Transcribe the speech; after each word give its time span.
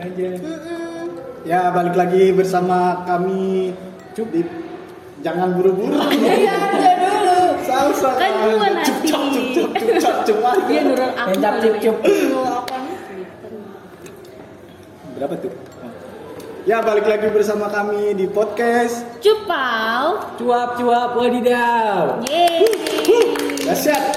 aja. 0.00 0.28
Mm-mm. 0.40 1.04
Ya 1.44 1.72
balik 1.72 1.96
lagi 1.96 2.32
bersama 2.36 3.04
kami 3.08 3.72
di 4.12 4.44
Jangan 5.20 5.52
buru-buru 5.52 6.00
Iya, 6.16 6.56
udah 6.56 6.94
dulu. 6.96 7.40
Salsa 7.64 8.10
Kan 8.16 8.32
gua 8.40 8.52
nanti. 8.56 8.88
Cuk 8.88 8.98
cuk 9.04 9.46
cuk 9.52 9.70
cuk 9.76 9.96
cuk 10.00 10.16
cuk 10.24 10.38
Dia 10.68 10.80
nurul 10.84 11.12
aku. 11.12 11.36
Cap 11.40 11.54
cup. 11.60 11.96
Nih? 12.08 13.28
Berapa 15.16 15.34
tuh? 15.36 15.52
Ya 16.68 16.84
balik 16.84 17.08
lagi 17.08 17.28
bersama 17.32 17.72
kami 17.72 18.12
di 18.16 18.28
podcast 18.28 19.00
Cupau. 19.24 20.24
Cuap 20.36 20.76
cuap 20.76 21.16
wadidaw. 21.16 22.20
Yeay. 22.28 22.68
Dahsyat. 23.64 24.16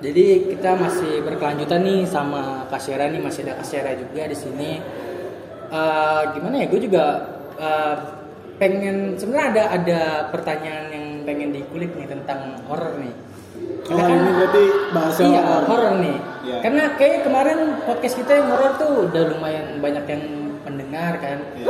Jadi 0.00 0.48
kita 0.56 0.80
masih 0.80 1.20
berkelanjutan 1.20 1.84
nih 1.84 2.08
sama 2.08 2.64
Kasyera 2.72 3.12
nih 3.12 3.20
masih 3.20 3.44
ada 3.44 3.60
Kasyera 3.60 3.92
juga 4.00 4.22
di 4.24 4.36
sini. 4.36 4.70
Eh, 5.70 6.22
gimana 6.32 6.56
ya? 6.64 6.66
Gue 6.72 6.80
juga 6.80 7.04
eh, 7.60 7.96
pengen 8.56 9.16
sebenarnya 9.20 9.46
ada 9.52 9.64
ada 9.76 10.00
pertanyaan 10.32 10.86
yang 10.92 11.06
pengen 11.28 11.52
dikulik 11.52 11.92
nih 11.96 12.08
tentang 12.08 12.60
horor 12.64 12.96
nih. 12.96 13.12
Oh 13.90 14.06
ini 14.06 14.30
berarti 14.36 14.64
bahasa 14.96 15.20
iya 15.24 15.40
horor. 15.44 16.00
nih. 16.00 16.16
Iya. 16.48 16.56
Karena 16.64 16.84
kayak 16.96 17.20
kemarin 17.28 17.58
podcast 17.84 18.16
kita 18.16 18.32
yang 18.40 18.48
horor 18.56 18.72
tuh 18.80 18.92
udah 19.10 19.22
lumayan 19.36 19.80
banyak 19.84 20.04
yang 20.08 20.24
pendengar 20.64 21.20
kan. 21.20 21.38
Iya. 21.60 21.66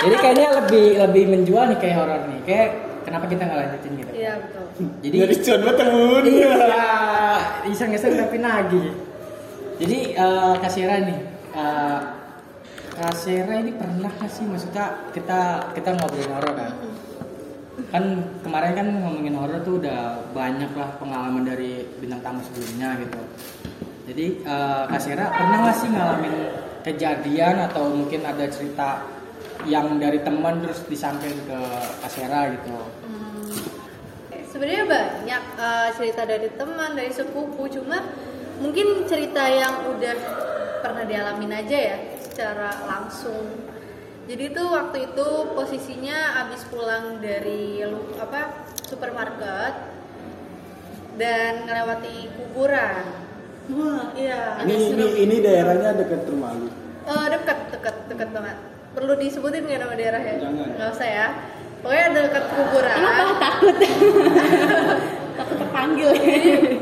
Jadi 0.00 0.16
kayaknya 0.16 0.48
lebih 0.64 0.86
lebih 1.06 1.24
menjual 1.28 1.64
nih 1.70 1.78
kayak 1.78 1.96
horor 2.02 2.22
nih. 2.26 2.40
Kayak 2.48 2.89
kenapa 3.04 3.24
kita 3.26 3.42
nggak 3.46 3.58
lanjutin 3.58 3.92
gitu? 3.98 4.10
Iya 4.14 4.32
betul. 4.42 4.64
Jadi 5.04 5.16
Jadi 5.16 5.34
cuan 5.44 5.60
banget 5.64 5.76
temen 5.80 6.24
iya 6.28 6.54
iseng-iseng 7.68 8.14
tapi 8.16 8.36
nagih. 8.40 8.88
Jadi 9.80 9.98
eh 10.12 10.54
Kasira 10.60 10.94
nih, 11.00 11.20
eh 11.56 11.98
Kasira 13.00 13.54
ini 13.56 13.72
pernah 13.72 14.12
nggak 14.12 14.30
sih 14.30 14.44
maksudnya 14.44 15.08
kita 15.16 15.72
kita 15.72 15.88
ngobrolin 15.96 16.32
horor 16.36 16.52
kan? 16.52 16.72
Kan 17.88 18.04
kemarin 18.44 18.72
kan 18.76 18.86
ngomongin 18.92 19.34
horor 19.40 19.60
tuh 19.64 19.80
udah 19.80 20.20
banyak 20.36 20.68
lah 20.76 20.90
pengalaman 21.00 21.48
dari 21.48 21.88
bintang 21.96 22.20
tamu 22.20 22.40
sebelumnya 22.44 23.00
gitu. 23.00 23.20
Jadi 24.12 24.26
eh 24.44 24.84
Kasira 24.90 25.32
pernah 25.32 25.58
nggak 25.64 25.76
sih 25.80 25.88
ngalamin 25.88 26.34
kejadian 26.80 27.56
atau 27.68 27.92
mungkin 27.92 28.24
ada 28.24 28.44
cerita 28.48 29.19
yang 29.68 30.00
dari 30.00 30.20
teman 30.24 30.64
terus 30.64 30.80
disampaikan 30.88 31.40
ke 31.44 31.60
Kasira 32.04 32.40
gitu? 32.56 32.76
Hmm. 33.04 33.50
Sebenarnya 34.50 34.84
banyak 34.86 35.44
eh, 35.58 35.88
cerita 35.96 36.22
dari 36.24 36.48
teman, 36.54 36.96
dari 36.96 37.12
sepupu, 37.12 37.68
cuma 37.68 38.00
mungkin 38.60 39.04
cerita 39.08 39.44
yang 39.48 39.88
udah 39.88 40.14
pernah 40.80 41.04
dialamin 41.04 41.52
aja 41.52 41.78
ya 41.94 41.98
secara 42.20 42.72
langsung. 42.88 43.68
Jadi 44.30 44.54
tuh 44.54 44.70
waktu 44.70 45.10
itu 45.10 45.28
posisinya 45.58 46.46
abis 46.46 46.62
pulang 46.70 47.18
dari 47.18 47.82
apa 48.20 48.62
supermarket 48.86 49.74
dan 51.18 51.66
ngelewati 51.66 52.30
kuburan. 52.38 53.04
Wah, 53.70 54.14
iya. 54.14 54.58
Ini 54.66 54.74
ini 54.94 55.04
ini 55.26 55.36
daerahnya 55.42 55.94
dekat 55.94 56.26
rumah 56.26 56.54
lu 56.58 56.70
Eh, 57.10 57.26
deket, 57.32 57.58
deket, 57.74 57.96
deket 58.06 58.28
banget. 58.30 58.56
Perlu 58.90 59.12
disebutin 59.14 59.62
nggak 59.64 59.80
nama 59.80 59.94
daerahnya? 59.94 60.34
Jangan. 60.42 60.68
Nggak 60.74 60.88
usah 60.90 61.08
ya. 61.08 61.26
Pokoknya 61.80 62.06
dekat 62.12 62.44
kuburan. 62.52 62.96
Kenapa 62.98 63.34
takut? 63.40 63.76
takut 65.38 65.56
terpanggil. 65.56 66.08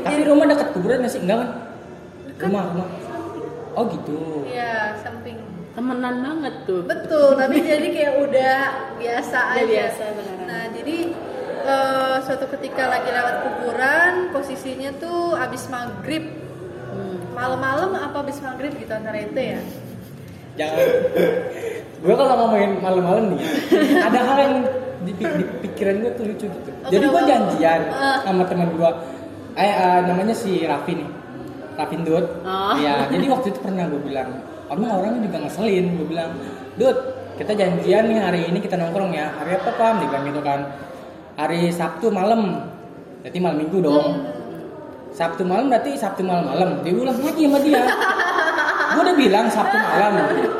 Tapi 0.03 0.21
rumah 0.25 0.45
dekat 0.49 0.67
kuburan 0.73 0.97
nggak 1.05 1.13
sih? 1.13 1.21
Enggak 1.23 1.37
kan? 1.39 1.49
Rumah, 2.39 2.63
rumah. 2.73 2.87
Oh 3.77 3.83
gitu. 3.87 4.43
Iya, 4.49 4.97
samping. 4.99 5.37
Temenan 5.77 6.15
banget 6.19 6.55
tuh. 6.67 6.81
Betul, 6.83 7.37
tapi 7.37 7.63
jadi 7.69 7.87
kayak 7.87 8.13
udah 8.27 8.57
biasa 8.99 9.39
Udah 9.39 9.61
aja. 9.63 9.69
biasa, 9.71 10.03
beneran. 10.17 10.41
Nah, 10.49 10.63
jadi 10.75 10.97
eh, 11.63 12.15
suatu 12.25 12.45
ketika 12.57 12.83
lagi 12.89 13.09
lewat 13.13 13.35
kuburan, 13.45 14.13
posisinya 14.33 14.91
tuh 14.99 15.37
abis 15.37 15.69
maghrib. 15.71 16.25
Hmm. 16.89 17.21
Malam-malam 17.37 17.95
apa 17.95 18.25
abis 18.25 18.41
maghrib 18.43 18.75
gitu 18.75 18.91
antara 18.91 19.21
itu 19.23 19.39
ya? 19.39 19.61
Jangan. 20.59 20.87
Gue 21.99 22.13
kalau 22.13 22.33
ngomongin 22.37 22.71
malam-malam 22.79 23.35
nih, 23.35 23.39
ada 23.99 24.19
hal 24.23 24.37
yang 24.39 24.55
di, 24.99 25.11
di 25.15 25.25
pikiran 25.61 25.95
gue 25.99 26.11
tuh 26.15 26.23
lucu 26.27 26.45
gitu. 26.47 26.69
Oh, 26.71 26.89
Jadi 26.89 27.05
gue 27.05 27.21
janjian 27.23 27.81
Ah. 27.91 28.23
sama 28.23 28.43
teman 28.47 28.71
gue. 28.71 28.89
Eh, 29.53 29.67
eh, 29.67 29.99
namanya 30.07 30.31
si 30.31 30.63
Raffi 30.63 30.95
nih. 30.95 31.09
Raffi 31.75 31.95
Dut. 32.03 32.25
Oh. 32.43 32.75
Ya, 32.75 33.03
jadi 33.07 33.25
waktu 33.27 33.51
itu 33.51 33.59
pernah 33.59 33.87
gue 33.87 33.99
bilang, 33.99 34.29
emang 34.67 34.91
orangnya 34.95 35.27
juga 35.27 35.37
ngeselin. 35.43 35.85
Gue 35.95 36.07
bilang, 36.07 36.31
Dut, 36.75 36.97
kita 37.35 37.51
janjian 37.51 38.03
nih 38.07 38.19
hari 38.19 38.41
ini 38.47 38.59
kita 38.59 38.75
nongkrong 38.75 39.11
ya. 39.11 39.31
Hari 39.35 39.59
apa 39.59 39.71
pam? 39.75 39.99
Dia 39.99 40.07
bilang 40.07 40.23
gitu 40.27 40.41
kan. 40.43 40.59
Hari 41.35 41.71
Sabtu 41.71 42.11
malam. 42.11 42.63
Berarti 43.19 43.39
malam 43.39 43.57
minggu 43.59 43.79
dong. 43.79 44.07
Sabtu 45.11 45.43
malam 45.43 45.67
berarti 45.67 45.99
Sabtu 45.99 46.23
malam-malam. 46.23 46.79
Diulang 46.83 47.19
lagi 47.19 47.43
sama 47.43 47.59
dia. 47.59 47.83
gue 48.89 49.01
udah 49.01 49.15
bilang 49.15 49.45
Sabtu 49.47 49.77
malam. 49.77 50.13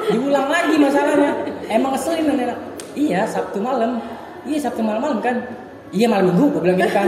Diulang 0.07 0.47
lagi 0.47 0.75
masalahnya. 0.75 1.31
Emang 1.67 1.91
ngeselin 1.93 2.29
anak. 2.29 2.57
Iya 2.93 3.21
Sabtu 3.25 3.57
malam. 3.59 4.01
Iya 4.43 4.57
Sabtu 4.61 4.81
malam-malam 4.81 5.19
kan. 5.19 5.35
Iya 5.89 6.05
malam 6.05 6.29
minggu 6.29 6.45
gue 6.49 6.61
bilang 6.61 6.77
gitu 6.77 6.91
kan. 6.91 7.07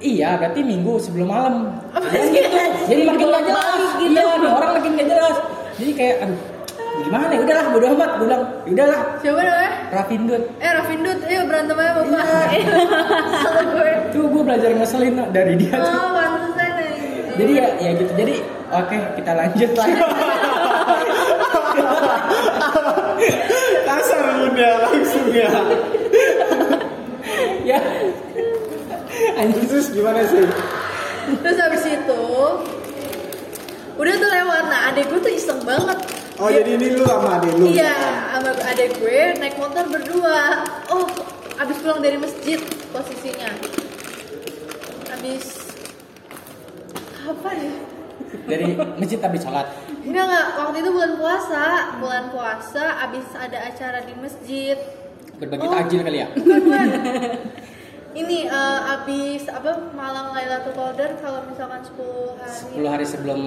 Iya 0.00 0.28
berarti 0.36 0.60
minggu 0.60 0.92
sebelum 0.96 1.28
malam. 1.28 1.54
Dan 1.92 2.24
gitu. 2.28 2.48
Jadi 2.86 3.02
makin 3.04 3.26
gak 3.28 3.44
jelas. 3.44 3.80
Iya 3.98 4.08
nih 4.36 4.48
orang 4.48 4.70
makin 4.74 4.90
gak 4.94 5.08
jelas. 5.08 5.36
Jadi 5.76 5.92
kayak 5.92 6.16
aduh 6.24 6.40
gimana 7.00 7.32
ya 7.32 7.40
udahlah 7.40 7.66
bodo 7.70 7.86
amat 7.96 8.10
gue 8.12 8.26
bilang 8.28 8.42
"Ya 8.66 8.72
udahlah 8.76 9.00
Coba 9.16 9.40
namanya? 9.40 9.70
Rafindut 9.88 10.42
Eh, 10.58 10.68
Rafindut, 10.68 11.18
ayo 11.24 11.40
berantem 11.48 11.76
aja 11.78 11.92
bapak. 11.96 12.44
Iya. 12.52 12.72
Salah 13.40 13.64
gue. 13.64 13.90
tuh 14.12 14.24
gue 14.28 14.42
belajar 14.44 14.68
ngeselin 14.74 15.14
dari 15.32 15.54
dia 15.56 15.72
tuh 15.72 15.88
Oh, 15.88 16.08
pantesan 16.12 16.72
jadi 17.40 17.52
ya 17.56 17.66
ya 17.80 17.90
gitu 17.96 18.12
jadi 18.12 18.34
oke 18.70 18.96
kita 19.16 19.32
lanjut 19.34 19.70
lah 19.74 19.88
Kasar 23.84 24.22
bunda 24.38 24.70
langsung 24.88 25.28
ya 25.28 25.50
ya 27.66 27.78
anjing 29.36 29.66
Terus 29.68 29.92
gimana 29.92 30.24
sih? 30.24 30.44
Terus 31.44 31.58
habis 31.60 31.84
itu 31.84 32.22
udah 34.00 34.14
tuh 34.16 34.30
lewat. 34.32 34.64
Nah, 34.66 34.80
adek 34.90 35.12
gue 35.12 35.20
tuh 35.20 35.32
iseng 35.32 35.60
banget. 35.62 35.98
Oh 36.40 36.48
Dia- 36.48 36.64
jadi 36.64 36.70
ini 36.80 36.86
lu 36.96 37.04
sama 37.04 37.36
adek 37.36 37.52
lu? 37.52 37.64
Iya, 37.68 37.94
sama 38.32 38.50
adek 38.64 38.88
gue 38.96 39.18
naik 39.36 39.60
motor 39.60 39.84
berdua. 39.92 40.64
Oh, 40.88 41.04
abis 41.60 41.76
pulang 41.84 42.00
dari 42.00 42.16
masjid 42.16 42.56
posisinya. 42.90 43.52
Abis 45.12 45.44
apa 47.20 47.50
ya? 47.52 47.74
Dari 48.44 48.66
masjid 48.96 49.18
habis 49.18 49.40
sholat 49.40 49.66
Enggak 50.00 50.24
enggak, 50.26 50.46
waktu 50.56 50.76
itu 50.80 50.90
bulan 50.90 51.12
puasa, 51.14 51.64
bulan 51.96 52.24
puasa 52.28 52.84
abis 53.04 53.26
ada 53.32 53.58
acara 53.62 54.00
di 54.00 54.14
masjid. 54.16 54.76
berbagi 55.36 55.62
Oh. 55.62 55.72
takjil 55.72 56.00
kali 56.00 56.18
ya 56.18 56.28
Bukan. 56.32 56.86
Ini 58.10 58.38
eh, 58.42 58.80
abis 58.90 59.46
apa 59.46 59.70
malam 59.92 60.34
Lailatul 60.34 60.74
Qadar 60.74 61.14
kalau 61.16 61.46
misalkan 61.46 61.78
10 61.78 61.94
hari. 62.34 62.74
10 62.74 62.90
hari 62.90 63.04
sebelum. 63.04 63.38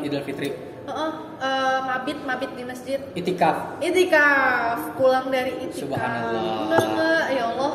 Idul 0.00 0.22
Fitri 0.22 0.50
Heeh, 0.82 1.10
eh, 1.38 1.78
mabit 1.82 2.18
mabit 2.22 2.50
di 2.52 2.64
masjid. 2.64 2.98
itikaf 3.12 3.78
Itikaf, 3.78 4.98
pulang 4.98 5.30
dari 5.30 5.54
itikaf. 5.60 5.86
Subhanallah. 5.86 6.66
Enggak, 6.66 6.82
enggak, 6.84 7.24
ya 7.30 7.44
Allah. 7.48 7.72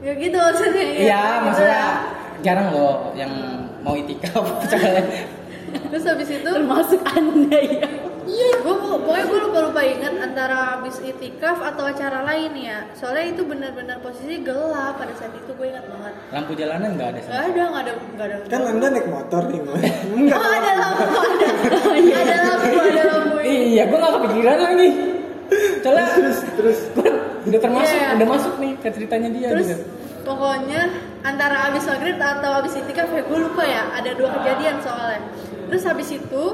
Ya 0.00 0.12
gitu 0.16 0.38
maksudnya. 0.40 0.82
ya. 0.82 0.92
iya 0.98 1.20
Gitu 1.22 1.44
maksudnya 1.44 1.76
ya. 1.76 1.88
jarang 2.42 2.68
loh 2.72 2.94
yang 3.14 3.30
mau 3.80 3.94
itikaf 3.94 4.42
Terus 5.90 6.04
habis 6.06 6.28
itu 6.30 6.46
Termasuk 6.48 7.00
anda 7.04 7.58
ya. 7.58 7.88
Iya, 8.22 8.62
gue 8.62 8.74
pokoknya 8.76 9.24
gue 9.26 9.40
lupa 9.42 9.58
lupa 9.60 9.80
ingat 9.82 10.14
antara 10.16 10.56
habis 10.72 11.02
itikaf 11.02 11.58
atau 11.58 11.82
acara 11.84 12.22
lain 12.22 12.54
ya. 12.54 12.86
Soalnya 12.94 13.26
itu 13.28 13.42
benar-benar 13.42 13.98
posisi 13.98 14.38
gelap 14.38 14.96
pada 14.96 15.10
saat 15.12 15.34
itu 15.34 15.50
gue 15.50 15.66
ingat 15.66 15.82
banget. 15.84 16.14
lampu 16.30 16.52
jalanan 16.54 16.94
nggak 16.94 17.08
ada 17.08 17.20
sama 17.20 17.30
Gak 17.32 17.42
ada, 17.42 17.62
gak 17.66 17.82
ada, 17.82 17.92
gak 18.14 18.24
ada. 18.24 18.36
Kan 18.46 18.60
anda 18.64 18.86
naik 18.88 19.08
motor 19.08 19.42
nih 19.44 19.60
Mas. 19.60 19.82
Enggak 20.14 20.36
Oh 20.36 20.46
ada 20.48 20.72
lampu, 20.76 21.04
ada, 21.10 21.46
ada 22.22 22.36
lampu, 22.46 22.76
ada 22.78 23.02
lampu. 23.04 23.36
iya 23.42 23.82
gue 23.84 23.98
nggak 23.98 24.14
kepikiran 24.16 24.58
lagi 24.60 24.88
soalnya 25.80 26.06
Terus 26.12 26.38
terus 26.54 26.78
gue 26.92 27.08
udah 27.42 27.60
termasuk 27.60 27.98
Iya. 27.98 28.08
udah 28.14 28.28
masuk 28.28 28.54
nih 28.56 28.72
ke 28.78 28.88
ceritanya 28.90 29.28
dia 29.28 29.48
Terus 29.50 29.66
gitu 29.66 29.84
pokoknya 30.20 30.80
antara 31.22 31.66
habis 31.66 31.82
maghrib 31.82 32.14
atau 32.14 32.50
habis 32.54 32.76
itikaf 32.76 33.08
ya 33.08 33.22
gue 33.24 33.38
lupa 33.40 33.64
ya. 33.64 33.88
Ada 33.90 34.14
dua 34.14 34.30
kejadian 34.30 34.76
soalnya. 34.78 35.18
Terus 35.70 35.84
habis 35.86 36.08
itu 36.10 36.44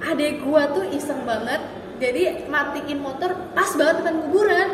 adek 0.00 0.40
gua 0.40 0.70
tuh 0.70 0.86
iseng 0.88 1.26
banget. 1.26 1.58
Jadi 1.96 2.46
matiin 2.46 3.00
motor 3.00 3.34
pas 3.52 3.70
banget 3.74 4.00
depan 4.00 4.16
kuburan. 4.22 4.68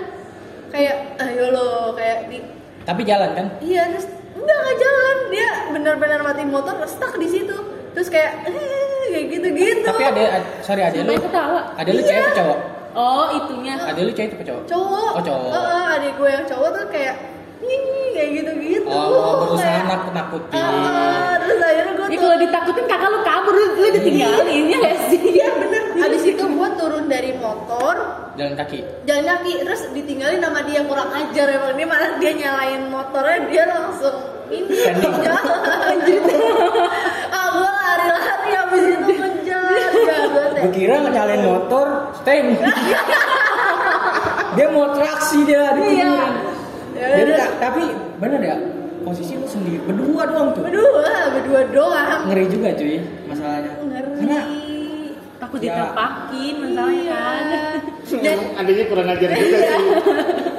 Kayak 0.69 1.17
ayo 1.19 1.53
lo 1.53 1.69
kayak 1.93 2.29
di 2.29 2.41
tapi 2.83 3.07
jalan 3.07 3.31
kan 3.31 3.47
Iya 3.63 3.95
terus 3.95 4.07
enggak 4.35 4.57
nggak 4.59 4.77
jalan 4.77 5.17
dia 5.31 5.49
benar-benar 5.71 6.21
mati 6.21 6.43
motor 6.43 6.75
stuck 6.85 7.15
di 7.15 7.29
situ 7.31 7.55
terus 7.93 8.09
kayak 8.09 8.43
eh, 8.49 8.59
kayak 9.07 9.27
gitu-gitu 9.31 9.87
Tapi 9.87 10.03
ada, 10.03 10.23
ad- 10.41 10.51
sorry 10.65 10.83
ada 10.83 10.97
lu, 10.99 11.15
ketawa. 11.15 11.61
ada 11.77 11.91
lu 11.93 12.01
cewek 12.01 12.25
apa 12.25 12.33
cowok? 12.35 12.59
Oh, 12.93 13.25
itunya. 13.33 13.75
Ada 13.77 14.01
lu 14.01 14.13
cewek 14.13 14.33
apa 14.35 14.45
cowok? 14.45 14.63
cowok 14.67 15.11
Oh, 15.13 15.23
cowok. 15.23 15.51
Heeh, 15.53 15.85
adik 15.95 16.13
gue 16.17 16.29
yang 16.33 16.45
cowok 16.49 16.69
tuh 16.73 16.85
kayak 16.89 17.15
kayak 18.13 18.29
gitu-gitu 18.37 18.89
Oh, 18.89 19.33
berusaha 19.47 19.69
Kayak, 19.69 19.89
nakut-nakutin. 19.89 20.59
"Ah," 20.59 21.33
terus 21.41 21.59
Ya 22.13 22.21
kalau 22.21 22.37
ditakutin 22.37 22.85
kakak 22.85 23.09
lu 23.09 23.21
kabur, 23.25 23.55
lu, 23.57 23.89
ditinggalin 23.89 24.65
ya 24.69 24.77
gak 24.85 24.97
sih? 25.09 25.21
iya 25.33 25.49
bener. 25.57 25.83
Abis 25.97 26.23
itu 26.29 26.45
gue 26.45 26.69
turun 26.77 27.09
dari 27.09 27.33
motor 27.41 27.97
Jalan 28.33 28.53
kaki. 28.53 28.81
jalan 29.05 29.25
kaki 29.25 29.53
terus 29.61 29.83
ditinggalin 29.93 30.41
sama 30.41 30.61
dia 30.65 30.85
kurang 30.85 31.09
ajar 31.09 31.47
emang. 31.49 31.73
Dia 31.73 31.87
malah 31.89 32.11
dia 32.21 32.33
nyalain 32.37 32.83
motornya 32.89 33.39
dia 33.49 33.65
langsung 33.65 34.17
ini 34.49 34.73
jalan. 34.77 35.41
Ah 37.33 37.47
gue 37.49 37.71
lari-lari 37.71 38.51
abis 38.61 38.85
itu 38.93 39.13
ngejar. 39.17 39.73
Jago 40.05 40.43
Gue 40.53 40.71
kira 40.71 40.95
nyalain 41.01 41.43
motor, 41.43 41.87
stand. 42.21 42.61
dia 44.57 44.67
mau 44.69 44.93
traksi 44.93 45.49
dia 45.49 45.73
di 45.73 45.97
Iya. 45.97 46.13
Ya 46.93 47.09
Jadi 47.25 47.33
tapi 47.57 47.83
bener 48.21 48.41
ya, 48.45 48.57
posisi 49.03 49.35
lu 49.35 49.47
sendiri 49.47 49.79
berdua 49.83 50.23
doang 50.25 50.49
tuh. 50.55 50.63
berdua 50.63 51.11
berdua 51.35 51.61
doang 51.69 52.21
Ngeri 52.31 52.45
juga 52.49 52.69
cuy 52.73 52.97
masalahnya. 53.27 53.73
ngeri 53.83 54.11
Karena 54.19 54.41
Takut 55.43 55.59
Ya. 55.59 55.75
ditampakin 55.75 56.55
masalahnya 56.55 57.03
kan. 57.03 57.35
Iya. 58.07 58.21
dan 58.23 58.39
Adanya 58.63 58.85
kurang 58.87 59.09
ajar 59.11 59.31
juga 59.35 59.59
sih. 59.59 59.85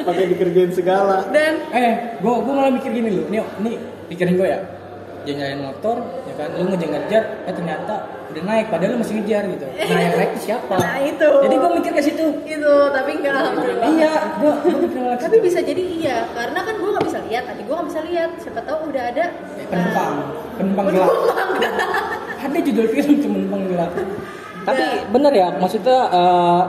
Pakai 0.03 0.23
dikerjain 0.27 0.71
segala. 0.75 1.17
dan 1.31 1.53
eh, 1.71 2.19
gua 2.19 2.43
gua 2.43 2.53
malah 2.59 2.71
mikir 2.75 2.91
gini 2.91 3.09
loh. 3.15 3.25
Nih, 3.31 3.39
nih 3.63 3.75
pikirin 4.11 4.35
gua 4.35 4.47
ya. 4.51 4.59
Dia 5.23 5.33
nyalain 5.39 5.63
motor, 5.63 6.03
ya 6.27 6.33
kan, 6.35 6.51
lu 6.59 6.67
ngejar-ngejar, 6.67 7.23
eh 7.47 7.53
ternyata 7.55 7.95
udah 8.33 8.43
naik, 8.43 8.65
padahal 8.67 8.91
lu 8.91 8.99
masih 8.99 9.13
ngejar 9.15 9.43
gitu. 9.47 9.65
Nah 9.85 9.99
yang 10.01 10.15
naik 10.15 10.29
itu 10.31 10.41
siapa? 10.43 10.75
Nah, 10.75 10.97
itu. 10.99 11.29
Jadi 11.39 11.55
gua 11.55 11.69
mikir 11.71 11.91
ke 11.93 12.01
situ. 12.01 12.25
itu 12.43 12.73
tapi 12.89 13.09
enggak 13.15 13.33
alhamdulillah 13.35 13.87
Iya, 13.87 14.13
gua, 14.37 14.53
gua 14.63 15.11
tapi 15.15 15.35
bisa 15.39 15.59
jadi 15.59 15.83
iya 15.83 16.17
karena 16.29 16.59
kan 16.59 16.75
gue 16.75 16.89
nggak 16.89 17.05
bisa 17.05 17.19
lihat 17.23 17.43
tadi 17.45 17.61
gue 17.61 17.73
nggak 17.73 17.87
bisa 17.87 18.01
lihat 18.03 18.29
siapa 18.37 18.61
tahu 18.61 18.79
udah 18.89 19.03
ada 19.05 19.25
Eh, 19.53 19.67
penumpang, 19.67 20.13
penumpang 20.55 20.85
gelap. 20.89 21.11
Ada 22.43 22.59
judul 22.59 22.87
film 22.89 23.13
tuh 23.17 23.29
penumpang 23.29 23.63
gelap. 23.67 23.91
Tapi 24.63 24.81
Ya. 24.81 25.03
bener 25.07 25.31
ya, 25.33 25.47
maksudnya 25.53 25.97
eh, 26.09 26.61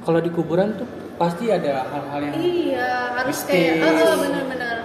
kalau 0.00 0.18
di 0.18 0.28
kuburan 0.28 0.74
tuh 0.74 0.88
pasti 1.14 1.48
ada 1.48 1.86
hal-hal 1.86 2.20
yang 2.22 2.34
iya 2.36 2.90
harus 3.14 3.38
Mistis. 3.38 3.48
kayak 3.48 3.74
oh, 3.80 3.92
oh, 4.02 4.16
benar-benar 4.18 4.76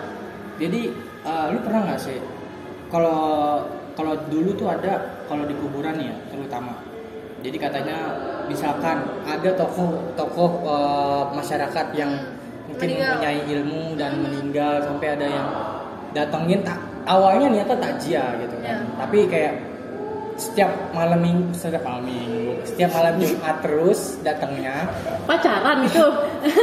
Jadi 0.55 0.81
eh, 1.23 1.45
lu 1.49 1.59
pernah 1.59 1.81
nggak 1.83 1.99
sih 1.99 2.19
kalau 2.87 3.19
kalau 3.97 4.13
dulu 4.29 4.53
tuh 4.53 4.69
ada 4.69 5.25
kalau 5.25 5.49
di 5.49 5.57
kuburan 5.57 5.97
ya 5.97 6.13
terutama. 6.29 6.77
Jadi 7.41 7.57
katanya 7.57 7.97
misalkan 8.45 9.01
ada 9.25 9.49
tokoh-tokoh 9.57 10.51
eh, 10.69 11.23
masyarakat 11.33 11.85
yang 11.97 12.11
mungkin 12.69 12.87
Meninggal. 12.93 13.09
mempunyai 13.17 13.39
ilmu 13.49 13.83
dan 13.97 14.11
meninggal 14.21 14.73
sampai 14.85 15.07
ada 15.17 15.25
yang 15.25 15.47
datengin 16.13 16.61
tak 16.61 16.77
awalnya 17.09 17.47
niatnya 17.49 17.77
takjiah 17.81 18.37
gitu 18.45 18.55
kan. 18.61 18.77
Ya. 18.85 18.95
Tapi 19.01 19.17
kayak 19.25 19.53
setiap 20.37 20.69
malam 20.93 21.17
minggu, 21.17 21.49
setiap 21.57 21.81
malam 21.81 22.05
minggu, 22.05 22.61
setiap 22.61 22.93
malam 22.93 23.13
Jumat 23.17 23.57
terus 23.65 24.21
datangnya. 24.21 24.85
Pacaran 25.25 25.81
itu. 25.81 26.07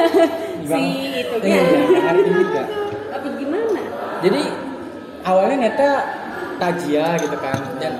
si 0.70 0.84
itu 1.26 1.36
kan. 1.42 1.64
ngerti 1.90 2.30
juga. 2.30 2.62
Apa 3.10 3.26
gimana? 3.34 3.82
Jadi 4.22 4.42
awalnya 5.26 5.56
neta 5.66 5.90
tajia 6.56 7.06
gitu 7.16 7.36
kan 7.36 7.60
dan 7.76 7.94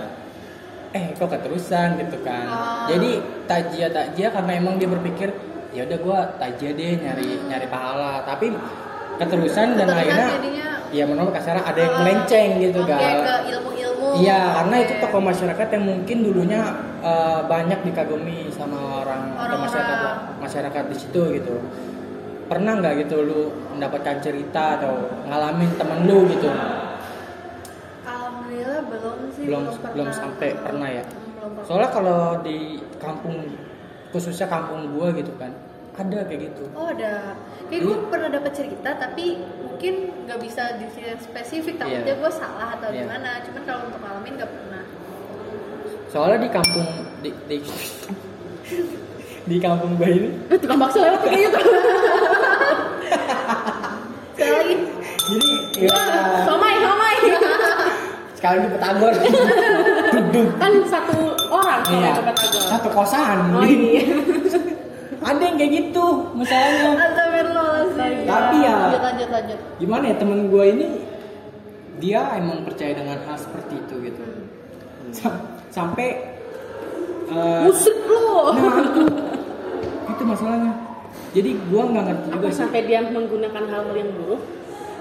eh 0.91 1.11
kok 1.11 1.27
keterusan 1.27 1.99
gitu 1.99 2.19
kan. 2.21 2.47
Ah. 2.47 2.87
Jadi 2.87 3.19
tajia 3.45 3.87
tajia 3.89 4.31
karena 4.31 4.53
emang 4.55 4.79
dia 4.79 4.87
berpikir 4.87 5.35
ya 5.71 5.83
udah 5.85 5.99
gua 5.99 6.19
tajia 6.37 6.71
deh 6.71 6.93
nyari 6.97 7.43
nyari 7.45 7.67
pahala 7.67 8.23
tapi 8.23 8.55
keterusan 9.15 9.75
dan 9.75 9.85
Keterusan 9.85 9.99
akhirnya 10.01 10.27
jadinya 10.33 10.69
ya 10.91 11.05
menurut 11.05 11.33
kasar 11.33 11.59
ada 11.59 11.75
yang 11.77 11.91
Ah, 11.91 11.99
melenceng 12.01 12.51
gitu 12.61 12.81
kan. 12.85 13.01
ke 13.21 13.35
ilmu-ilmu 13.51 14.07
Iya, 14.15 14.39
karena 14.55 14.77
itu 14.79 14.95
tokoh 15.03 15.19
masyarakat 15.19 15.67
yang 15.69 15.85
mungkin 15.85 16.17
dulunya 16.23 16.61
eh, 17.03 17.41
banyak 17.45 17.83
dikagumi 17.83 18.47
sama 18.49 19.03
orang 19.03 19.35
atau 19.35 19.43
Orang-orang. 19.59 19.61
masyarakat 19.67 20.01
masyarakat 20.39 20.85
di 20.87 20.97
situ 20.97 21.23
gitu. 21.35 21.55
Pernah 22.45 22.79
nggak 22.79 22.95
gitu 23.03 23.17
lu 23.21 23.41
mendapatkan 23.75 24.23
cerita 24.23 24.79
atau 24.79 24.95
ngalamin 25.27 25.75
temen 25.75 26.07
lu 26.07 26.31
gitu? 26.31 26.47
Belum 29.05 29.29
sih 29.31 29.45
Belum 29.45 29.63
pernah. 29.69 29.93
belum 29.93 30.09
sampai 30.11 30.49
pernah 30.57 30.89
ya. 30.91 31.05
Belum 31.05 31.51
pernah. 31.53 31.65
Soalnya 31.69 31.91
kalau 31.91 32.21
di 32.41 32.59
kampung 32.97 33.37
khususnya 34.09 34.47
kampung 34.47 34.89
gua 34.91 35.13
gitu 35.13 35.35
kan 35.37 35.53
ada 35.95 36.27
kayak 36.27 36.51
gitu. 36.51 36.65
Oh 36.75 36.91
ada, 36.91 37.39
kayak 37.69 37.83
gue 37.83 37.97
pernah 38.11 38.27
dapat 38.27 38.51
cerita 38.51 38.91
tapi 38.95 39.39
mungkin 39.63 39.95
nggak 40.27 40.41
bisa 40.43 40.75
diceritain 40.75 41.21
spesifik 41.21 41.79
takutnya 41.79 42.03
Iya. 42.11 42.19
gue 42.19 42.33
salah 42.33 42.75
atau 42.75 42.91
Iya. 42.91 43.07
gimana. 43.07 43.31
Cuman 43.47 43.63
kalau 43.63 43.81
untuk 43.87 44.01
ngalamin 44.03 44.33
nggak 44.35 44.51
pernah. 44.51 44.83
Soalnya 46.11 46.39
di 46.41 46.51
kampung 46.51 46.89
di 47.21 47.31
di, 47.47 47.57
di 49.45 49.57
kampung 49.59 49.95
gua 49.95 50.09
ini 50.09 50.31
Eh, 50.49 50.59
tukang 50.59 50.79
bakso 50.79 50.99
lewat 50.99 51.21
kayaknya 51.23 51.49
tuh. 51.53 51.63
Sekali 54.35 54.51
lagi, 54.51 54.75
jadi 55.25 55.49
ya, 55.87 55.99
somai. 56.43 56.64
Sekali 58.45 58.61
di 58.61 58.77
Petagor 58.77 59.13
duduk 60.13 60.49
kan 60.61 60.73
satu 60.85 61.17
orang 61.49 61.81
kalau 61.81 61.97
Iya, 61.97 62.13
ke 62.13 62.23
Batagor. 62.29 62.63
satu 62.69 62.89
kosan. 62.93 63.39
Oh 63.51 63.65
iya. 63.65 64.05
Ada 65.25 65.41
yang 65.43 65.57
kayak 65.57 65.73
gitu 65.73 66.05
masalahnya. 66.37 66.91
Astagfirullahaladzim. 67.01 68.29
Tapi 68.29 68.57
ya- 68.61 68.77
lanjut 68.85 69.01
lanjut 69.01 69.29
lanjut. 69.33 69.59
Gimana 69.81 70.05
ya 70.05 70.17
temen 70.21 70.53
gue 70.53 70.65
ini 70.69 70.87
dia 71.97 72.21
emang 72.37 72.69
percaya 72.69 72.93
dengan 72.93 73.17
hal 73.25 73.37
seperti 73.41 73.81
itu 73.81 73.95
gitu. 74.05 74.23
Sam- 75.09 75.41
sampai 75.73 76.09
eh, 77.27 77.61
Musik 77.65 77.97
lu. 78.05 78.53
nah 78.53 78.77
itu 78.85 79.03
itu 80.13 80.23
masalahnya. 80.23 80.73
Jadi 81.33 81.51
gua 81.67 81.89
nggak 81.89 82.05
ngerti 82.05 82.27
juga 82.29 82.45
Apa 82.45 82.53
sih. 82.53 82.61
sampai 82.61 82.81
dia 82.85 83.01
menggunakan 83.01 83.65
hal 83.65 83.83
yang 83.91 84.11
buruk? 84.13 84.43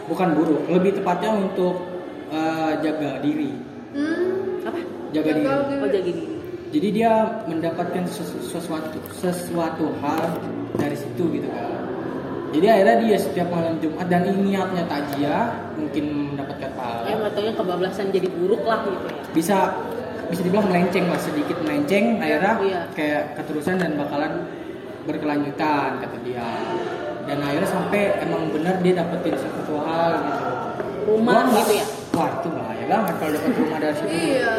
Bukan 0.03 0.29
buruk, 0.31 0.61
lebih 0.67 0.95
tepatnya 0.95 1.31
untuk 1.35 1.92
eh, 2.33 2.71
jaga 2.81 3.11
diri, 3.19 3.53
Hmm. 3.93 4.65
Apa? 4.65 4.79
jaga 5.11 5.29
diri. 5.31 5.45
Oh 5.45 5.87
jadi 5.87 6.09
gini. 6.09 6.33
Jadi 6.73 6.87
dia 6.91 7.13
mendapatkan 7.45 8.01
sesu- 8.07 8.41
sesuatu 8.41 8.97
sesuatu 9.13 9.93
hal 10.01 10.41
dari 10.73 10.97
situ 10.97 11.29
gitu 11.31 11.45
kan. 11.45 11.69
Jadi 12.49 12.65
akhirnya 12.67 12.97
dia 12.99 13.17
setiap 13.17 13.47
malam 13.47 13.77
Jumat 13.77 14.05
dan 14.07 14.25
ini 14.25 14.51
niatnya 14.51 14.81
takjiah 14.83 15.53
mungkin 15.73 16.05
mendapatkan 16.33 16.65
Ya 16.65 16.73
pahala. 16.75 17.13
matanya 17.23 17.51
kebablasan 17.53 18.09
jadi 18.09 18.25
buruk 18.27 18.61
lah 18.63 18.81
gitu 18.83 18.97
ya. 19.03 19.13
Bisa 19.31 19.57
bisa 20.25 20.41
dibilang 20.41 20.65
melenceng 20.65 21.05
lah 21.07 21.19
sedikit 21.19 21.57
melenceng 21.61 22.17
akhirnya 22.17 22.53
Iya. 22.59 22.81
kayak 22.93 23.37
keterusan 23.37 23.77
dan 23.77 23.93
bakalan 23.93 24.33
berkelanjutan 25.03 25.99
kata 25.99 26.17
dia. 26.23 26.49
Dan 27.23 27.37
akhirnya 27.39 27.69
sampai 27.69 28.01
emang 28.19 28.49
benar 28.49 28.81
dia 28.81 28.93
dapetin 28.95 29.33
sesuatu 29.35 29.77
hal 29.79 30.11
gitu. 30.19 30.45
Rumah 31.05 31.33
Gua 31.43 31.57
gitu 31.59 31.73
ya? 31.75 31.85
Wah 32.13 32.29
itu 32.29 32.47
bahaya 32.53 32.85
banget 32.85 33.13
kalau 33.17 33.31
dapet 33.33 33.51
rumah 33.57 33.79
dari 33.81 33.95
situ. 33.97 34.13
Iya. 34.13 34.53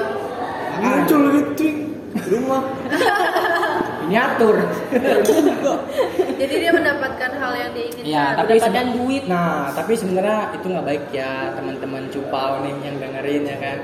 Muncul 0.82 1.22
gitu 1.38 1.66
rumah. 2.34 2.62
miniatur. 4.04 4.56
Jadi 6.40 6.54
dia 6.60 6.72
mendapatkan 6.76 7.30
hal 7.40 7.52
yang 7.56 7.70
dia 7.72 7.84
inginkan. 7.88 8.04
Iya, 8.04 8.24
tapi 8.36 8.52
Mendapatkan 8.58 8.86
duit. 9.00 9.22
Nah, 9.30 9.72
tapi 9.72 9.92
sebenarnya 9.96 10.38
itu 10.52 10.66
nggak 10.68 10.86
baik 10.86 11.04
ya 11.08 11.54
teman-teman 11.56 12.02
cupau 12.12 12.60
nih 12.66 12.74
yang 12.84 12.96
dengerin 13.00 13.42
ya 13.48 13.56
kan. 13.62 13.78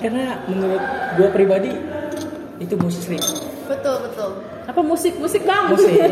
Karena 0.00 0.24
menurut 0.48 0.82
gue 1.18 1.28
pribadi 1.32 1.70
itu 2.56 2.74
musik, 2.80 3.20
Betul 3.68 3.96
betul. 4.08 4.30
Apa 4.64 4.80
musik 4.80 5.14
musik 5.20 5.42
bang? 5.44 5.68
musik, 5.68 5.92
ya, 5.92 6.08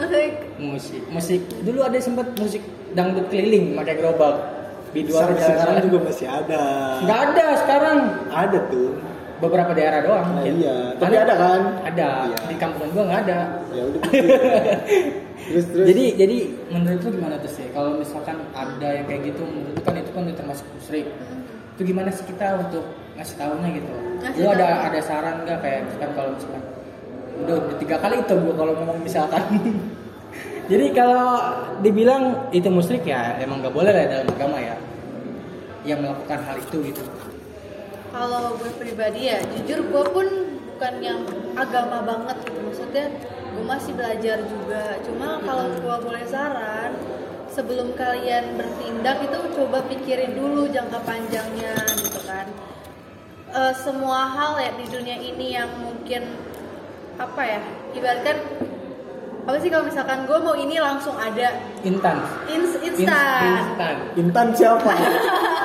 Musik. 0.00 0.30
musik, 0.58 1.02
musik. 1.12 1.40
Dulu 1.62 1.86
ada 1.86 1.98
sempat 2.02 2.34
musik 2.40 2.62
dangdut 2.96 3.30
keliling 3.30 3.78
pakai 3.78 3.94
gerobak. 4.00 4.61
Di 4.92 5.00
dua 5.08 5.24
Sampai 5.24 5.40
sekarang 5.40 5.76
juga 5.88 5.98
masih 6.04 6.26
ada. 6.28 6.62
Nggak 7.00 7.20
ada 7.32 7.46
sekarang. 7.64 7.98
Ada 8.28 8.58
tuh. 8.68 8.92
Beberapa 9.42 9.72
daerah 9.74 10.00
doang. 10.06 10.22
Nah, 10.22 10.38
mungkin. 10.38 10.54
iya. 10.62 10.76
Tapi 11.00 11.14
ada 11.18 11.34
kan? 11.34 11.60
Ada. 11.82 12.08
Iya. 12.30 12.38
Di 12.46 12.56
kampung 12.60 12.88
gua 12.92 13.04
nggak 13.08 13.20
ada. 13.26 13.38
Ya 13.72 13.82
udah. 13.88 14.02
terus 15.50 15.66
terus. 15.74 15.86
Jadi 15.90 16.04
jadi 16.14 16.36
menurut 16.70 17.00
lu 17.02 17.10
gimana 17.18 17.34
tuh 17.42 17.50
sih? 17.50 17.66
Kalau 17.74 17.98
misalkan 17.98 18.38
ada 18.54 18.88
yang 18.94 19.04
kayak 19.08 19.32
gitu, 19.32 19.42
menurut 19.42 19.74
lu 19.74 19.82
kan 19.82 19.94
itu 19.98 20.10
kan 20.14 20.20
udah 20.28 20.36
termasuk 20.38 20.66
musyrik. 20.76 21.06
Itu 21.74 21.82
gimana 21.82 22.08
sih 22.12 22.24
kita 22.28 22.46
untuk 22.60 22.84
ngasih 23.16 23.36
tahunya 23.40 23.68
gitu? 23.80 23.92
Ngasih 24.22 24.38
Lu 24.38 24.48
ada 24.52 24.66
tahu. 24.68 24.86
ada 24.92 25.00
saran 25.02 25.36
nggak 25.42 25.58
kayak 25.58 25.80
misalkan 25.88 26.10
kalau 26.14 26.30
misalkan 26.36 26.62
udah, 27.42 27.56
udah 27.66 27.76
tiga 27.80 27.96
kali 27.98 28.16
itu 28.20 28.34
gua 28.38 28.54
kalau 28.54 28.72
ngomong 28.76 28.98
misalkan. 29.02 29.42
jadi 30.70 30.86
kalau 30.94 31.32
dibilang 31.82 32.52
itu 32.54 32.68
musyrik 32.70 33.02
ya 33.06 33.38
emang 33.42 33.62
nggak 33.62 33.74
boleh 33.74 33.90
lah 33.90 34.04
dalam 34.06 34.28
agama 34.30 34.58
ya 34.62 34.76
yang 35.82 35.98
melakukan 35.98 36.38
hal 36.46 36.56
itu 36.62 36.76
gitu. 36.94 37.02
kalau 38.14 38.54
gue 38.60 38.70
pribadi 38.78 39.32
ya 39.32 39.42
jujur 39.50 39.82
gue 39.88 40.04
pun 40.14 40.26
bukan 40.82 40.98
yang 40.98 41.22
agama 41.54 42.02
banget 42.02 42.42
gitu. 42.42 42.58
Maksudnya 42.58 43.06
gue 43.54 43.62
masih 43.62 43.94
belajar 43.94 44.42
juga. 44.42 44.98
Cuma 45.06 45.38
kalau 45.46 45.70
gue 45.78 45.96
boleh 46.02 46.26
saran 46.26 46.98
sebelum 47.54 47.94
kalian 47.94 48.58
bertindak 48.58 49.22
itu 49.22 49.38
coba 49.54 49.86
pikirin 49.86 50.34
dulu 50.34 50.66
jangka 50.66 50.98
panjangnya 51.06 51.78
gitu 52.02 52.18
kan. 52.26 52.50
Eh, 53.54 53.74
semua 53.78 54.26
hal 54.26 54.58
ya 54.58 54.74
di 54.74 54.90
dunia 54.90 55.22
ini 55.22 55.54
yang 55.54 55.70
mungkin 55.78 56.34
apa 57.14 57.42
ya 57.46 57.62
ibaratkan 57.94 58.42
apa 59.42 59.58
sih 59.58 59.68
kalau 59.68 59.82
misalkan 59.82 60.22
gue 60.22 60.38
mau 60.38 60.54
ini 60.54 60.78
langsung 60.78 61.18
ada 61.18 61.50
instan 61.82 62.22
ins 62.46 62.78
In- 62.78 62.94
instan 62.94 63.42
instan 63.58 63.96
Intan 64.14 64.46
siapa? 64.58 64.92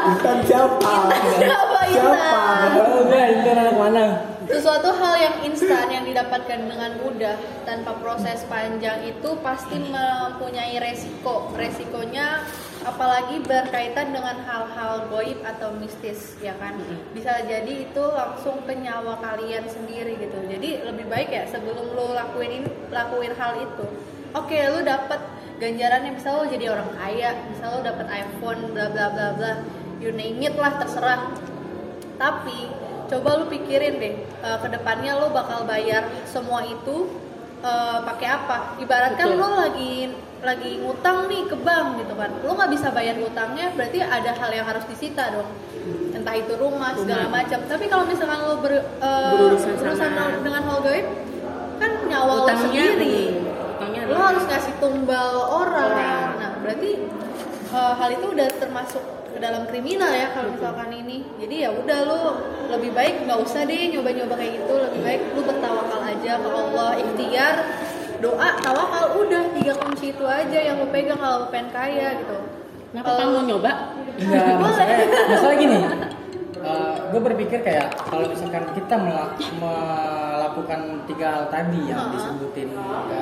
Intan 0.07 0.37
siapa? 0.43 0.93
Siapa 1.37 1.79
Intan? 1.85 2.69
enggak 3.05 3.25
instan 3.31 3.55
anak 3.55 3.75
mana 3.77 4.03
sesuatu 4.47 4.95
hal 4.95 5.15
yang 5.19 5.35
instan 5.43 5.91
yang 5.91 6.07
didapatkan 6.07 6.71
dengan 6.71 6.95
mudah 7.03 7.35
tanpa 7.67 7.99
proses 7.99 8.47
panjang 8.47 9.03
itu 9.03 9.35
pasti 9.43 9.75
mempunyai 9.75 10.79
resiko. 10.79 11.51
Resikonya 11.51 12.47
apalagi 12.87 13.43
berkaitan 13.43 14.15
dengan 14.15 14.39
hal-hal 14.47 15.11
goib 15.11 15.43
atau 15.43 15.75
mistis 15.75 16.39
ya 16.39 16.55
kan? 16.63 16.79
Bisa 17.11 17.43
jadi 17.43 17.91
itu 17.91 18.03
langsung 18.15 18.63
ke 18.63 18.71
nyawa 18.71 19.19
kalian 19.19 19.67
sendiri 19.67 20.15
gitu. 20.15 20.39
Jadi 20.47 20.87
lebih 20.87 21.11
baik 21.11 21.27
ya 21.27 21.43
sebelum 21.51 21.91
lo 21.91 22.15
lakuin 22.15 22.63
ini 22.63 22.69
lakuin 22.87 23.35
hal 23.35 23.59
itu. 23.59 23.85
Oke 24.31 24.63
lo 24.71 24.79
dapat 24.79 25.19
ganjarannya 25.59 26.15
misal 26.15 26.39
lo 26.39 26.45
jadi 26.47 26.71
orang 26.71 26.87
kaya 26.95 27.35
misal 27.51 27.79
lo 27.79 27.81
dapat 27.83 28.07
iPhone 28.15 28.71
bla 28.71 28.87
bla 28.95 29.11
bla 29.11 29.27
bla. 29.35 29.53
You 29.99 30.15
name 30.15 30.39
it 30.39 30.55
lah 30.55 30.79
terserah. 30.79 31.35
Tapi 32.17 32.86
coba 33.07 33.39
lu 33.39 33.45
pikirin 33.47 33.97
deh 33.97 34.13
uh, 34.39 34.57
ke 34.59 34.67
depannya 34.69 35.15
lo 35.15 35.31
bakal 35.31 35.63
bayar 35.63 36.03
semua 36.23 36.61
itu 36.61 37.07
uh, 37.61 37.99
pakai 38.03 38.27
apa? 38.27 38.57
Ibaratkan 38.77 39.27
lo 39.33 39.49
lagi 39.57 40.11
lagi 40.37 40.77
ngutang 40.77 41.25
nih 41.25 41.49
ke 41.49 41.57
bank 41.57 41.97
gitu 41.99 42.13
kan. 42.13 42.29
Lo 42.43 42.53
nggak 42.53 42.71
bisa 42.71 42.87
bayar 42.91 43.17
utangnya 43.17 43.73
berarti 43.73 43.99
ada 43.99 44.31
hal 44.31 44.51
yang 44.51 44.65
harus 44.65 44.85
disita 44.85 45.33
dong. 45.33 45.49
Entah 46.13 46.35
itu 46.35 46.53
rumah 46.55 46.93
segala 46.93 47.25
macam. 47.27 47.59
Tapi 47.63 47.85
kalau 47.87 48.03
misalkan 48.05 48.39
lo 48.43 48.59
ber, 48.59 48.73
uh, 48.99 49.33
Berurusan 49.33 49.73
berurusan 49.79 50.11
sama- 50.13 50.43
dengan 50.43 50.61
hal 50.63 50.79
gaib 50.83 51.07
kan 51.77 51.91
nyawa 52.05 52.31
lo 52.33 52.43
Utangnya, 52.43 52.65
sendiri. 52.93 53.17
utangnya 53.77 54.01
lo 54.05 54.17
ada. 54.17 54.27
harus 54.33 54.43
ngasih 54.45 54.73
tumbal 54.81 55.29
orang, 55.47 55.89
Orang. 55.93 56.27
nah 56.41 56.51
berarti 56.59 56.91
uh, 57.69 57.93
hal 57.95 58.09
itu 58.13 58.25
udah 58.33 58.47
termasuk 58.57 59.03
ke 59.37 59.45
dalam 59.45 59.69
kriminal 59.69 60.09
ya 60.09 60.33
kalau 60.33 60.49
misalkan 60.49 60.89
ini 60.89 61.21
jadi 61.37 61.55
ya 61.61 61.69
udah 61.69 61.99
lo 62.09 62.21
lebih 62.73 62.89
baik 62.89 63.29
nggak 63.29 63.37
usah 63.37 63.69
deh 63.69 63.93
nyoba-nyoba 63.93 64.33
kayak 64.33 64.57
gitu 64.57 64.73
lebih 64.81 65.01
baik 65.05 65.21
lu 65.37 65.41
bertawakal 65.45 66.01
aja 66.01 66.33
ke 66.41 66.49
Allah 66.49 66.89
ikhtiar 66.97 67.55
doa 68.17 68.49
tawakal 68.57 69.05
udah 69.21 69.43
tiga 69.53 69.77
kunci 69.77 70.09
itu 70.09 70.25
aja 70.25 70.57
yang 70.57 70.81
lo 70.81 70.89
pegang 70.89 71.21
kalau 71.21 71.45
pengen 71.53 71.69
kaya 71.69 72.17
gitu 72.17 72.37
Kenapa 72.87 73.19
kamu 73.19 73.29
mau 73.29 73.43
nyoba? 73.45 73.71
Enggak, 74.15 74.41
Boleh. 74.47 74.57
masalah, 74.63 74.97
masalah 75.27 75.55
gini. 75.59 75.77
gue 77.07 77.21
berpikir 77.21 77.59
kayak 77.61 77.93
kalau 78.09 78.25
misalkan 78.31 78.63
kita 78.73 78.95
melak- 78.97 79.37
melakukan 79.61 80.81
tiga 81.05 81.27
hal 81.29 81.43
tadi 81.47 81.83
yang 81.85 82.09
disebutin 82.09 82.73
ke 82.73 83.21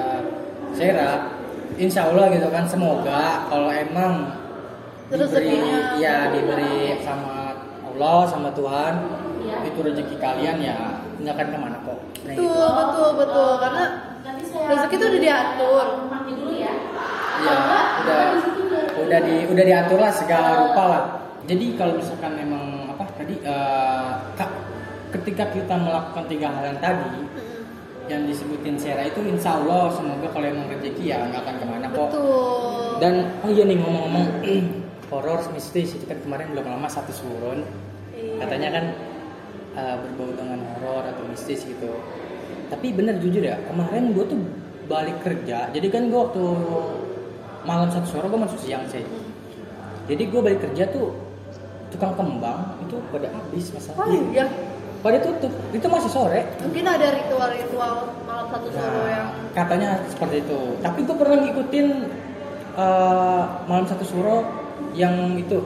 Sarah, 0.72 1.34
insya 1.76 2.08
Allah 2.08 2.30
gitu 2.32 2.48
kan 2.50 2.64
semoga 2.64 3.50
kalau 3.50 3.68
emang 3.68 4.45
Terus 5.06 5.30
diberi 5.30 5.50
rezekinya. 5.54 5.80
ya 6.02 6.16
diberi 6.34 6.74
sama 7.02 7.36
Allah 7.86 8.20
sama 8.28 8.50
Tuhan. 8.52 8.94
Iya. 9.46 9.62
itu 9.70 9.78
rezeki 9.78 10.16
kalian 10.18 10.58
ya 10.58 10.78
nggak 11.22 11.34
akan 11.38 11.48
ke 11.54 11.58
mana 11.62 11.78
kok. 11.86 12.00
Nah, 12.26 12.34
betul 12.34 12.70
betul 12.74 13.10
betul. 13.22 13.52
Karena 13.62 13.84
rezeki 14.66 14.96
itu 14.98 15.06
udah 15.06 15.22
diatur. 15.22 15.86
Ya, 17.36 17.56
udah. 18.02 18.26
udah 19.06 19.20
di 19.22 19.36
udah 19.46 19.64
diatur 19.64 20.00
lah 20.02 20.10
segala 20.10 20.66
rupa 20.66 20.84
lah. 20.90 21.04
Jadi 21.46 21.78
kalau 21.78 21.94
misalkan 22.02 22.34
memang 22.34 22.90
apa 22.90 23.06
tadi 23.14 23.38
eh, 23.38 24.12
ka- 24.34 24.58
ketika 25.14 25.54
kita 25.54 25.78
melakukan 25.78 26.26
tiga 26.26 26.50
hal 26.50 26.74
yang 26.74 26.80
tadi 26.82 27.22
yang 28.06 28.22
disebutin 28.26 28.78
Sarah 28.78 29.06
itu 29.06 29.22
insya 29.22 29.62
Allah 29.62 29.94
semoga 29.94 30.26
kalau 30.34 30.46
emang 30.46 30.70
rezeki 30.74 31.06
ya 31.06 31.22
nggak 31.30 31.42
akan 31.46 31.56
ke 31.62 31.66
mana 31.70 31.88
kok. 31.94 32.10
betul. 32.10 32.98
Dan 32.98 33.14
oh 33.46 33.50
iya 33.54 33.64
nih 33.70 33.78
ngomong-ngomong 33.78 34.26
horor 35.08 35.40
mistis 35.52 35.94
itu 35.94 36.06
kan 36.06 36.18
kemarin 36.20 36.50
belum 36.52 36.66
lama 36.68 36.88
satu 36.88 37.12
surun 37.12 37.62
Iya. 38.16 38.40
katanya 38.42 38.70
kan 38.72 38.86
eh, 39.76 39.96
berbau 40.00 40.32
dengan 40.34 40.60
horor 40.80 41.04
atau 41.04 41.24
mistis 41.28 41.62
gitu. 41.62 41.92
Tapi 42.66 42.96
bener 42.96 43.20
jujur 43.20 43.44
ya 43.44 43.60
kemarin 43.68 44.16
gue 44.16 44.26
tuh 44.26 44.40
balik 44.88 45.20
kerja. 45.20 45.68
Jadi 45.70 45.88
kan 45.92 46.08
gue 46.08 46.16
waktu 46.16 46.44
malam 47.62 47.92
satu 47.92 48.08
sore 48.08 48.26
gue 48.26 48.40
masuk 48.40 48.60
siang 48.64 48.88
sih. 48.88 49.04
Jadi 50.08 50.24
gue 50.26 50.40
balik 50.40 50.64
kerja 50.64 50.88
tuh 50.90 51.12
tukang 51.92 52.16
kembang 52.16 52.80
itu 52.82 52.98
pada 53.12 53.28
habis 53.30 53.66
oh 53.68 53.74
masalahnya. 53.78 54.22
iya 54.32 54.46
Pada 55.04 55.22
tutup. 55.22 55.54
Itu 55.70 55.86
masih 55.86 56.10
sore. 56.10 56.42
mungkin 56.64 56.86
ada 56.88 57.08
ritual-ritual 57.14 57.94
malam 58.26 58.48
satu 58.50 58.68
sore 58.72 59.06
yang 59.12 59.28
Nah, 59.28 59.52
katanya 59.54 59.90
seperti 60.10 60.42
itu. 60.42 60.60
Tapi 60.82 61.00
gue 61.04 61.16
pernah 61.16 61.38
ngikutin 61.44 61.88
eh, 62.76 63.44
malam 63.68 63.86
satu 63.86 64.08
suro 64.08 64.65
yang 64.94 65.36
itu 65.36 65.60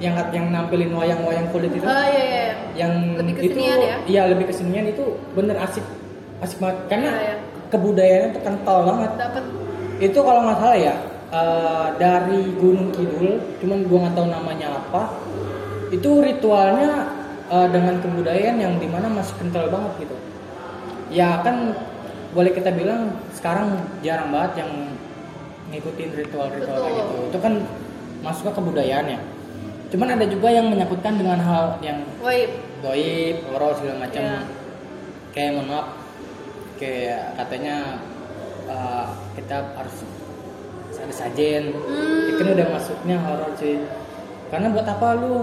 yang 0.00 0.16
yang 0.32 0.48
nampilin 0.48 0.96
wayang-wayang 0.96 1.48
kulit 1.52 1.68
itu. 1.70 1.84
oh 1.84 2.04
iya 2.08 2.24
iya. 2.24 2.44
Yang 2.72 2.92
Lebih 3.20 3.32
itu 3.36 3.42
kesenian 3.52 3.78
ya? 3.84 3.96
iya 4.08 4.22
lebih 4.32 4.44
kesenian 4.48 4.86
itu 4.88 5.04
bener 5.36 5.56
asik 5.60 5.84
asik 6.40 6.56
banget. 6.56 6.78
Karena 6.88 7.10
Iya, 7.12 7.20
iya. 7.20 7.36
kebudayaannya 7.68 8.28
tuh 8.32 8.42
kental 8.42 8.78
banget. 8.88 9.10
Dapat 9.20 9.44
itu 10.00 10.18
kalau 10.24 10.40
nggak 10.48 10.58
salah 10.58 10.78
ya 10.80 10.94
eh, 11.30 11.86
dari 12.00 12.40
Gunung 12.56 12.88
Kidul 12.96 13.36
cuman 13.60 13.78
gua 13.84 13.98
nggak 14.08 14.14
tahu 14.16 14.26
namanya 14.32 14.68
apa 14.80 15.02
itu 15.92 16.10
ritualnya 16.24 16.92
eh, 17.52 17.68
dengan 17.68 17.94
kebudayaan 18.00 18.56
yang 18.56 18.74
di 18.80 18.88
mana 18.88 19.12
masih 19.12 19.36
kental 19.36 19.68
banget 19.68 20.08
gitu. 20.08 20.16
Ya 21.12 21.44
kan 21.44 21.76
boleh 22.32 22.56
kita 22.56 22.72
bilang 22.72 23.20
sekarang 23.36 23.74
jarang 24.00 24.32
banget 24.32 24.64
yang 24.64 24.70
ngikutin 25.68 26.10
ritual-ritual 26.16 26.78
kayak 26.78 26.94
gitu. 26.96 27.14
Itu 27.28 27.38
kan 27.38 27.54
masuk 28.20 28.48
ke 28.48 28.52
kebudayaan 28.54 29.06
ya 29.08 29.20
cuman 29.90 30.14
ada 30.14 30.22
juga 30.24 30.48
yang 30.48 30.70
menyangkutkan 30.70 31.18
dengan 31.18 31.38
hal 31.40 31.74
yang 31.82 31.98
Wait, 32.22 32.52
goib, 32.78 33.42
horor 33.50 33.74
segala 33.74 34.06
macam. 34.06 34.22
Iya. 34.22 34.38
Kayak 35.34 35.50
mohon 35.58 35.66
maaf, 35.66 35.86
kayak 36.78 37.34
katanya 37.34 37.98
uh, 38.70 39.10
kita 39.34 39.56
harus 39.74 40.06
ada 40.94 41.10
sajen. 41.10 41.74
Hmm. 41.74 42.22
Itu 42.22 42.38
kan 42.38 42.48
udah 42.54 42.66
masuknya 42.70 43.16
horor 43.18 43.50
sih. 43.58 43.82
Karena 44.46 44.70
buat 44.70 44.86
apa 44.86 45.08
lu 45.18 45.42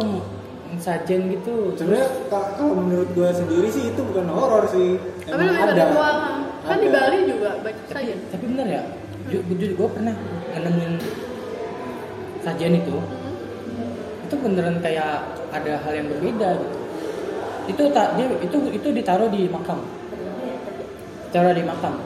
sajen 0.79 1.27
gitu? 1.27 1.75
Sebenarnya 1.75 2.07
ka- 2.31 2.55
kalau 2.55 2.74
menurut 2.77 3.10
gue 3.12 3.29
sendiri 3.36 3.67
sih 3.67 3.91
itu 3.91 4.00
bukan 4.00 4.31
horor 4.31 4.63
sih. 4.72 4.96
tapi 5.27 5.43
Emang 5.43 5.60
ada. 5.60 5.74
pada 5.75 5.86
uang 5.91 6.19
kan 6.63 6.77
di 6.79 6.88
Ada. 6.88 7.00
Bali 7.03 7.17
juga 7.27 7.50
banyak 7.60 7.84
Tapi, 7.84 7.96
saja 7.96 8.13
tapi 8.31 8.43
bener 8.48 8.67
ya, 8.67 8.81
jujur 9.27 9.69
gue 9.75 9.88
pernah 9.91 10.15
nemuin 10.55 10.93
sajen 12.48 12.80
itu. 12.80 12.96
Itu 14.24 14.36
beneran 14.39 14.80
kayak 14.80 15.27
ada 15.51 15.74
hal 15.84 15.94
yang 15.94 16.08
berbeda 16.08 16.50
gitu. 16.63 16.77
Itu 17.68 17.84
tak 17.92 18.16
dia 18.16 18.32
itu 18.39 18.58
itu 18.72 18.88
ditaruh 18.96 19.27
di 19.27 19.51
makam. 19.51 19.84
Taruh 21.36 21.51
di 21.51 21.63
makam. 21.68 22.00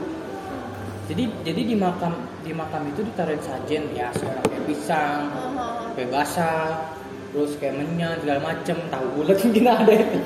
Jadi 1.05 1.23
jadi 1.45 1.61
di 1.61 1.75
makam 1.77 2.17
di 2.41 2.51
makam 2.57 2.89
itu 2.89 3.05
ditaruhin 3.05 3.41
sajen 3.45 3.85
ya 3.93 4.09
sekarang 4.17 4.41
kayak 4.49 4.63
pisang, 4.65 5.21
kayak 5.93 6.09
basah, 6.09 6.89
terus 7.29 7.53
kayak 7.61 7.77
menyan 7.77 8.17
segala 8.25 8.41
macem, 8.41 8.77
tahu 8.89 9.05
bulat 9.21 9.37
mungkin 9.45 9.65
ada 9.69 9.93
itu. 9.93 10.17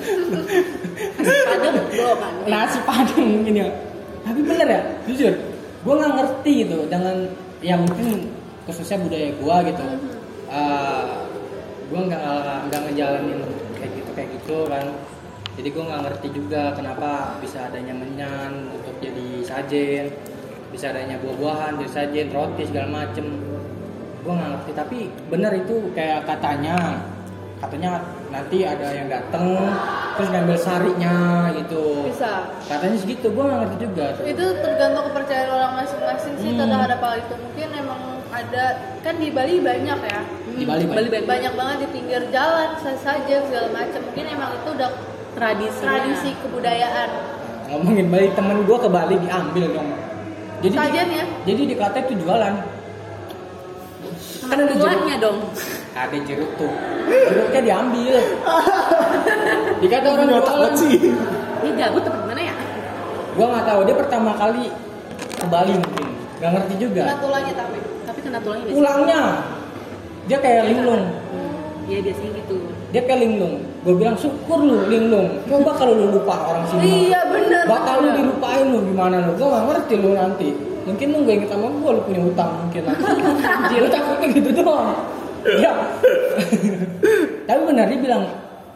Padahal 1.20 1.84
belum 1.92 2.18
kan. 2.24 2.34
nasi 2.48 2.80
padang 2.88 3.28
mungkin 3.28 3.56
ya 3.66 3.68
tapi 4.26 4.40
bener 4.42 4.68
ya 4.68 4.82
jujur 5.06 5.34
gue 5.86 5.94
nggak 5.94 6.14
ngerti 6.18 6.54
gitu 6.66 6.78
dengan 6.90 7.16
ya 7.62 7.78
mungkin 7.78 8.26
khususnya 8.66 8.98
budaya 8.98 9.30
gue 9.30 9.56
gitu 9.70 9.84
gue 11.86 12.02
nggak 12.02 12.22
nggak 12.70 12.82
ngejalanin 12.90 13.40
kayak 13.78 13.92
gitu 13.94 14.12
kayak 14.16 14.30
gitu 14.40 14.58
kan. 14.68 14.86
Jadi 15.56 15.68
gue 15.72 15.84
nggak 15.88 16.02
ngerti 16.04 16.28
juga 16.36 16.76
kenapa 16.76 17.40
bisa 17.40 17.72
adanya 17.72 17.96
menyan 17.96 18.68
untuk 18.76 18.96
jadi 19.00 19.40
sajen 19.42 20.12
bisa 20.68 20.92
adanya 20.92 21.16
buah-buahan 21.24 21.80
jadi 21.80 21.92
sajen 21.92 22.28
roti 22.36 22.68
segala 22.68 22.92
macem. 22.92 23.26
Gue 24.20 24.34
nggak 24.34 24.50
ngerti 24.52 24.72
tapi 24.76 24.98
bener 25.32 25.52
itu 25.56 25.94
kayak 25.96 26.28
katanya 26.28 27.00
katanya 27.56 28.04
nanti 28.36 28.68
ada 28.68 28.92
yang 28.92 29.08
dateng 29.08 29.56
terus 30.20 30.28
ngambil 30.28 30.58
sarinya 30.60 31.16
gitu. 31.56 32.12
Bisa. 32.12 32.52
Katanya 32.68 32.98
segitu 33.00 33.32
gue 33.32 33.44
nggak 33.44 33.60
ngerti 33.64 33.78
juga 33.80 34.06
tuh. 34.20 34.24
itu 34.28 34.46
tergantung 34.60 35.04
kepercayaan 35.08 35.50
orang 35.56 35.72
masing-masing 35.80 36.34
sih 36.36 36.44
sih 36.44 36.52
Hmm. 36.60 36.68
terhadap 36.68 37.00
hal 37.00 37.16
itu. 37.16 37.34
Mungkin 37.40 37.68
emang 37.80 38.02
ada 38.36 38.66
kan 39.00 39.16
di 39.16 39.30
Bali 39.30 39.60
banyak 39.60 40.00
ya 40.02 40.22
Di 40.52 40.64
Bali 40.64 40.84
banyak. 40.84 40.90
Bali 40.90 41.08
banyak, 41.10 41.26
banyak 41.26 41.54
banget 41.54 41.78
di 41.80 41.88
pinggir 41.90 42.22
jalan 42.30 42.70
sa- 42.78 43.00
saja 43.02 43.36
segala 43.42 43.68
macam 43.72 44.02
mungkin 44.02 44.26
emang 44.28 44.52
itu 44.54 44.70
udah 44.72 44.92
tradisi. 45.34 45.82
tradisi 45.82 46.30
kebudayaan 46.38 47.10
ngomongin 47.68 48.08
Bali 48.08 48.28
temen 48.32 48.58
gue 48.62 48.78
ke 48.78 48.90
Bali 48.90 49.16
diambil 49.18 49.66
dong 49.72 49.90
jadi 50.60 50.76
Sajian 50.76 51.08
ya? 51.10 51.26
jadi 51.44 51.62
di 51.64 51.76
kata 51.76 51.98
itu 52.02 52.14
jualan 52.20 52.56
Kan 54.46 54.62
ada 54.62 54.74
buahnya 54.74 55.18
dong. 55.18 55.38
ada 55.92 56.18
jeruk 56.22 56.52
tuh 56.54 56.70
jeruknya 57.08 57.62
diambil 57.64 58.16
dikata 59.80 60.08
orang 60.08 60.26
Nggak 60.28 60.38
jualan 60.38 60.46
takut 60.46 60.74
sih. 60.78 60.94
Ini 61.58 61.70
gabut 61.74 62.04
apa 62.04 62.18
gimana 62.20 62.42
ya? 62.44 62.56
gue 63.32 63.46
nggak 63.46 63.66
tahu 63.66 63.80
dia 63.84 63.96
pertama 63.98 64.32
kali 64.34 64.66
ke 65.34 65.46
Bali 65.46 65.74
mungkin 65.76 66.08
nggak 66.40 66.52
ngerti 66.52 66.74
juga. 66.80 67.02
Kena 67.08 67.18
tulangnya 67.22 67.54
tapi. 67.56 67.78
Tapi 68.06 68.20
kena 68.22 68.40
tulangnya 68.44 68.72
pulangnya 68.76 69.20
dia 70.26 70.38
kayak 70.42 70.64
linglung. 70.70 71.04
Iya 71.86 72.02
biasanya 72.02 72.32
gitu. 72.42 72.56
dia 72.90 73.02
kayak 73.06 73.20
linglung. 73.22 73.56
Gue 73.86 73.94
bilang 73.94 74.18
syukur 74.18 74.58
lu 74.58 74.90
linglung. 74.90 75.38
Coba 75.46 75.72
kalau 75.78 75.94
lu 75.94 76.06
lupa 76.18 76.50
orang 76.50 76.66
sini 76.66 77.14
iya 77.14 77.30
bener 77.30 77.70
bakal 77.70 78.02
lu 78.02 78.10
dilupain 78.18 78.66
lu 78.74 78.80
gimana 78.90 79.22
lu? 79.30 79.38
Gue 79.38 79.48
gak 79.54 79.66
ngerti 79.70 79.94
lu 80.02 80.10
nanti. 80.18 80.50
Mungkin 80.90 81.08
lu 81.14 81.18
gak 81.30 81.36
inget 81.38 81.50
sama 81.54 81.70
gue 81.70 81.92
lu 81.94 82.02
punya 82.02 82.22
utang 82.26 82.52
mungkin 82.66 82.82
lu 83.78 83.88
takutnya 83.94 84.28
gitu 84.34 84.50
doang. 84.64 84.90
Ya 85.46 85.72
tapi 87.46 87.62
benar 87.70 87.86
dia 87.86 88.00
bilang 88.02 88.24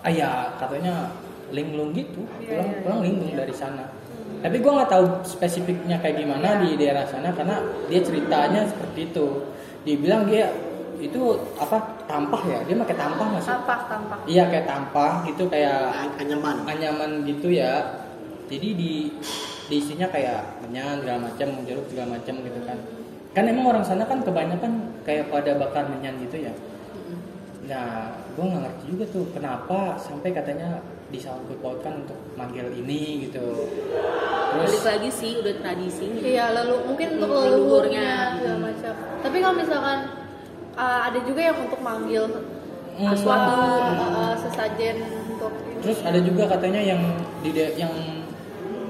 ayah 0.06 0.54
katanya 0.62 1.10
linglung 1.50 1.90
gitu. 1.98 2.22
Iya, 2.38 2.46
pulang 2.46 2.70
iya, 2.70 2.80
pulang 2.86 3.00
iya. 3.02 3.06
linglung 3.10 3.34
dari 3.34 3.54
sana 3.58 3.99
tapi 4.40 4.64
gue 4.64 4.72
nggak 4.72 4.92
tahu 4.92 5.06
spesifiknya 5.28 6.00
kayak 6.00 6.24
gimana 6.24 6.64
di 6.64 6.80
daerah 6.80 7.04
sana 7.04 7.36
karena 7.36 7.60
dia 7.92 8.00
ceritanya 8.00 8.64
seperti 8.72 9.12
itu. 9.12 9.28
Dia 9.84 9.96
bilang 10.00 10.24
dia 10.32 10.48
itu 11.00 11.20
apa 11.60 12.04
tampah 12.08 12.44
ya? 12.48 12.60
Dia 12.64 12.76
pakai 12.80 12.96
tampah 12.96 13.26
nggak 13.36 13.44
sih? 13.44 13.52
Tampak 13.52 13.80
tampak 13.92 14.18
iya 14.28 14.44
kayak 14.48 14.68
tampah 14.68 15.28
gitu 15.28 15.44
kayak 15.52 15.92
Anyaman. 16.20 16.64
anyaman 16.64 17.12
gitu 17.28 17.52
ya. 17.52 18.04
Jadi 18.48 18.68
di 18.80 18.94
di 19.70 19.76
isinya 19.78 20.08
kayak 20.08 20.64
menyan 20.66 21.04
segala 21.04 21.30
macam 21.30 21.48
jeruk 21.68 21.86
segala 21.92 22.08
macam 22.16 22.36
gitu 22.40 22.60
kan. 22.64 22.78
Kan 23.36 23.44
emang 23.46 23.76
orang 23.76 23.84
sana 23.84 24.08
kan 24.08 24.24
kebanyakan 24.24 25.04
kayak 25.04 25.28
pada 25.28 25.52
bakar 25.60 25.84
menyan 25.92 26.16
gitu 26.24 26.48
ya. 26.48 26.54
Nah 27.68 28.16
gue 28.34 28.46
nggak 28.48 28.62
ngerti 28.64 28.84
juga 28.88 29.06
tuh 29.12 29.26
kenapa 29.36 30.00
sampai 30.00 30.32
katanya 30.32 30.80
disangkut 31.10 31.58
pautkan 31.60 32.02
untuk 32.02 32.18
manggil 32.34 32.70
ini 32.72 33.26
gitu 33.26 33.68
Balik 34.50 34.66
terus 34.66 34.82
lagi 34.84 35.10
sih 35.10 35.32
udah 35.38 35.54
tradisinya. 35.58 36.22
iya 36.22 36.46
lalu 36.52 36.76
mungkin 36.86 37.08
untuk 37.18 37.30
Leluhurnya. 37.30 37.50
leluhurnya 37.50 38.08
segala 38.36 38.58
macam 38.60 38.94
tapi 39.20 39.38
kalau 39.38 39.56
misalkan 39.56 40.00
uh, 40.74 41.00
ada 41.06 41.20
juga 41.22 41.42
yang 41.44 41.58
untuk 41.60 41.80
manggil 41.80 42.26
Hmm. 43.00 43.16
sesuatu 43.16 43.56
uh, 43.96 44.36
sesajen 44.36 45.00
untuk 45.24 45.56
ini. 45.64 45.80
terus 45.80 46.04
ada 46.04 46.20
juga 46.20 46.44
katanya 46.46 46.84
yang 46.84 47.00
di 47.40 47.56
da- 47.56 47.72
yang 47.74 47.96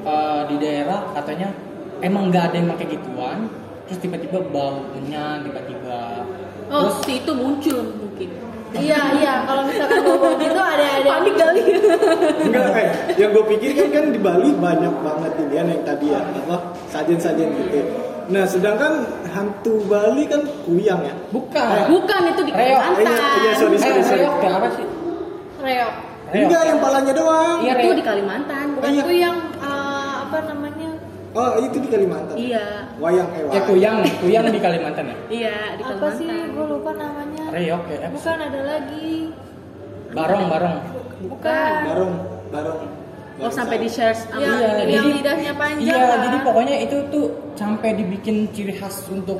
uh, 0.02 0.50
di 0.50 0.58
daerah 0.58 1.14
katanya 1.14 1.54
emang 2.02 2.34
nggak 2.34 2.50
ada 2.50 2.56
yang 2.58 2.70
pakai 2.70 2.90
gituan 2.90 3.46
terus 3.86 4.02
tiba-tiba 4.02 4.42
bau 4.50 4.82
menyan 4.92 5.46
tiba-tiba 5.46 6.26
Oh, 6.70 6.86
terus 6.86 6.98
si 7.02 7.14
itu 7.18 7.32
muncul 7.34 7.82
mungkin. 7.98 8.30
Iya 8.76 9.02
iya 9.16 9.34
kalau 9.44 9.66
misalkan 9.66 10.00
bawa 10.00 10.30
gitu 10.36 10.60
ada 10.60 10.86
ada 10.96 11.10
Panik 11.10 11.36
kali. 11.36 11.62
Enggak, 12.44 12.68
eh, 12.76 12.88
yang 13.16 13.30
gue 13.32 13.46
pikir 13.48 13.70
kan 13.74 13.88
kan 13.90 14.06
di 14.10 14.20
Bali 14.20 14.50
banyak 14.54 14.94
banget 15.00 15.32
Indian 15.38 15.66
yang 15.68 15.82
tadi 15.84 16.06
ya 16.10 16.22
apa 16.22 16.56
sajen-sajen 16.88 17.50
gitu. 17.50 17.80
Nah, 18.30 18.46
sedangkan 18.46 18.94
hantu 19.28 19.82
Bali 19.84 20.24
kan 20.24 20.46
kuyang 20.64 21.02
ya. 21.02 21.14
bukan 21.30 21.90
Bukan 21.90 22.22
itu 22.30 22.42
di. 22.44 22.52
Kalimantan. 22.54 23.10
Iya, 23.10 23.26
iya, 23.42 23.52
sorry, 23.58 23.74
Eh, 23.74 23.82
sorry, 23.82 24.02
sorry. 24.04 24.22
reok 24.22 24.38
ya 24.40 24.52
apa 24.54 24.68
sih? 24.72 24.86
reok. 25.60 25.94
Enggak, 26.30 26.62
yang 26.62 26.78
palanya 26.78 27.10
doang. 27.12 27.58
Iya, 27.60 27.74
Itu 27.82 27.94
di 27.96 28.06
Kalimantan. 28.06 28.66
bukan 28.78 28.92
Iya. 28.94 29.02
itu 29.02 29.12
yang 29.18 29.36
uh, 29.58 30.30
apa 30.30 30.38
namanya 30.46 30.69
Oh, 31.40 31.52
itu 31.58 31.78
di 31.80 31.88
Kalimantan. 31.88 32.36
Iya. 32.36 32.66
Wayang 32.98 33.30
eh 33.32 33.40
Ya 33.40 33.48
wayang. 33.48 33.66
kuyang, 33.66 33.98
kuyang 34.20 34.46
di 34.50 34.60
Kalimantan 34.60 35.06
ya. 35.06 35.16
Iya, 35.30 35.58
di 35.74 35.82
apa 35.82 35.96
Kalimantan. 35.96 36.20
sih 36.20 36.28
gue 36.52 36.66
lupa 36.68 36.92
namanya 36.94 37.44
Reok 37.50 37.84
ya. 37.86 37.98
apa 37.98 38.12
bukan 38.12 38.38
ada 38.42 38.62
lagi 38.62 39.12
Barong, 40.10 40.44
barong. 40.48 40.76
bukan 41.24 41.80
Barong, 41.86 42.14
barong. 42.50 42.80
Oh, 43.40 43.48
sampai 43.50 43.80
di 43.80 43.88
share 43.88 44.12
sama 44.12 44.36
yang, 44.36 44.52
Iya, 44.52 44.68
yang 44.84 44.90
jadi- 45.00 45.16
lidahnya 45.16 45.54
panjang 45.56 45.88
Iya, 45.88 45.96
lah. 46.04 46.20
jadi 46.20 46.38
pokoknya 46.44 46.76
itu 46.82 46.98
tuh 47.08 47.26
sampai 47.56 47.90
dibikin 47.96 48.52
ciri 48.52 48.76
khas 48.76 49.08
untuk 49.08 49.40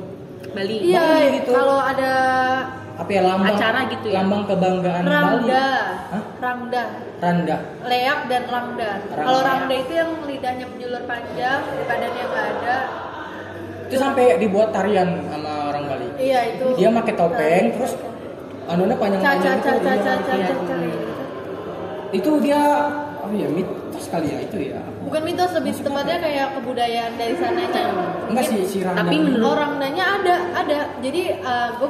Bali. 0.50 0.88
iya 0.88 1.04
Bali 1.04 1.28
gitu. 1.36 1.52
kalau 1.52 1.78
ada 1.78 2.12
apa 3.00 3.10
ya 3.16 3.22
lambang 3.24 3.56
Acara 3.56 3.80
gitu 3.88 4.08
ya? 4.12 4.16
Lambang 4.20 4.44
kebanggaan 4.44 5.04
Bali. 5.08 5.16
Ramda, 5.16 5.68
Hah? 6.12 6.24
Ramda, 6.44 6.84
Randa. 7.24 7.58
leak 7.88 8.20
dan 8.28 8.44
Ramda. 8.52 8.92
Kalau 9.08 9.40
Ramda 9.40 9.76
itu 9.80 9.94
yang 9.96 10.12
lidahnya 10.28 10.66
menjulur 10.68 11.04
panjang, 11.08 11.62
badannya 11.88 12.24
nggak 12.28 12.46
ada. 12.60 12.78
Itu 13.88 13.96
sampai 13.98 14.36
dibuat 14.38 14.76
tarian 14.76 15.24
sama 15.32 15.72
orang 15.72 15.84
Bali. 15.88 16.08
Iya 16.20 16.40
itu. 16.54 16.66
Dia 16.76 16.90
pakai 16.92 17.14
topeng, 17.16 17.66
terus 17.80 17.94
anunya 18.68 18.94
caca 18.94 19.02
panjang-panjang 19.02 19.56
caca 19.58 19.72
tuh, 19.72 19.80
caca 19.82 20.12
caca 20.20 20.34
iya. 20.36 20.48
caca. 20.52 20.76
Itu 22.12 22.32
dia 22.44 22.62
oh 23.24 23.32
ya 23.32 23.48
mitos 23.48 24.06
kali 24.12 24.28
ya 24.28 24.40
itu 24.44 24.58
ya. 24.76 24.82
Bukan 25.08 25.22
mitos 25.24 25.52
lebih 25.56 25.72
tepatnya 25.72 26.18
kayak 26.20 26.48
kebudayaan 26.60 27.14
dari 27.16 27.34
sananya. 27.40 27.84
Enggak 28.28 28.46
sih 28.46 28.60
si 28.68 28.78
Randa. 28.84 29.08
Tapi 29.08 29.16
menurut- 29.24 29.48
Oh 29.48 29.56
Ramdanya 29.56 30.06
ada 30.20 30.36
ada. 30.52 30.80
Jadi 31.00 31.22
gue 31.80 31.90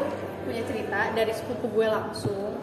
punya 0.49 0.65
cerita 0.65 1.13
dari 1.13 1.29
sepupu 1.29 1.69
gue 1.69 1.85
langsung. 1.85 2.57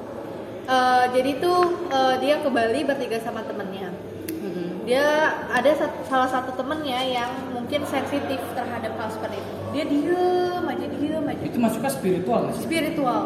Eh, 0.66 1.05
jadi 1.14 1.31
tuh 1.38 1.87
eh, 1.87 2.14
dia 2.18 2.42
ke 2.42 2.51
Bali 2.51 2.83
bertiga 2.83 3.22
sama 3.22 3.46
temennya. 3.46 3.94
Mm-mm. 4.37 4.87
dia 4.87 5.33
ada 5.51 5.70
salah 6.07 6.31
satu 6.31 6.55
temennya 6.55 7.03
yang 7.03 7.31
mungkin 7.51 7.83
sensitif 7.83 8.38
terhadap 8.55 8.94
hal 8.94 9.09
seperti 9.11 9.42
itu 9.42 9.55
dia 9.75 9.85
diem 9.90 10.62
aja 10.62 10.87
diem 10.87 11.25
aja 11.27 11.42
itu 11.42 11.59
masuknya 11.59 11.90
spiritual 11.90 12.38
nggak 12.46 12.55
sih? 12.55 12.62
spiritual 12.68 13.20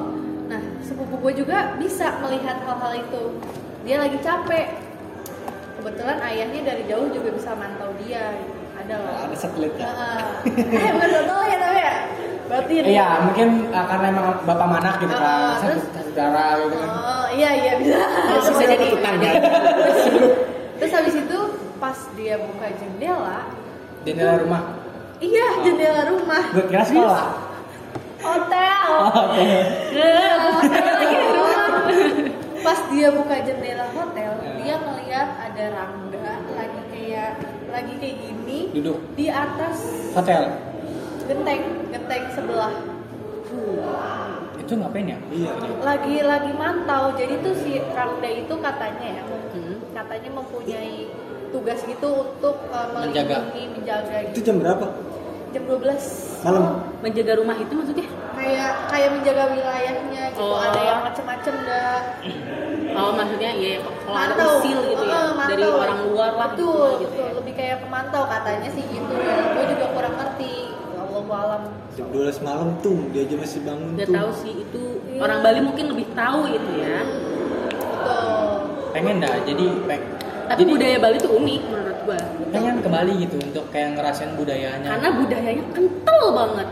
nah 0.49 0.63
sepupu 0.81 1.21
gue 1.21 1.45
juga 1.45 1.77
bisa 1.77 2.17
melihat 2.25 2.65
hal-hal 2.65 3.05
itu 3.05 3.23
dia 3.85 4.01
lagi 4.01 4.17
capek 4.25 4.81
kebetulan 5.77 6.19
ayahnya 6.25 6.61
dari 6.73 6.83
jauh 6.89 7.09
juga 7.13 7.29
bisa 7.37 7.53
mantau 7.53 7.93
dia 8.01 8.25
gitu. 8.41 8.57
ada 8.81 8.95
lah 8.97 9.17
Ada 9.29 9.37
satelit 9.37 9.75
ya. 9.77 9.85
Heeh. 9.93 10.25
eh 10.81 10.91
bukan 10.97 11.11
ya 11.53 11.57
tapi 11.61 11.79
ya 11.85 11.95
berarti 12.51 12.75
Iya, 12.83 13.09
mungkin 13.23 13.49
uh, 13.71 13.87
karena 13.87 14.07
emang 14.11 14.27
bapak 14.43 14.67
manak 14.69 14.95
gitu 14.99 15.15
kan, 15.15 15.55
satu 15.57 15.71
terus- 15.71 15.87
satu 15.93 16.11
darah 16.13 16.51
gitu 16.59 16.75
kan. 16.75 16.89
oh 16.91 17.27
iya 17.31 17.51
iya 17.55 17.73
bisa 17.79 17.97
Terus 18.03 18.47
bisa 18.51 18.65
jadi 18.67 18.87
tetangga. 18.91 19.31
terus 20.81 20.93
habis 20.93 21.15
itu 21.17 21.39
pas 21.77 21.99
dia 22.13 22.35
buka 22.37 22.67
jendela 22.75 23.41
Jendela 24.01 24.35
rumah. 24.39 24.63
iya 25.19 25.47
jendela 25.61 26.03
rumah 26.09 26.43
Gue 26.51 26.65
kira 26.67 26.83
sekolah. 26.83 27.27
hotel 28.19 28.89
Oke. 29.07 29.49
pas 32.61 32.81
dia 32.87 33.09
buka 33.11 33.37
jendela 33.41 33.87
hotel 33.91 34.33
Ya. 34.37 34.53
dia 34.57 34.75
melihat 34.79 35.29
ada 35.39 35.65
rangga 35.73 36.29
lagi 36.51 36.81
kayak 36.91 37.31
lagi 37.67 37.93
kayak 37.97 38.17
gini 38.21 38.61
Duduk 38.73 38.99
di 39.15 39.27
atas 39.27 39.79
hotel. 40.13 40.53
Genteng 41.31 41.63
genteng 41.89 42.23
sebelah 42.33 42.75
Itu 44.61 44.73
ngapain 44.77 45.03
ya? 45.05 45.19
Iya. 45.29 45.51
lagi 45.81 46.23
lagi 46.23 46.53
mantau 46.53 47.11
jadi 47.13 47.39
tuh 47.41 47.55
si 47.57 47.79
rangga 47.89 48.27
itu 48.29 48.55
katanya 48.57 49.09
ya 49.13 49.25
Hmm. 49.51 49.83
katanya 49.91 50.31
mempunyai 50.33 51.11
tugas 51.51 51.83
gitu 51.83 52.07
untuk 52.23 52.55
uh, 52.71 52.87
Menjaga. 52.95 53.43
melindungi 53.43 53.65
menjaga 53.75 54.17
Itu 54.23 54.31
gitu 54.33 54.41
jam 54.45 54.57
berapa? 54.59 54.87
jam 55.51 55.63
12 55.67 56.39
Malam. 56.41 56.65
Menjaga 57.01 57.33
rumah 57.35 57.57
itu 57.57 57.73
maksudnya? 57.73 58.07
kayak 58.33 58.73
kayak 58.87 59.09
menjaga 59.11 59.45
wilayahnya 59.51 60.23
gitu 60.31 60.39
Oh. 60.41 60.57
ada 60.57 60.79
yang 60.81 61.03
macem-macem 61.03 61.55
dah 61.61 61.99
Oh, 62.93 63.11
maksudnya 63.13 63.51
ya 63.53 63.79
kalau 64.01 64.15
ada 64.17 64.35
Mantau. 64.35 64.51
usil 64.63 64.79
gitu 64.85 65.03
ya 65.05 65.19
dari 65.41 65.63
mantau. 65.63 65.83
orang 65.83 66.01
luar 66.07 66.31
lah 66.33 66.49
betul 66.49 66.87
gitu, 66.97 67.11
betul 67.11 67.19
ya. 67.21 67.33
lebih 67.35 67.55
kayak 67.57 67.77
pemantau 67.83 68.23
katanya 68.25 68.69
sih 68.71 68.85
gitu 68.85 69.13
ya 69.17 69.35
gue 69.49 69.65
juga 69.69 69.87
kurang 69.91 70.15
ngerti 70.15 70.55
Allah 71.23 71.39
alam 71.45 71.63
Jam 71.91 72.07
12 72.09 72.41
malam 72.41 72.69
tuh 72.79 72.99
dia 73.11 73.23
aja 73.23 73.37
masih 73.37 73.61
bangun 73.63 73.91
Gak 73.95 74.07
tuh. 74.07 74.15
tahu 74.15 74.31
sih 74.37 74.53
itu 74.59 74.83
Iya. 75.07 75.21
orang 75.21 75.39
Bali 75.41 75.61
mungkin 75.61 75.85
lebih 75.89 76.07
tahu 76.13 76.41
itu 76.47 76.71
ya. 76.77 76.99
betul 77.03 78.49
Pengen 78.91 79.17
dah. 79.19 79.37
Jadi 79.41 79.67
peng. 79.85 80.03
Tapi 80.47 80.61
jadi 80.61 80.71
budaya 80.73 80.97
Bali 80.99 81.17
tuh 81.17 81.33
unik 81.33 81.63
menurut 81.65 81.99
gua. 82.03 82.19
pengen 82.51 82.75
ke 82.79 82.89
Bali 82.89 83.13
gitu 83.21 83.37
untuk 83.39 83.65
kayak 83.71 83.95
ngerasain 83.95 84.35
budayanya. 84.35 84.89
Karena 84.89 85.09
budayanya 85.15 85.65
kental 85.71 86.23
banget. 86.33 86.69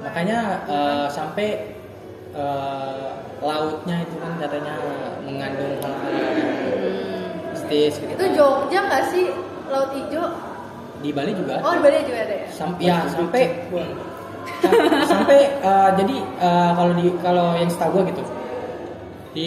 Makanya 0.00 0.38
eh, 0.64 1.06
sampai 1.08 1.48
eh, 2.32 3.08
lautnya 3.40 3.96
itu 4.00 4.16
kan 4.16 4.32
katanya 4.38 4.74
mengandung 5.20 5.74
hal-hal 5.76 6.12
yang 6.12 6.34
Hmm. 6.74 7.50
mistis 7.50 7.94
gitu. 7.96 8.12
itu. 8.12 8.24
Jogja 8.32 8.78
nggak 8.84 9.04
sih 9.08 9.26
laut 9.66 9.90
hijau 9.90 10.24
di 11.04 11.12
Bali 11.12 11.36
juga 11.36 11.60
Oh, 11.60 11.70
di 11.70 11.82
Bali 11.84 12.00
juga 12.02 12.20
ada 12.22 12.34
ya? 12.34 12.46
Sam- 12.48 12.80
ya 12.80 12.96
sampai 13.06 13.42
Sam- 13.68 13.96
sampai 15.04 15.38
eh, 15.54 15.90
jadi 15.94 16.16
eh, 16.40 16.70
kalau 16.72 16.92
di 16.94 17.06
kalau 17.20 17.46
yang 17.54 17.68
setahu 17.68 18.00
gue 18.00 18.04
gitu 18.10 18.22
di 19.32 19.46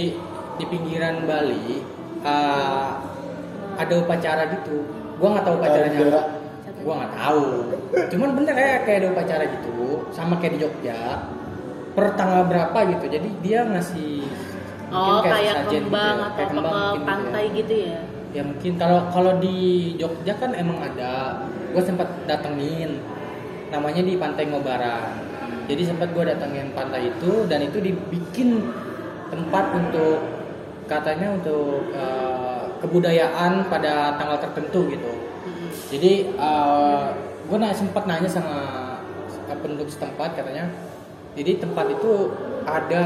di 0.55 0.65
pinggiran 0.65 1.25
Bali 1.25 1.81
eh, 2.21 2.87
ada 3.77 3.93
upacara 3.95 4.45
gitu. 4.51 4.85
Gue 5.17 5.27
nggak 5.27 5.43
tahu 5.43 5.55
upacaranya 5.57 5.99
apa. 6.07 6.21
Gue 6.77 6.93
nggak 6.93 7.13
tahu. 7.15 7.43
Cuman 8.09 8.29
bener 8.33 8.55
ya 8.55 8.71
kayak 8.83 8.97
ada 8.99 9.07
upacara 9.11 9.43
gitu 9.47 9.77
sama 10.09 10.37
kayak 10.37 10.53
di 10.53 10.59
Jogja. 10.61 11.25
Per 11.93 12.13
tanggal 12.13 12.45
berapa 12.45 12.77
gitu 12.91 13.05
jadi 13.09 13.29
dia 13.41 13.59
ngasih 13.65 14.21
Oh, 14.87 15.19
kayak 15.19 15.57
sesajen 15.67 15.83
gitu 15.83 15.89
kembang 15.89 16.15
ya, 16.15 16.23
atau 16.23 16.35
kayak 16.37 16.47
apa 16.47 16.53
kembang 16.53 16.71
ke 16.71 16.93
gitu 16.93 17.03
pantai 17.03 17.43
ya. 17.43 17.55
gitu 17.55 17.73
ya. 17.75 17.99
Ya 18.37 18.45
mungkin 18.45 18.77
kalau 18.77 19.09
kalau 19.09 19.41
di 19.41 19.97
Jogja 19.97 20.37
kan 20.37 20.53
emang 20.53 20.77
ada. 20.77 21.41
Gue 21.73 21.81
sempat 21.81 22.05
datengin. 22.29 23.01
Namanya 23.73 23.99
di 24.05 24.15
Pantai 24.15 24.47
Ngobaran 24.47 25.27
jadi 25.67 25.83
sempat 25.83 26.15
gue 26.15 26.23
datengin 26.23 26.71
pantai 26.71 27.11
itu 27.11 27.43
dan 27.51 27.59
itu 27.59 27.83
dibikin 27.83 28.63
tempat 29.27 29.75
untuk 29.75 30.23
katanya 30.87 31.35
untuk 31.35 31.91
eh, 31.91 32.63
kebudayaan 32.79 33.67
pada 33.67 34.15
tanggal 34.15 34.39
tertentu 34.39 34.87
gitu. 34.87 35.11
Jadi 35.91 36.31
gue 37.47 37.57
nanya 37.59 37.75
sempat 37.75 38.03
nanya 38.07 38.31
sama 38.31 38.55
penduduk 39.59 39.91
setempat 39.91 40.39
katanya. 40.39 40.71
Jadi 41.35 41.59
tempat 41.59 41.91
itu 41.91 42.31
ada 42.63 43.05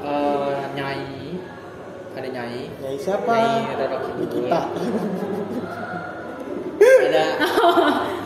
eh, 0.00 0.60
nyai 0.72 1.21
ada 2.12 2.28
nyai 2.28 2.62
Nyai 2.74 2.96
siapa? 2.96 3.32
Nyai 3.32 3.74
Roro 3.74 3.96
Kidul. 4.02 4.20
Nikita. 4.20 4.60
ada 7.02 7.24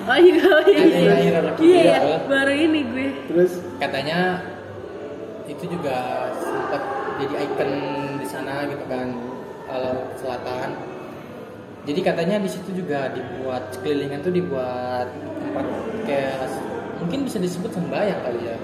Oh 0.07 0.15
iya, 0.15 0.39
oh 0.39 0.63
iya. 0.65 0.79
Ada 0.81 1.13
akhirnya 1.13 1.41
laki 1.45 1.63
Iya, 1.67 1.83
ya, 1.83 1.99
loh. 2.01 2.21
baru 2.27 2.53
ini 2.55 2.81
gue. 2.87 3.09
Terus 3.27 3.53
katanya 3.77 4.39
itu 5.45 5.65
juga 5.69 5.97
sempat 6.37 6.83
jadi 7.17 7.35
ikon 7.45 7.71
di 8.17 8.27
sana 8.29 8.67
gitu 8.67 8.83
kan 8.85 9.11
kalau 9.65 9.95
selatan 10.15 10.75
jadi 11.83 12.01
katanya 12.05 12.37
di 12.39 12.47
situ 12.47 12.71
juga 12.77 13.09
dibuat 13.09 13.71
sekelilingan 13.73 14.21
tuh 14.21 14.31
dibuat 14.31 15.07
tempat 15.39 15.67
kayak 16.03 16.51
mungkin 16.97 17.25
bisa 17.25 17.39
disebut 17.39 17.71
sembayang 17.73 18.21
kali 18.21 18.41
ya 18.45 18.57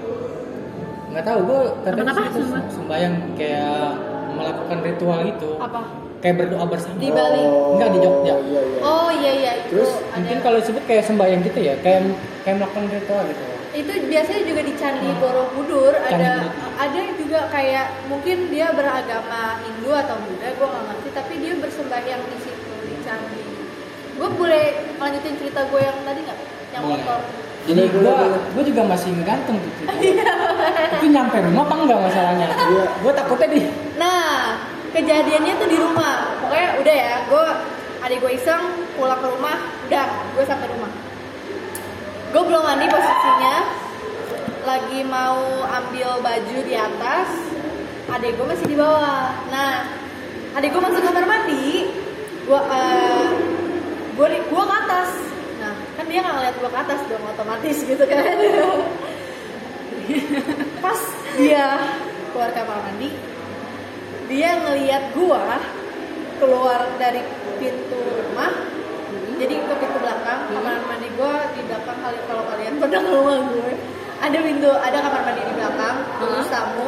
nggak 1.09 1.23
tahu 1.23 1.39
gue 1.41 1.59
katanya 1.81 2.03
Tempat 2.03 2.13
apa? 2.13 2.21
di 2.21 2.29
situ 2.29 2.39
Sembah- 2.45 2.71
sembayang 2.73 3.13
kayak 3.33 3.87
melakukan 4.33 4.77
ritual 4.81 5.19
gitu 5.23 5.49
Apa? 5.57 5.81
kayak 6.23 6.35
berdoa 6.39 6.65
bersama 6.71 6.95
Di 6.97 7.09
Bali? 7.11 7.43
Enggak, 7.75 7.89
di 7.91 7.99
Jogja. 7.99 8.33
Oh, 8.33 8.41
iya, 8.47 8.61
iya. 8.63 8.79
Oh 8.79 9.09
iya 9.11 9.31
iya 9.35 9.51
itu 9.59 9.75
Terus, 9.75 9.91
ada. 9.91 10.15
mungkin 10.19 10.37
kalau 10.39 10.57
disebut 10.63 10.83
kayak 10.87 11.03
sembayang 11.03 11.41
gitu 11.43 11.59
ya 11.59 11.73
kayak 11.83 12.01
kayak 12.43 12.55
melakukan 12.59 12.85
ritual 12.91 13.23
gitu 13.27 13.43
itu 13.73 13.89
biasanya 14.05 14.43
juga 14.45 14.61
di 14.61 14.73
Candi 14.77 15.09
Borobudur 15.17 15.93
Candi 15.97 16.21
ada 16.21 16.31
ada 16.77 16.99
juga 17.17 17.39
kayak 17.49 18.05
mungkin 18.05 18.53
dia 18.53 18.69
beragama 18.69 19.57
Hindu 19.65 19.89
atau 19.89 20.15
Buddha 20.21 20.49
gue 20.53 20.67
nggak 20.69 20.83
ngerti 20.93 21.09
tapi 21.17 21.33
dia 21.41 21.53
bersembahyang 21.57 22.21
di 22.21 22.37
situ 22.37 22.71
di 22.85 22.95
candi 23.01 23.41
gue 24.13 24.29
boleh 24.29 24.65
lanjutin 25.01 25.33
cerita 25.41 25.65
gue 25.73 25.81
yang 25.81 25.97
tadi 26.05 26.19
nggak 26.21 26.39
yang 26.69 26.83
Boleh. 26.85 27.01
motor 27.01 27.21
Jadi 27.63 27.79
boleh, 27.95 28.11
gua 28.51 28.63
juga 28.67 28.83
masih 28.83 29.15
ngegantung 29.15 29.55
gitu. 29.55 29.87
Itu 30.99 31.05
nyampe 31.07 31.39
rumah 31.47 31.63
apa 31.63 31.75
enggak 31.79 31.99
masalahnya? 32.11 32.47
Iya. 32.51 32.85
Gua 32.99 33.11
takutnya 33.15 33.47
di 33.55 33.59
nah 33.95 34.12
kejadiannya 34.93 35.53
tuh 35.57 35.67
di 35.67 35.77
rumah. 35.81 36.37
Pokoknya 36.45 36.69
udah 36.79 36.95
ya 36.95 37.15
gue 37.27 37.45
adik 38.05 38.17
gue 38.21 38.31
iseng 38.37 38.63
pulang 38.93 39.19
ke 39.19 39.27
rumah 39.27 39.57
udah 39.89 40.07
gue 40.37 40.43
sampai 40.45 40.67
rumah. 40.69 40.91
Gue 42.29 42.43
belum 42.45 42.61
mandi 42.61 42.85
posisinya 42.87 43.55
lagi 44.63 45.03
mau 45.03 45.67
ambil 45.67 46.23
baju 46.23 46.57
di 46.63 46.75
atas 46.77 47.27
adik 48.13 48.37
gue 48.37 48.45
masih 48.45 48.67
di 48.69 48.77
bawah. 48.77 49.33
Nah 49.49 49.89
adik 50.53 50.69
gue 50.69 50.81
masuk 50.81 51.01
kamar 51.01 51.25
mandi 51.25 51.89
gue 52.45 52.59
uh, 52.61 53.27
gue 54.13 54.27
gue 54.29 54.63
ke 54.63 54.75
atas. 54.85 55.09
Nah 55.57 55.73
kan 55.97 56.05
dia 56.05 56.21
nggak 56.21 56.35
ngeliat 56.37 56.55
gue 56.61 56.69
ke 56.69 56.79
atas 56.85 56.99
dong 57.09 57.25
otomatis 57.25 57.77
gitu 57.81 58.03
kan. 58.05 58.37
Pas 60.83 61.01
dia 61.33 61.81
keluar 62.29 62.53
kamar 62.53 62.77
mandi 62.85 63.32
dia 64.27 64.55
ngeliat 64.59 65.03
gua 65.15 65.59
keluar 66.39 66.87
dari 66.99 67.21
pintu 67.59 67.99
rumah 67.99 68.73
jadi 69.43 69.59
ke 69.59 69.73
pintu 69.75 69.97
belakang 69.97 70.39
kamar 70.55 70.77
mandi 70.85 71.09
gua 71.17 71.49
di 71.57 71.61
belakang 71.65 71.97
kali 71.99 72.19
kalau 72.29 72.43
kalian 72.53 72.73
pernah 72.77 73.01
ke 73.01 73.09
rumah 73.11 73.37
gue. 73.43 73.73
Ada 74.23 74.37
pintu 74.39 74.69
ada 74.71 74.97
kamar 75.03 75.21
mandi 75.25 75.41
di 75.43 75.53
belakang 75.57 75.95
terus 76.21 76.47
tamu. 76.47 76.87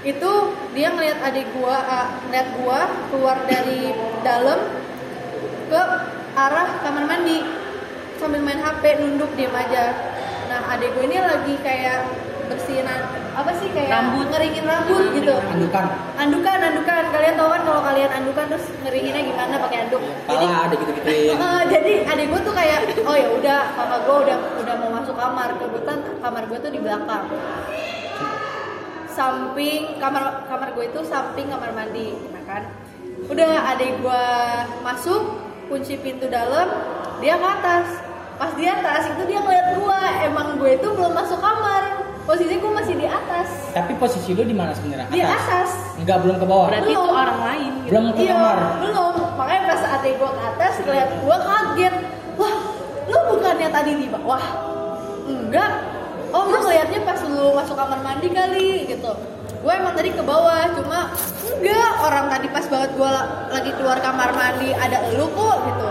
Itu 0.00 0.32
dia 0.72 0.88
ngeliat 0.94 1.18
adik 1.20 1.52
gua 1.52 1.76
uh, 1.84 2.08
ngeliat 2.24 2.48
gua 2.62 2.80
keluar 3.12 3.36
dari 3.44 3.92
dalam 4.22 4.72
ke 5.68 5.82
arah 6.38 6.68
kamar 6.86 7.04
mandi. 7.04 7.42
Sambil 8.16 8.40
main 8.40 8.60
HP 8.62 9.00
nunduk 9.02 9.28
diem 9.36 9.52
aja. 9.52 9.96
Nah 10.48 10.76
adik 10.76 10.96
gue 10.96 11.04
ini 11.08 11.18
lagi 11.20 11.54
kayak 11.60 12.08
bersihin 12.48 12.88
apa 13.30 13.50
sih 13.56 13.68
kayak 13.70 13.90
Rambut. 13.90 14.26
ngeringin 14.28 14.64
rambut 14.66 15.04
gitu? 15.14 15.34
Andukan. 15.38 15.84
andukan 16.18 16.58
andukan. 16.60 17.02
Kalian 17.10 17.34
tahu 17.34 17.48
kan 17.48 17.62
kalau 17.62 17.80
kalian 17.80 18.10
andukan 18.10 18.44
terus 18.50 18.66
ngeringinnya 18.82 19.22
gimana 19.24 19.54
pakai 19.56 19.78
anduk? 19.86 20.02
Jadi 20.02 20.46
Pala 20.46 20.58
ada 20.66 20.74
gitu-gituin. 20.74 21.36
eh, 21.38 21.62
jadi 21.72 21.92
adik 22.06 22.26
gue 22.26 22.40
tuh 22.42 22.54
kayak 22.54 22.78
oh 23.00 23.16
ya 23.16 23.28
udah 23.30 23.60
kakak 23.72 24.00
gue 24.02 24.16
udah 24.26 24.36
udah 24.60 24.74
mau 24.76 24.90
masuk 24.92 25.14
kamar. 25.14 25.48
Kebetulan 25.54 26.00
kamar 26.18 26.42
gue 26.46 26.58
tuh 26.58 26.70
di 26.70 26.80
belakang. 26.80 27.24
Samping 29.10 29.98
kamar 29.98 30.22
kamar 30.46 30.68
gue 30.72 30.84
itu 30.86 31.00
samping 31.04 31.50
kamar 31.50 31.70
mandi 31.70 32.14
nah 32.30 32.42
kan? 32.46 32.62
Udah 33.26 33.74
adik 33.74 34.00
gue 34.00 34.24
masuk 34.80 35.22
kunci 35.66 35.98
pintu 35.98 36.26
dalam 36.26 36.66
dia 37.18 37.36
ke 37.36 37.46
atas. 37.46 37.86
Pas 38.34 38.56
di 38.56 38.64
atas 38.64 39.04
itu 39.06 39.22
dia 39.28 39.38
ngeliat 39.38 39.76
gue 39.76 40.00
emang 40.24 40.56
gue 40.56 40.70
itu 40.72 40.88
belum 40.88 41.12
masuk 41.12 41.36
kamar 41.36 41.89
posisinya 42.26 42.58
gue 42.60 42.72
masih 42.72 42.94
di 42.96 43.06
atas. 43.06 43.48
Tapi 43.72 43.92
posisi 43.96 44.30
lu 44.34 44.42
di 44.44 44.56
mana 44.56 44.72
sebenarnya? 44.76 45.08
di 45.08 45.22
atas? 45.22 45.70
Enggak 45.96 46.18
belum 46.24 46.36
ke 46.40 46.46
bawah. 46.46 46.66
Berarti 46.68 46.92
itu 46.92 47.10
orang 47.10 47.40
lain 47.40 47.70
gitu. 47.84 47.90
Belum 47.92 48.04
ke 48.12 48.20
iya 48.22 48.34
kamar. 48.36 48.58
belum. 48.80 49.14
Makanya 49.36 49.62
pas 49.66 49.82
adik 49.98 50.12
gue 50.20 50.30
ke 50.30 50.42
atas 50.42 50.72
ngeliat 50.84 51.10
gue 51.16 51.36
kaget. 51.44 51.94
Wah 52.36 52.54
lu 53.10 53.18
bukannya 53.34 53.68
tadi 53.68 53.90
di 53.96 54.06
bawah? 54.08 54.44
Enggak. 55.26 55.72
Oh 56.30 56.44
lu 56.46 56.58
ngeliatnya 56.62 57.00
pas 57.02 57.20
lu 57.26 57.44
masuk 57.56 57.74
kamar 57.74 57.98
mandi 58.04 58.28
kali 58.30 58.70
gitu. 58.86 59.12
Gue 59.60 59.72
emang 59.76 59.92
tadi 59.92 60.10
ke 60.14 60.22
bawah 60.22 60.62
cuma 60.78 61.12
enggak. 61.44 61.90
Orang 62.00 62.26
tadi 62.30 62.46
pas 62.48 62.64
banget 62.68 62.90
gue 62.96 63.12
lagi 63.50 63.70
keluar 63.76 63.98
kamar 64.00 64.30
mandi 64.32 64.70
ada 64.72 64.98
lu 65.16 65.26
kok 65.32 65.58
gitu. 65.66 65.88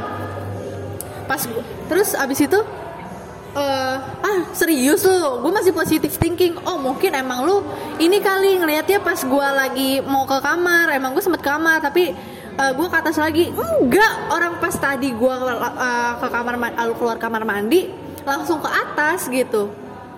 Pas 1.29 1.41
gua, 1.45 1.61
terus 1.85 2.17
abis 2.17 2.41
itu 2.41 2.59
eh 3.55 3.95
ah 4.01 4.39
serius 4.53 5.01
lu? 5.07 5.41
Gue 5.41 5.51
masih 5.53 5.73
positive 5.73 6.13
thinking. 6.13 6.57
Oh 6.67 6.77
mungkin 6.77 7.15
emang 7.17 7.45
lu 7.47 7.65
ini 7.97 8.21
kali 8.21 8.61
ngelihatnya 8.61 9.01
pas 9.01 9.17
gue 9.17 9.47
lagi 9.53 10.01
mau 10.05 10.29
ke 10.29 10.37
kamar. 10.37 10.93
Emang 10.93 11.17
gue 11.17 11.23
sempet 11.23 11.41
kamar 11.41 11.81
tapi 11.81 12.13
gue 12.59 12.87
ke 12.91 12.97
atas 12.99 13.17
lagi. 13.17 13.49
Enggak. 13.49 14.13
Orang 14.29 14.59
pas 14.61 14.75
tadi 14.75 15.09
gue 15.15 15.35
ke 16.19 16.27
kamar 16.29 16.55
lalu 16.59 16.93
keluar 16.99 17.17
kamar 17.17 17.41
mandi 17.47 17.89
langsung 18.27 18.61
ke 18.61 18.69
atas 18.69 19.31
gitu. 19.31 19.71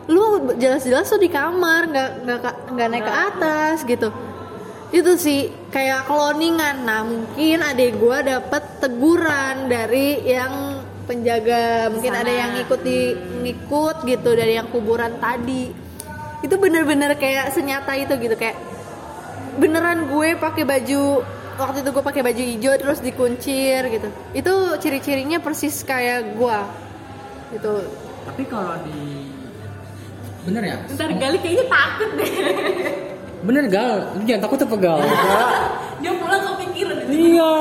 Lu 0.10 0.52
jelas-jelas 0.58 1.08
tuh 1.08 1.22
di 1.22 1.30
kamar 1.30 1.88
nggak 1.88 2.10
nggak 2.26 2.56
nggak 2.74 2.88
naik 2.90 3.06
ke 3.06 3.14
atas 3.14 3.78
gitu. 3.86 4.10
Itu 4.92 5.16
sih 5.16 5.48
kayak 5.72 6.04
cloningan. 6.10 6.84
Nah 6.84 7.08
mungkin 7.08 7.64
adek 7.64 7.96
gue 7.96 8.18
dapet 8.28 8.84
teguran 8.84 9.72
dari 9.72 10.20
yang 10.28 10.81
penjaga 11.12 11.92
mungkin 11.92 12.12
Sana. 12.16 12.24
ada 12.24 12.32
yang 12.32 12.50
ngikut 12.56 12.80
di 12.80 13.00
ngikut 13.44 13.98
gitu 14.08 14.30
dari 14.32 14.56
yang 14.56 14.72
kuburan 14.72 15.20
tadi 15.20 15.76
itu 16.40 16.56
bener-bener 16.56 17.20
kayak 17.20 17.52
senyata 17.52 17.92
itu 18.00 18.16
gitu 18.16 18.40
kayak 18.40 18.56
beneran 19.60 20.08
gue 20.08 20.40
pakai 20.40 20.64
baju 20.64 21.04
waktu 21.60 21.84
itu 21.84 21.90
gue 21.92 22.04
pakai 22.08 22.24
baju 22.24 22.44
hijau 22.56 22.74
terus 22.80 23.04
dikuncir 23.04 23.92
gitu 23.92 24.08
itu 24.32 24.54
ciri-cirinya 24.80 25.44
persis 25.44 25.84
kayak 25.84 26.40
gue 26.40 26.60
gitu 27.60 27.84
Tapi 28.22 28.46
kalau 28.48 28.78
di 28.88 29.28
Bener 30.42 30.64
ya? 30.66 30.78
Ntar 30.90 31.10
Gali 31.22 31.38
kayaknya 31.38 31.66
takut 31.70 32.10
deh. 32.18 32.32
Bener 33.46 33.64
gal, 33.70 34.10
lu 34.18 34.22
jangan 34.26 34.42
takut 34.46 34.60
apa 34.66 34.76
gal? 34.78 34.98
Dia 36.02 36.12
pulang 36.18 36.42
kepikiran. 36.54 36.98
iya. 37.10 37.54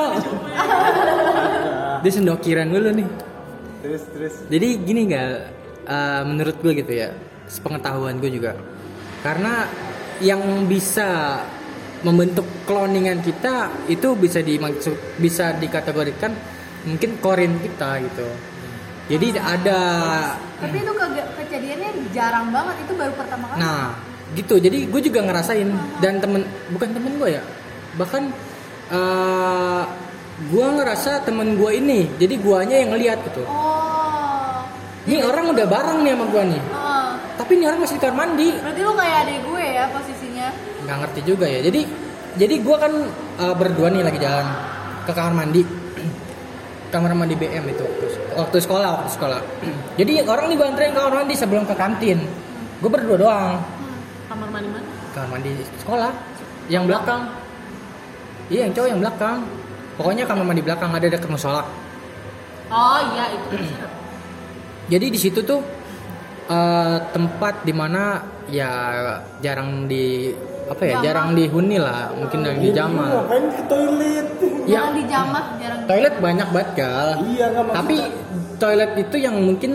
Dia 2.00 2.12
sendokiran 2.12 2.68
dulu 2.72 2.88
nih. 3.00 3.08
Terus 3.80 4.02
terus. 4.12 4.34
Jadi 4.46 4.68
gini 4.80 5.02
gal, 5.06 5.48
eh, 5.82 6.22
menurut 6.22 6.56
gue 6.56 6.72
gitu 6.74 6.92
ya, 6.92 7.10
sepengetahuan 7.46 8.18
gue 8.18 8.30
juga, 8.30 8.54
karena 9.20 9.66
yang 10.20 10.40
bisa 10.64 11.40
membentuk 12.00 12.44
cloningan 12.64 13.20
kita 13.20 13.68
itu 13.86 14.12
bisa 14.14 14.40
dimaksud 14.40 14.96
bisa 15.16 15.52
dikategorikan 15.54 16.32
mungkin 16.82 17.16
korin 17.18 17.56
kita 17.58 18.00
gitu. 18.00 18.24
jadi 19.06 19.36
ada 19.36 19.80
Tapi 20.56 20.76
itu 20.78 20.92
ke- 20.94 21.30
kejadiannya 21.36 21.90
jarang 22.10 22.48
banget, 22.48 22.76
itu 22.80 22.92
baru 22.94 23.12
pertama 23.12 23.44
kali. 23.48 23.58
nah 23.58 23.92
gitu. 24.32 24.54
Jadi 24.56 24.86
gue 24.86 25.00
juga 25.02 25.20
ngerasain. 25.20 25.66
Dan 25.98 26.22
temen 26.22 26.46
bukan 26.70 26.88
temen 26.94 27.18
gue 27.18 27.30
ya 27.34 27.42
bahkan 27.98 28.30
eh 28.88 29.82
gue 30.48 30.66
ngerasa 30.81 31.20
temen 31.29 31.61
gue 31.61 31.70
ini 31.76 32.09
jadi 32.16 32.35
guanya 32.40 32.76
yang 32.81 32.96
ngeliat 32.96 33.18
gitu. 33.29 33.44
Oh. 33.44 34.64
ini 35.05 35.20
orang 35.20 35.53
udah 35.53 35.66
bareng 35.68 36.00
nih 36.00 36.16
sama 36.16 36.24
gue 36.33 36.42
nih. 36.57 36.62
Heeh. 36.64 37.09
tapi 37.37 37.50
ini 37.61 37.64
orang 37.68 37.81
masih 37.85 37.96
di 37.96 38.00
kamar 38.00 38.16
mandi. 38.16 38.48
Berarti 38.57 38.81
lu 38.81 38.92
kayak 38.96 39.16
adik 39.24 39.38
gue 39.44 39.64
ya 39.64 39.85
posisinya. 39.92 40.48
nggak 40.88 40.96
ngerti 41.05 41.20
juga 41.29 41.46
ya. 41.48 41.61
Jadi 41.61 41.81
jadi 42.40 42.55
gue 42.57 42.76
kan 42.81 42.92
eh, 43.37 43.55
berdua 43.57 43.88
nih 43.92 44.00
lagi 44.00 44.18
jalan 44.20 44.46
ke 45.05 45.12
kamar 45.12 45.35
mandi. 45.44 45.62
Kamar 46.90 47.14
mandi 47.14 47.38
BM 47.38 47.70
itu 47.70 47.87
waktu 48.35 48.57
sekolah 48.59 48.88
waktu 48.98 49.11
sekolah. 49.14 49.38
Jadi 50.00 50.26
orang 50.26 50.50
nih 50.50 50.57
gue 50.59 50.66
anterin 50.66 50.90
ke 50.90 50.98
kamar 50.98 51.22
mandi 51.22 51.35
sebelum 51.38 51.62
ke 51.62 51.74
kantin. 51.79 52.18
Gue 52.83 52.90
berdua 52.90 53.14
doang. 53.14 53.62
Kamar 54.26 54.50
mandi 54.50 54.68
mana? 54.74 54.88
kamar 55.14 55.38
mandi 55.38 55.55
sekolah. 55.87 56.11
Yang 56.66 56.90
belakang. 56.90 57.22
Iya 58.50 58.66
yang 58.66 58.72
cowok 58.74 58.88
yang 58.90 59.00
belakang 59.07 59.38
pokoknya 60.00 60.24
kamar 60.24 60.42
mandi 60.42 60.64
belakang 60.64 60.88
ada 60.90 61.04
dekat 61.06 61.28
musola 61.28 61.62
Oh 62.70 62.98
iya 63.12 63.24
itu. 63.36 63.46
jadi 64.92 65.06
di 65.06 65.18
situ 65.18 65.44
tuh 65.44 65.60
eh, 66.46 66.96
tempat 67.12 67.62
di 67.62 67.74
mana 67.74 68.24
ya 68.48 68.70
jarang 69.38 69.84
di 69.84 70.32
apa 70.66 70.82
ya 70.82 70.90
Jamah. 70.96 71.02
jarang 71.02 71.28
dihuni 71.34 71.76
lah 71.76 72.14
mungkin 72.14 72.38
yang 72.40 72.58
di 72.58 72.70
Jamal 72.70 73.10
Ngapain 73.26 73.44
ke 73.50 73.62
toilet? 73.66 74.26
Ya. 74.64 74.86
Jangan 74.86 74.92
dijamah, 74.94 75.44
jarang. 75.58 75.80
toilet 75.84 76.14
banyak 76.16 76.48
banget 76.48 76.70
gal 76.74 77.08
Iya 77.26 77.46
tapi 77.74 77.96
toilet 78.56 78.92
itu 78.96 79.16
yang 79.18 79.34
mungkin 79.36 79.72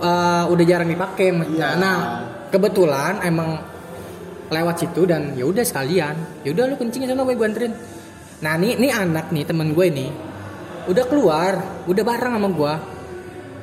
eh, 0.00 0.44
udah 0.48 0.64
jarang 0.64 0.88
dipakai 0.88 1.28
maksudnya. 1.30 1.68
Iya. 1.68 1.78
nah 1.78 1.96
kebetulan 2.48 3.20
emang 3.22 3.60
lewat 4.46 4.76
situ 4.78 5.04
dan 5.04 5.34
ya 5.34 5.44
udah 5.44 5.60
sekalian 5.60 6.14
ya 6.42 6.54
udah 6.54 6.64
lu 6.64 6.76
kencingin 6.78 7.10
sama 7.10 7.26
gue 7.26 7.34
gue 7.34 7.44
anterin 7.44 7.72
nah 8.44 8.54
nih 8.60 8.76
nih 8.76 8.92
anak 8.92 9.32
nih 9.32 9.44
temen 9.48 9.72
gue 9.72 9.86
nih 9.88 10.10
udah 10.86 11.04
keluar 11.08 11.52
udah 11.88 12.02
bareng 12.04 12.34
sama 12.36 12.48
gue 12.52 12.74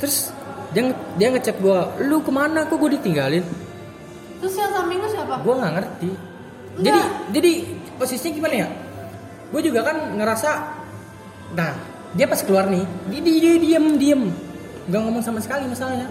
terus 0.01 0.33
dia 0.73 0.89
dia 1.15 1.27
ngechat 1.29 1.61
gue 1.61 1.79
lu 2.09 2.19
ke 2.25 2.31
mana? 2.33 2.65
Kok 2.65 2.77
gue 2.81 2.97
ditinggalin? 2.97 3.45
Terus 4.41 4.53
yang 4.57 4.73
samping 4.73 4.99
lu 4.99 5.07
siapa? 5.07 5.39
gue 5.39 5.53
nggak 5.53 5.73
ngerti. 5.77 6.09
Enggak. 6.73 6.81
jadi 6.81 7.01
jadi 7.29 7.51
posisinya 8.01 8.33
gimana 8.33 8.55
ya? 8.65 8.67
Gue 9.53 9.61
juga 9.61 9.79
kan 9.85 9.97
ngerasa 10.17 10.49
nah 11.53 11.77
dia 12.17 12.25
pas 12.25 12.41
keluar 12.41 12.65
nih 12.65 12.81
dia, 13.13 13.21
dia, 13.21 13.37
dia 13.37 13.55
diem 13.61 13.85
diem. 14.01 14.21
Nggak 14.89 15.01
ngomong 15.05 15.23
sama 15.23 15.39
sekali 15.39 15.69
masalahnya. 15.69 16.09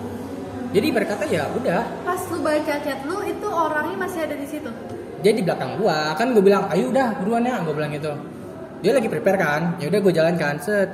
Jadi 0.72 0.88
berkata 0.88 1.28
ya 1.28 1.50
udah. 1.52 1.82
Pas 2.06 2.22
lu 2.32 2.38
baca 2.40 2.74
chat 2.80 3.00
lu 3.04 3.18
itu 3.26 3.48
orangnya 3.50 3.96
masih 3.98 4.20
ada 4.24 4.36
di 4.38 4.46
situ. 4.48 4.70
dia 5.22 5.30
di 5.30 5.42
belakang 5.42 5.78
gua. 5.78 6.14
Kan 6.18 6.34
gue 6.34 6.42
bilang 6.42 6.66
ayo 6.70 6.90
udah 6.90 7.18
buruan 7.22 7.46
ya 7.46 7.62
gue 7.62 7.74
bilang 7.74 7.94
gitu 7.94 8.10
dia 8.82 8.92
lagi 8.92 9.06
prepare 9.06 9.38
kan? 9.38 9.62
Ya 9.78 9.86
udah 9.86 10.00
gue 10.02 10.12
jalan 10.12 10.34
kan 10.34 10.58
set. 10.58 10.90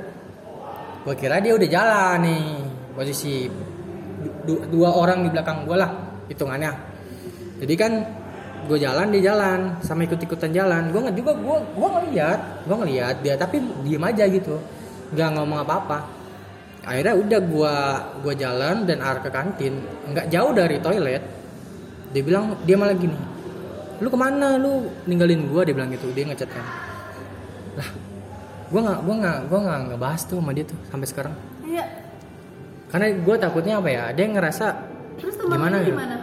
Gue 1.01 1.15
kira 1.17 1.41
dia 1.41 1.57
udah 1.57 1.65
jalan 1.65 2.17
nih 2.21 2.45
posisi 2.93 3.49
du- 4.45 4.63
dua 4.69 4.93
orang 4.93 5.25
di 5.25 5.29
belakang 5.33 5.65
gue 5.65 5.73
lah 5.73 5.89
hitungannya. 6.29 6.71
Jadi 7.59 7.73
kan 7.73 7.91
gue 8.69 8.77
jalan 8.77 9.09
dia 9.09 9.33
jalan 9.33 9.81
sama 9.81 10.05
ikut 10.05 10.21
ikutan 10.21 10.53
jalan. 10.53 10.93
Gue 10.93 11.01
nggak 11.01 11.17
juga 11.17 11.33
gue 11.33 11.57
gue 11.65 11.89
ngeliat 11.89 12.39
gue 12.69 12.75
ngeliat 12.77 13.15
dia 13.25 13.33
tapi 13.35 13.57
diem 13.81 14.05
aja 14.05 14.23
gitu. 14.29 14.61
Nggak 15.17 15.29
ngomong 15.33 15.59
apa 15.65 15.73
apa 15.81 15.99
akhirnya 16.79 17.11
udah 17.11 17.39
gue 17.43 17.75
gua 18.23 18.33
jalan 18.33 18.87
dan 18.87 19.01
arah 19.01 19.21
ke 19.25 19.29
kantin. 19.33 19.81
Nggak 20.13 20.29
jauh 20.29 20.53
dari 20.53 20.77
toilet 20.77 21.21
dia 22.09 22.21
bilang 22.25 22.57
dia 22.65 22.73
malah 22.77 22.97
gini 22.97 23.17
lu 23.99 24.07
ke 24.07 24.17
mana? 24.17 24.57
Lu 24.57 24.89
ninggalin 25.05 25.49
gua 25.49 25.61
dia 25.65 25.73
bilang 25.73 25.89
gitu 25.93 26.09
dia 26.13 26.25
ngechat 26.25 26.49
kan 26.49 26.88
lah 27.71 27.89
gua 28.69 28.79
nggak 28.81 28.99
gua 29.01 29.15
nggak 29.17 29.37
gua 29.45 29.59
nggak 29.59 29.79
ngebahas 29.87 30.21
tuh 30.23 30.37
sama 30.37 30.51
dia 30.51 30.63
tuh 30.63 30.79
sampai 30.87 31.07
sekarang 31.07 31.33
Iya. 31.61 31.85
karena 32.87 33.05
gua 33.19 33.35
takutnya 33.35 33.73
apa 33.75 33.89
ya 33.89 34.03
dia 34.11 34.25
ngerasa 34.27 34.67
Terus 35.17 35.35
Gimana 35.35 35.77
ya? 35.77 35.85
gimana? 35.85 36.15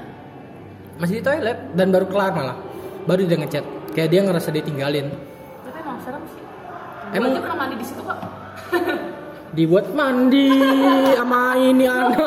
masih 0.96 1.14
di 1.14 1.22
toilet 1.22 1.58
dan 1.72 1.90
baru 1.90 2.06
kelar 2.06 2.32
malah 2.32 2.56
baru 3.04 3.22
dia 3.22 3.36
ngechat 3.36 3.64
kayak 3.92 4.08
dia 4.08 4.20
ngerasa 4.22 4.48
ditinggalin 4.50 5.12
Tapi 5.60 5.78
emang 5.78 5.98
serem 6.00 6.22
sih. 6.26 6.40
Emang- 7.12 7.30
Emang 7.30 7.42
pernah 7.42 7.58
mandi 7.58 7.76
di 7.76 7.84
situ 7.84 8.00
kok. 8.00 8.18
dibuat 9.56 9.86
mandi 9.90 10.48
sama 11.12 11.40
ini 11.56 11.84
anak 11.84 12.18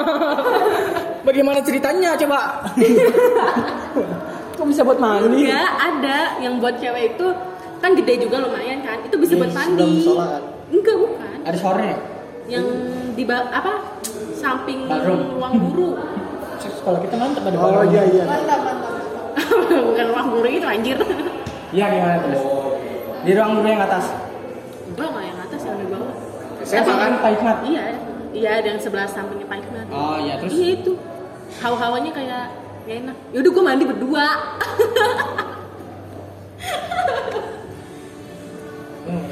bagaimana 1.28 1.60
ceritanya 1.60 2.14
coba 2.16 2.38
kok 4.56 4.66
bisa 4.66 4.82
buat 4.82 4.98
mandi 4.98 5.46
Enggak, 5.46 5.72
ada 5.80 6.20
yang 6.38 6.58
buat 6.58 6.76
cewek 6.76 7.16
itu 7.16 7.28
kan 7.80 7.92
gede 7.96 8.14
juga 8.28 8.44
lumayan 8.44 8.80
kan. 8.84 8.98
Itu 9.04 9.16
bisa 9.20 9.34
Di 9.36 9.40
buat 9.42 9.52
mandi. 9.56 10.04
kan? 10.04 10.42
Enggak, 10.70 10.96
bukan. 11.02 11.38
ada 11.42 11.58
showernya 11.58 11.98
Yang 12.46 12.66
di 13.18 13.24
apa? 13.26 13.74
Samping 14.38 14.88
Bathroom. 14.88 15.36
ruang 15.36 15.54
guru. 15.68 15.88
sekolah 16.80 17.00
kita 17.04 17.16
mantep 17.16 17.44
ada 17.44 17.58
Oh 17.60 17.84
iya 17.88 18.04
iya. 18.08 18.24
Mantap, 18.24 18.60
mantap. 18.64 18.94
bukan 19.90 20.06
ruang 20.12 20.28
guru 20.32 20.48
itu 20.48 20.68
anjir. 20.68 20.98
Iya 21.70 21.86
gimana 21.92 22.18
terus? 22.24 22.42
Di 23.24 23.32
ruang 23.36 23.52
guru 23.60 23.68
yang 23.68 23.84
atas. 23.84 24.06
Enggak, 24.90 25.08
enggak 25.12 25.26
yang 25.28 25.40
atas 25.44 25.62
yang 25.64 25.78
di 25.80 25.88
bawah. 25.92 26.14
SMA 26.64 26.96
kan 26.96 27.12
Pak 27.24 27.30
Hikmat. 27.34 27.58
Iya, 27.66 27.84
iya 28.36 28.50
ada 28.62 28.68
yang 28.76 28.82
sebelah 28.82 29.08
sampingnya 29.08 29.48
Pak 29.48 29.58
Hikmat. 29.64 29.86
Oh 29.90 30.18
iya 30.20 30.34
terus. 30.38 30.52
Iya 30.54 30.68
itu. 30.80 30.94
Hawa-hawanya 31.60 32.12
kayak 32.14 32.54
gak 32.86 32.98
enak. 33.06 33.16
Yaudah 33.34 33.52
gue 33.52 33.64
mandi 33.64 33.86
berdua. 33.90 34.28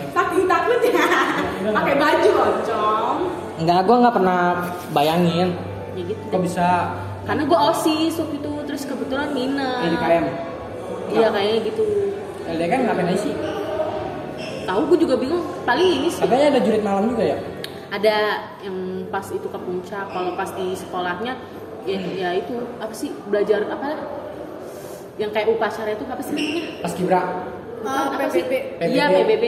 Saking 0.09 0.45
takutnya. 0.45 1.05
Pakai 1.69 1.95
baju 1.95 2.31
oncom. 2.39 3.15
Enggak, 3.57 3.79
gua 3.83 3.95
nggak 3.99 4.15
pernah 4.15 4.41
bayangin 4.91 5.49
Ya 5.93 6.03
gitu. 6.05 6.21
kok 6.29 6.41
bisa 6.41 6.93
Karena 7.25 7.43
gue 7.43 7.59
osis 7.59 8.13
waktu 8.15 8.37
itu 8.37 8.53
terus 8.63 8.83
kebetulan 8.85 9.33
nginep. 9.33 9.81
LDKM. 9.83 10.25
Iya 11.09 11.27
kayaknya 11.27 11.59
gitu. 11.65 11.83
LDKM 12.45 12.81
ngapain 12.85 13.07
aja 13.07 13.19
sih? 13.19 13.33
Tahu 14.63 14.81
gue 14.85 14.97
juga 14.99 15.15
bingung. 15.15 15.43
Paling 15.63 15.87
ini 15.97 16.07
sih 16.07 16.21
Katanya 16.21 16.45
ada 16.49 16.59
jurit 16.61 16.81
malam 16.81 17.09
juga 17.09 17.23
ya? 17.25 17.39
ada 17.87 18.15
yang 18.59 18.75
pas 19.07 19.23
itu 19.27 19.43
ke 19.43 19.55
puncak. 19.57 20.05
Kalau 20.07 20.35
pas 20.35 20.51
di 20.51 20.75
sekolahnya 20.75 21.39
ya, 21.83 21.97
ya 22.13 22.29
itu 22.35 22.51
apa 22.77 22.91
sih 22.91 23.09
belajar 23.25 23.63
apa? 23.65 23.95
Yang 25.15 25.31
kayak 25.33 25.47
upacara 25.49 25.89
itu 25.91 26.03
apa 26.03 26.21
sih 26.21 26.31
namanya? 26.31 26.63
Pas 26.79 26.93
Kibra. 26.93 27.21
Ah, 27.83 28.09
Apa? 28.09 28.25
PBB. 28.27 28.51
Iya 28.83 29.05
PBB. 29.11 29.45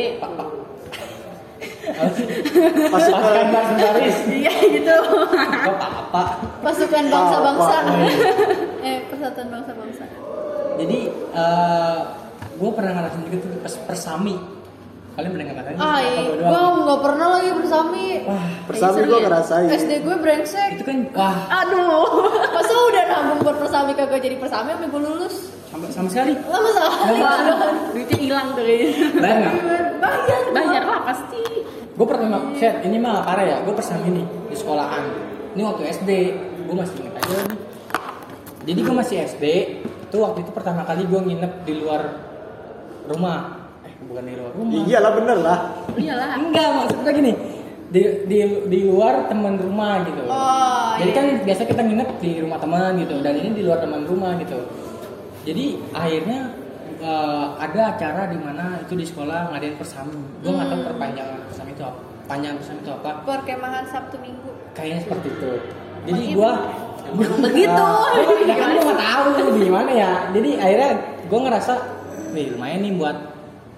Pasukan 2.90 3.46
Baris. 3.52 4.18
Iya 4.30 4.54
gitu. 4.70 4.96
Pak. 6.10 6.28
Pasukan 6.62 7.06
bangsa-bangsa. 7.08 7.76
Apa? 7.80 7.94
eh, 8.82 8.98
persatuan 9.08 9.48
bangsa-bangsa. 9.50 10.04
Jadi 10.78 11.00
eh 11.12 12.00
gue 12.56 12.72
pernah 12.72 12.92
ngerasain 12.94 13.24
juga 13.26 13.38
tuh 13.42 13.50
pas 13.60 13.74
persami. 13.86 14.36
Kalian 15.10 15.32
pernah 15.34 15.46
ngerasain? 15.52 15.76
Ah, 15.76 15.88
Apa 15.92 16.00
iya. 16.06 16.48
doang? 16.48 16.76
nggak 16.86 17.00
pernah 17.04 17.28
lagi 17.34 17.50
bersami. 17.52 18.08
Wah, 18.24 18.46
Persami 18.66 18.96
seru 18.96 19.06
gue 19.06 19.20
ya? 19.20 19.26
ngerasain. 19.28 19.68
SD 19.70 19.92
gue 20.00 20.16
brengsek. 20.16 20.70
itu 20.78 20.84
kan 20.86 20.98
wah 21.12 21.38
Aduh. 21.60 22.08
Masa 22.50 22.74
udah 22.86 23.04
nabung 23.06 23.40
buat 23.44 23.58
persami 23.60 23.92
kagak 23.94 24.22
jadi 24.22 24.36
persami 24.38 24.70
sampai 24.72 24.88
gue 24.88 25.02
lulus. 25.02 25.36
Sama, 25.70 25.86
sama 25.88 26.08
sekali. 26.08 26.34
Masalah. 26.36 26.92
Nggak 27.10 27.58
Duitnya 27.94 28.18
hilang 28.20 28.48
tuh 28.52 28.64
kayaknya. 28.64 28.90
Bayar 29.16 29.38
nggak? 29.38 29.54
Bayar. 30.00 30.40
Bayar 30.52 30.84
lah 30.84 31.02
pasti. 31.06 31.44
gue 31.92 32.08
pertama 32.08 32.40
set 32.56 32.80
ini 32.82 32.96
mah 32.96 33.28
parah 33.28 33.44
ya 33.44 33.58
gue 33.60 33.76
persami 33.76 34.08
nih 34.10 34.24
di 34.48 34.56
sekolahan 34.56 35.04
ini 35.52 35.60
waktu 35.60 35.84
SD 35.92 36.10
gue 36.64 36.72
masih 36.74 36.96
inget 36.96 37.12
aja 37.14 37.36
nih 37.44 37.60
jadi 38.64 38.80
gue 38.80 38.96
masih 38.96 39.16
SD 39.28 39.44
itu 40.08 40.16
waktu 40.16 40.40
itu 40.40 40.52
pertama 40.56 40.88
kali 40.88 41.04
gue 41.04 41.20
nginep 41.20 41.68
di 41.68 41.74
luar 41.76 42.02
rumah 43.04 43.68
eh 43.84 43.92
bukan 44.00 44.24
di 44.24 44.32
luar 44.32 44.52
rumah 44.56 44.80
Iyalah 44.80 45.12
bener 45.12 45.38
lah. 45.44 45.60
Iyalah. 45.92 46.30
enggak 46.40 46.68
maksudnya 46.72 47.12
gini 47.12 47.32
di 47.90 48.02
di 48.32 48.38
di 48.72 48.80
luar 48.88 49.28
teman 49.28 49.60
rumah 49.60 50.00
gitu 50.08 50.24
Oh, 50.24 50.96
jadi 50.96 51.12
iya. 51.12 51.18
kan 51.20 51.26
biasa 51.44 51.62
kita 51.68 51.82
nginep 51.84 52.10
di 52.24 52.32
rumah 52.40 52.64
teman 52.64 52.96
gitu 52.96 53.20
dan 53.20 53.34
ini 53.36 53.50
di 53.52 53.64
luar 53.68 53.84
teman 53.84 54.08
rumah 54.08 54.40
gitu 54.40 54.56
jadi 55.44 55.66
akhirnya 55.92 56.40
eh, 57.00 57.46
ada 57.60 57.82
acara 57.96 58.22
di 58.28 58.38
mana 58.38 58.84
itu 58.84 58.94
di 58.94 59.06
sekolah 59.06 59.52
ngadain 59.52 59.76
persami 59.76 60.16
gue 60.44 60.52
nggak 60.52 60.68
tahu 60.68 60.82
perpanjangan 60.94 61.40
persami 61.48 61.72
itu 61.72 61.84
apa 61.84 62.00
panjang 62.30 62.54
persami 62.62 62.80
itu 62.86 62.92
apa. 62.94 63.26
Perkemahan 63.26 63.86
Sabtu 63.90 64.22
Minggu. 64.22 64.54
kayaknya 64.78 65.02
seperti 65.02 65.28
itu. 65.34 65.52
Jadi 66.06 66.22
Emang 66.38 66.62
begitu. 67.42 67.88
ya 68.46 68.56
kan 68.56 68.70
gua 68.78 68.84
nggak 68.86 69.02
tahu 69.02 69.28
gimana 69.58 69.90
ya. 69.90 70.12
Jadi 70.30 70.50
akhirnya 70.62 70.92
gua 71.26 71.40
ngerasa 71.50 71.74
nih 72.38 72.54
lumayan 72.54 72.80
nih 72.86 72.94
buat 73.02 73.18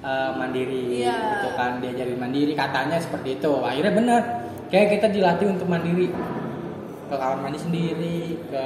uh, 0.03 0.35
mandiri 0.35 0.99
Iya. 1.07 1.15
gitu 1.15 1.49
kan 1.55 1.79
diajarin 1.79 2.19
mandiri 2.19 2.51
katanya 2.51 2.99
seperti 2.99 3.39
itu. 3.39 3.51
Akhirnya 3.63 3.93
bener 3.95 4.21
kayak 4.67 4.99
kita 4.99 5.07
dilatih 5.15 5.47
untuk 5.47 5.71
mandiri. 5.71 6.11
Ke 7.07 7.15
kamar 7.15 7.39
mandi 7.39 7.59
sendiri 7.59 8.35
ke 8.51 8.65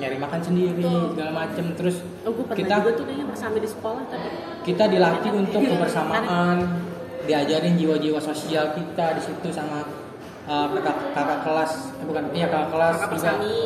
nyari 0.00 0.16
makan 0.18 0.40
sendiri 0.42 0.82
segala 0.82 1.30
macem. 1.32 1.64
Terus 1.78 1.96
Oh, 2.24 2.32
kita 2.56 2.80
juga 2.80 2.90
tuh 2.96 3.04
kayaknya 3.04 3.26
bersama 3.28 3.56
di 3.60 3.68
sekolah 3.68 4.02
tapi 4.08 4.28
kita 4.64 4.84
dilatih 4.88 5.32
untuk 5.36 5.60
kebersamaan 5.60 6.56
diajarin 7.28 7.76
jiwa-jiwa 7.76 8.20
sosial 8.20 8.72
kita 8.72 9.16
di 9.16 9.22
situ 9.24 9.48
sama 9.52 9.84
uh, 10.48 10.66
kakak 10.72 10.96
kakak 11.12 11.40
kelas. 11.44 11.72
Eh, 12.00 12.06
bukan 12.08 12.24
iya 12.32 12.46
kakak 12.48 12.70
kelas 12.72 12.94
kakak 12.96 13.04
juga. 13.04 13.12
persami. 13.12 13.56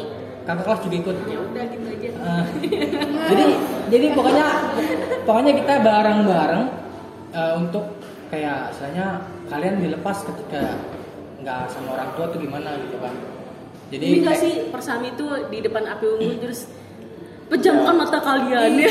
Kakak 0.43 0.65
kelas 0.65 0.81
juga 0.83 0.97
ikut. 0.99 1.17
Ya 1.29 1.39
udah 1.39 1.65
gitu 1.71 1.87
aja. 1.87 2.09
Uh, 2.19 2.45
jadi 3.31 3.47
jadi 3.95 4.07
pokoknya 4.17 4.47
pokoknya 5.23 5.53
kita 5.61 5.75
bareng-bareng 5.87 6.65
uh, 7.31 7.53
untuk 7.63 7.85
kayak 8.29 8.75
istilahnya 8.75 9.23
kalian 9.49 9.75
dilepas 9.81 10.19
ketika 10.27 10.77
nggak 11.41 11.71
sama 11.71 11.95
orang 11.97 12.11
tua 12.19 12.27
tuh 12.29 12.41
gimana 12.43 12.75
gitu 12.83 12.99
kan 12.99 13.15
jadi 13.89 14.05
ini 14.05 14.19
gak 14.21 14.37
sih 14.37 14.53
persami 14.69 15.09
tuh 15.15 15.49
di 15.49 15.59
depan 15.59 15.85
api 15.87 16.05
unggun 16.07 16.37
terus 16.39 16.69
pejamkan 17.49 17.95
mata 17.97 18.21
kalian. 18.21 18.77
Iya. 18.77 18.91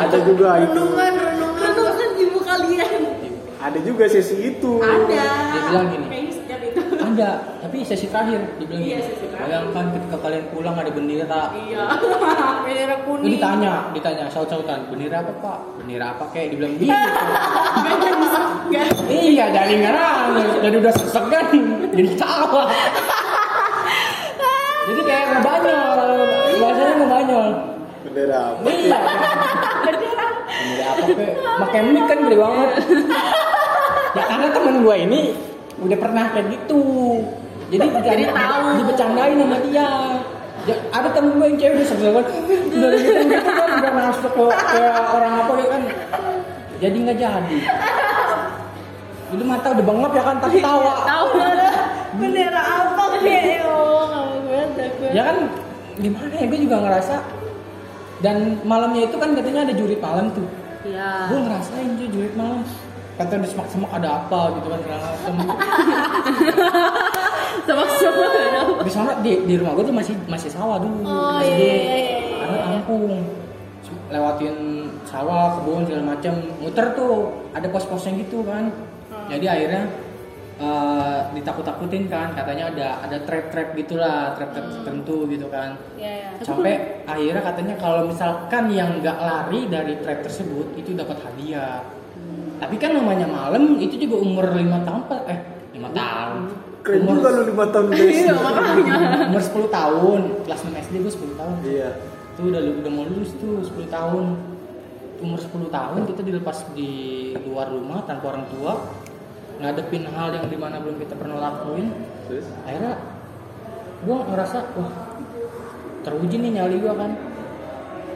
ada 0.00 0.18
juga 0.28 0.48
itu. 0.58 0.72
Renungan 0.72 1.12
renungan. 1.14 1.60
Renungkan 1.60 2.10
ibu 2.16 2.38
kalian. 2.40 3.00
Ada 3.60 3.78
juga 3.84 4.08
sesi 4.08 4.36
itu. 4.40 4.80
Ada. 4.80 5.24
Dia 5.52 5.60
bilang 5.68 5.86
gini. 5.92 6.06
itu. 6.40 6.80
Ada 6.96 7.30
tapi 7.60 7.84
sesi 7.84 8.08
terakhir 8.08 8.40
Iya, 8.56 8.66
gini. 8.66 8.98
sesi 8.98 9.26
terakhir. 9.28 9.46
bayangkan 9.46 9.84
ketika 9.92 10.16
kalian 10.18 10.44
pulang 10.50 10.74
ada 10.74 10.90
bendera 10.90 11.42
iya. 11.60 11.84
Bendera 12.64 12.96
kuning. 13.04 13.36
Ditanya 13.36 13.72
ditanya 13.92 14.24
saut-sautan 14.26 14.88
bendera 14.88 15.20
apa 15.20 15.32
pak 15.38 15.58
bendera 15.76 16.16
apa 16.16 16.24
kayak 16.32 16.56
dibilang 16.56 16.74
gitu. 16.74 16.90
Nggak. 18.70 18.86
iya 19.10 19.50
jadi 19.50 19.74
ngarang 19.82 20.18
jadi 20.62 20.76
udah 20.78 20.92
sesek 20.94 21.24
kan 21.26 21.46
jadi 21.90 22.08
ketawa 22.14 22.62
bahasanya 27.00 27.32
ngebanyol 27.32 27.46
bendera 28.00 28.38
apa 28.56 28.68
iya 28.68 28.98
bendera. 29.80 30.88
Apa 30.90 31.04
kayak 31.14 31.34
pakai 31.40 31.80
mic 31.88 32.04
kan 32.10 32.18
gede 32.26 32.36
banget. 32.36 32.70
Ya 34.10 34.22
karena 34.26 34.46
temen 34.50 34.74
gue 34.82 34.96
ini 34.98 35.20
udah 35.80 35.98
pernah 36.00 36.24
kayak 36.34 36.46
gitu. 36.50 36.82
Jadi 37.70 37.86
Jadi 37.86 38.24
tahu. 38.34 38.66
dibecandain 38.82 39.38
sama 39.38 39.58
dia. 39.62 39.90
Ya, 40.68 40.76
ada 40.92 41.08
temen 41.14 41.40
gue 41.40 41.46
yang 41.48 41.56
cewek 41.56 41.74
udah 41.80 41.86
sebel 41.88 42.10
banget 42.12 42.26
udah 42.68 42.90
gitu 43.00 43.22
gitu 43.24 43.50
kan 43.56 43.68
udah 43.80 43.92
masuk 43.96 44.32
ke 44.34 44.44
kayak 44.76 44.92
orang 45.08 45.32
apa 45.40 45.52
gitu 45.56 45.68
kan. 45.70 45.82
Jadi 46.82 46.96
nggak 47.06 47.16
jadi. 47.16 47.56
Itu 49.30 49.44
mata 49.46 49.66
udah 49.70 49.84
bengap 49.86 50.12
ya 50.12 50.22
kan 50.26 50.36
tapi 50.42 50.58
tawa 50.58 50.94
tahu 51.06 51.26
bendera 52.18 52.60
apa? 52.60 53.02
Kayak 53.22 53.44
ya 53.46 53.62
nggak 53.64 54.24
mau 54.26 54.36
gue 54.42 54.62
ya 55.14 55.22
kan 55.30 55.36
gimana 56.00 56.32
ya 56.34 56.46
gue 56.48 56.60
juga 56.60 56.76
ngerasa 56.80 57.16
dan 58.20 58.60
malamnya 58.68 59.08
itu 59.08 59.16
kan 59.16 59.32
katanya 59.32 59.64
ada 59.68 59.74
jurit 59.76 60.00
malam 60.00 60.28
tuh. 60.32 60.48
Iya. 60.84 61.28
Gue 61.32 61.38
ngerasain 61.44 61.90
tuh 61.96 62.08
jurit 62.12 62.34
malam. 62.36 62.60
Kata 63.16 63.36
di 63.36 63.48
semak-semak 63.48 63.92
ada 63.92 64.24
apa 64.24 64.40
gitu 64.56 64.66
kan 64.72 64.78
segala 64.80 65.00
macem. 65.12 65.34
Sama 67.60 67.84
sama 67.86 68.24
di 68.82 68.90
sana 68.90 69.12
di, 69.20 69.36
di 69.44 69.54
rumah 69.60 69.76
gue 69.76 69.84
tuh 69.84 69.94
masih 69.94 70.16
masih 70.26 70.48
sawah 70.50 70.80
dulu 70.80 71.04
Oh, 71.04 71.38
masih 71.38 71.54
iya, 71.54 71.60
iya, 71.60 71.76
iya, 71.76 71.96
iya. 72.00 72.36
karena 72.40 72.56
kampung. 72.66 73.20
Lewatin 74.10 74.56
sawah 75.06 75.60
kebun 75.60 75.84
segala 75.86 76.04
macem. 76.16 76.34
Muter 76.58 76.86
tuh 76.96 77.30
ada 77.52 77.66
pos-posnya 77.68 78.16
gitu 78.26 78.42
kan. 78.42 78.72
Hmm. 79.10 79.26
jadi 79.26 79.46
akhirnya 79.50 79.82
eh, 80.60 81.18
ditakut-takutin 81.32 82.04
kan 82.06 82.30
katanya 82.30 82.68
ada 82.68 82.88
ada 83.00 83.16
trap-trap 83.24 83.72
gitulah 83.74 84.36
trap-trap 84.36 84.60
Hmm. 84.62 84.74
tertentu 84.76 85.24
gitu 85.26 85.48
kan. 85.48 85.74
Ya 85.96 86.12
ya 86.20 86.28
sampai 86.40 86.72
akhirnya 87.04 87.40
katanya 87.40 87.74
kalau 87.76 88.02
misalkan 88.04 88.68
yang 88.68 89.00
nggak 89.00 89.18
lari 89.18 89.60
dari 89.66 89.96
trap 89.98 90.20
tersebut 90.20 90.76
itu 90.76 90.92
dapat 90.92 91.16
hadiah. 91.20 91.80
Tapi 92.60 92.76
kan 92.76 92.92
namanya 92.92 93.24
malam 93.24 93.80
itu 93.80 93.96
juga 93.96 94.20
umur 94.20 94.52
lima 94.52 94.84
tahun 94.84 95.02
Pak. 95.08 95.20
eh 95.26 95.38
lima 95.72 95.88
tahun. 95.90 96.40
Keren 96.80 97.00
umur 97.02 97.14
juga 97.18 97.28
lu 97.30 97.42
lima 97.46 97.66
tahun 97.66 97.84
udah 97.88 98.04
iya 98.14 98.32
makanya 98.34 98.94
umur 99.28 99.42
10 99.42 99.68
tahun. 99.70 100.20
Kelas 100.44 100.60
6 100.62 100.76
SD 100.82 100.94
gue 100.98 101.12
10 101.12 101.36
tahun. 101.36 101.54
Iya. 101.62 101.88
Tuh 102.36 102.44
udah 102.48 102.60
udah 102.80 102.90
mau 102.90 103.04
lulus 103.04 103.32
tuh 103.36 103.60
10 103.60 103.84
tahun. 103.86 104.24
Umur 105.20 105.36
10 105.36 105.68
tahun 105.68 106.00
kita 106.04 106.20
dilepas 106.20 106.64
di 106.72 106.92
luar 107.44 107.68
rumah 107.68 108.00
tanpa 108.04 108.32
orang 108.32 108.48
tua 108.48 108.72
ngadepin 109.60 110.08
hal 110.08 110.32
yang 110.32 110.46
di 110.48 110.56
mana 110.56 110.80
belum 110.80 110.96
kita 110.96 111.14
pernah 111.14 111.36
lakuin. 111.38 111.92
Terus? 112.26 112.48
Akhirnya 112.64 112.96
gue 114.00 114.16
ngerasa 114.16 114.58
wah 114.80 114.92
teruji 116.00 116.36
nih 116.40 116.50
nyali 116.56 116.76
gue 116.80 116.92
kan. 116.96 117.12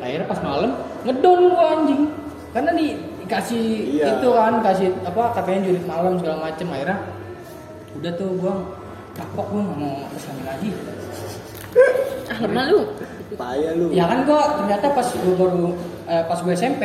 Akhirnya 0.01 0.27
pas 0.27 0.41
malam 0.41 0.71
ngedon 1.05 1.41
gue 1.53 1.65
anjing. 1.65 2.03
Karena 2.57 2.71
di 2.73 2.87
dikasih 3.25 3.65
Iya. 3.97 4.21
itu 4.21 4.29
kan 4.37 4.61
kasih 4.61 4.89
apa 5.05 5.23
katanya 5.37 5.61
jurit 5.69 5.85
malam 5.85 6.17
segala 6.21 6.49
macem. 6.49 6.67
Akhirnya 6.73 6.99
udah 7.97 8.13
tuh 8.17 8.31
gue 8.41 8.55
kapok 9.15 9.47
gue 9.53 9.61
nggak 9.63 9.79
mau 9.79 9.97
ke 10.11 10.19
sana 10.19 10.43
lagi? 10.49 10.71
Ah 12.33 12.39
lemah 12.41 12.65
lu? 12.73 12.81
Payah 13.35 13.73
lu. 13.77 13.87
Ya 13.93 14.05
kan 14.09 14.25
gue 14.25 14.41
ternyata 14.65 14.87
pas 14.97 15.09
gue 15.13 15.35
baru 15.37 15.77
eh, 16.09 16.25
pas 16.25 16.39
gue 16.41 16.53
SMP 16.57 16.83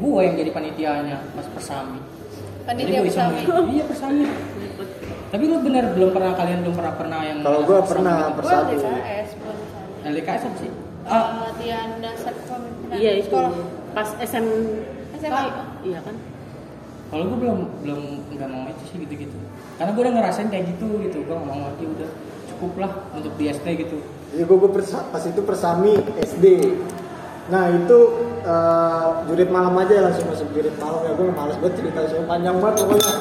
gue 0.00 0.20
yang 0.24 0.34
jadi 0.34 0.50
panitianya 0.50 1.16
pas 1.36 1.46
persami 1.52 2.00
panitia 2.66 3.00
iseng 3.04 3.06
bersama. 3.06 3.38
gitu. 3.40 3.52
iya 3.72 3.84
persami 3.88 4.24
tapi 5.30 5.44
lu 5.46 5.56
bener 5.62 5.84
belum 5.94 6.10
pernah 6.10 6.32
kalian 6.34 6.58
belum 6.66 6.74
pernah 6.74 6.94
pernah 6.98 7.20
yang 7.22 7.38
Kalau 7.46 7.60
gua 7.62 7.78
persami 7.86 8.02
pernah, 8.02 8.16
gue 8.18 8.38
Bersatu. 8.42 8.72
LDKS 8.74 9.28
belum 9.38 9.58
sama 9.70 10.08
LDKS 10.10 10.42
apa 10.42 10.56
sih? 10.58 10.70
Ah. 11.10 11.26
latihan 11.48 11.88
dasar 12.02 12.32
kepemimpinan 12.34 12.96
iya 12.98 13.12
itu. 13.18 13.26
Sekolah. 13.30 13.52
Pas 13.94 14.08
SM 14.18 14.46
SMA 15.22 15.42
iya 15.86 15.98
kan? 16.02 16.16
Kalau 17.10 17.24
gue 17.26 17.38
belum 17.42 17.58
belum 17.82 18.00
nggak 18.34 18.48
mau 18.50 18.62
itu 18.70 18.82
sih 18.90 18.98
gitu 19.06 19.14
gitu 19.26 19.38
karena 19.78 19.90
gue 19.96 20.02
udah 20.02 20.14
ngerasain 20.18 20.48
kayak 20.50 20.64
gitu 20.76 20.88
gitu. 21.06 21.18
Gue 21.24 21.34
nggak 21.34 21.48
mau 21.48 21.62
lagi 21.62 21.84
udah 21.86 22.10
cukup 22.52 22.72
lah 22.82 22.92
untuk 23.14 23.32
di 23.38 23.44
SD 23.48 23.66
gitu. 23.86 23.96
Ya 24.36 24.44
gue, 24.46 24.58
pas 24.86 25.22
itu 25.26 25.40
persami 25.42 25.92
SD. 26.20 26.44
Nah 27.50 27.64
itu 27.68 27.98
eh, 28.42 29.06
jurit 29.26 29.50
malam 29.50 29.74
aja 29.76 29.94
langsung 30.06 30.26
masuk 30.26 30.48
jurit 30.50 30.74
malam 30.78 31.00
ya 31.02 31.12
gue 31.12 31.26
males 31.30 31.56
banget 31.58 31.74
cerita 31.76 31.98
semua 32.06 32.26
panjang 32.28 32.56
banget 32.56 32.76
pokoknya. 32.80 33.12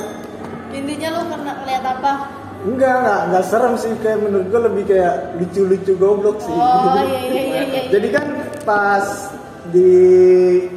intinya 0.69 1.07
lu 1.09 1.21
pernah 1.27 1.55
lihat 1.65 1.81
apa 1.83 2.13
Enggak, 2.59 2.91
enggak, 2.93 3.19
enggak 3.25 3.45
serem 3.47 3.73
sih 3.73 3.91
kayak 4.03 4.19
menurut 4.19 4.47
gue 4.51 4.61
lebih 4.67 4.83
kayak 4.85 5.15
lucu-lucu 5.39 5.93
goblok 5.95 6.37
sih. 6.43 6.51
Oh, 6.51 6.91
iya, 6.91 7.03
iya, 7.07 7.21
iya, 7.23 7.41
iya, 7.41 7.61
iya. 7.63 7.81
Jadi 7.87 8.07
kan 8.11 8.25
pas 8.67 9.31
di 9.71 9.91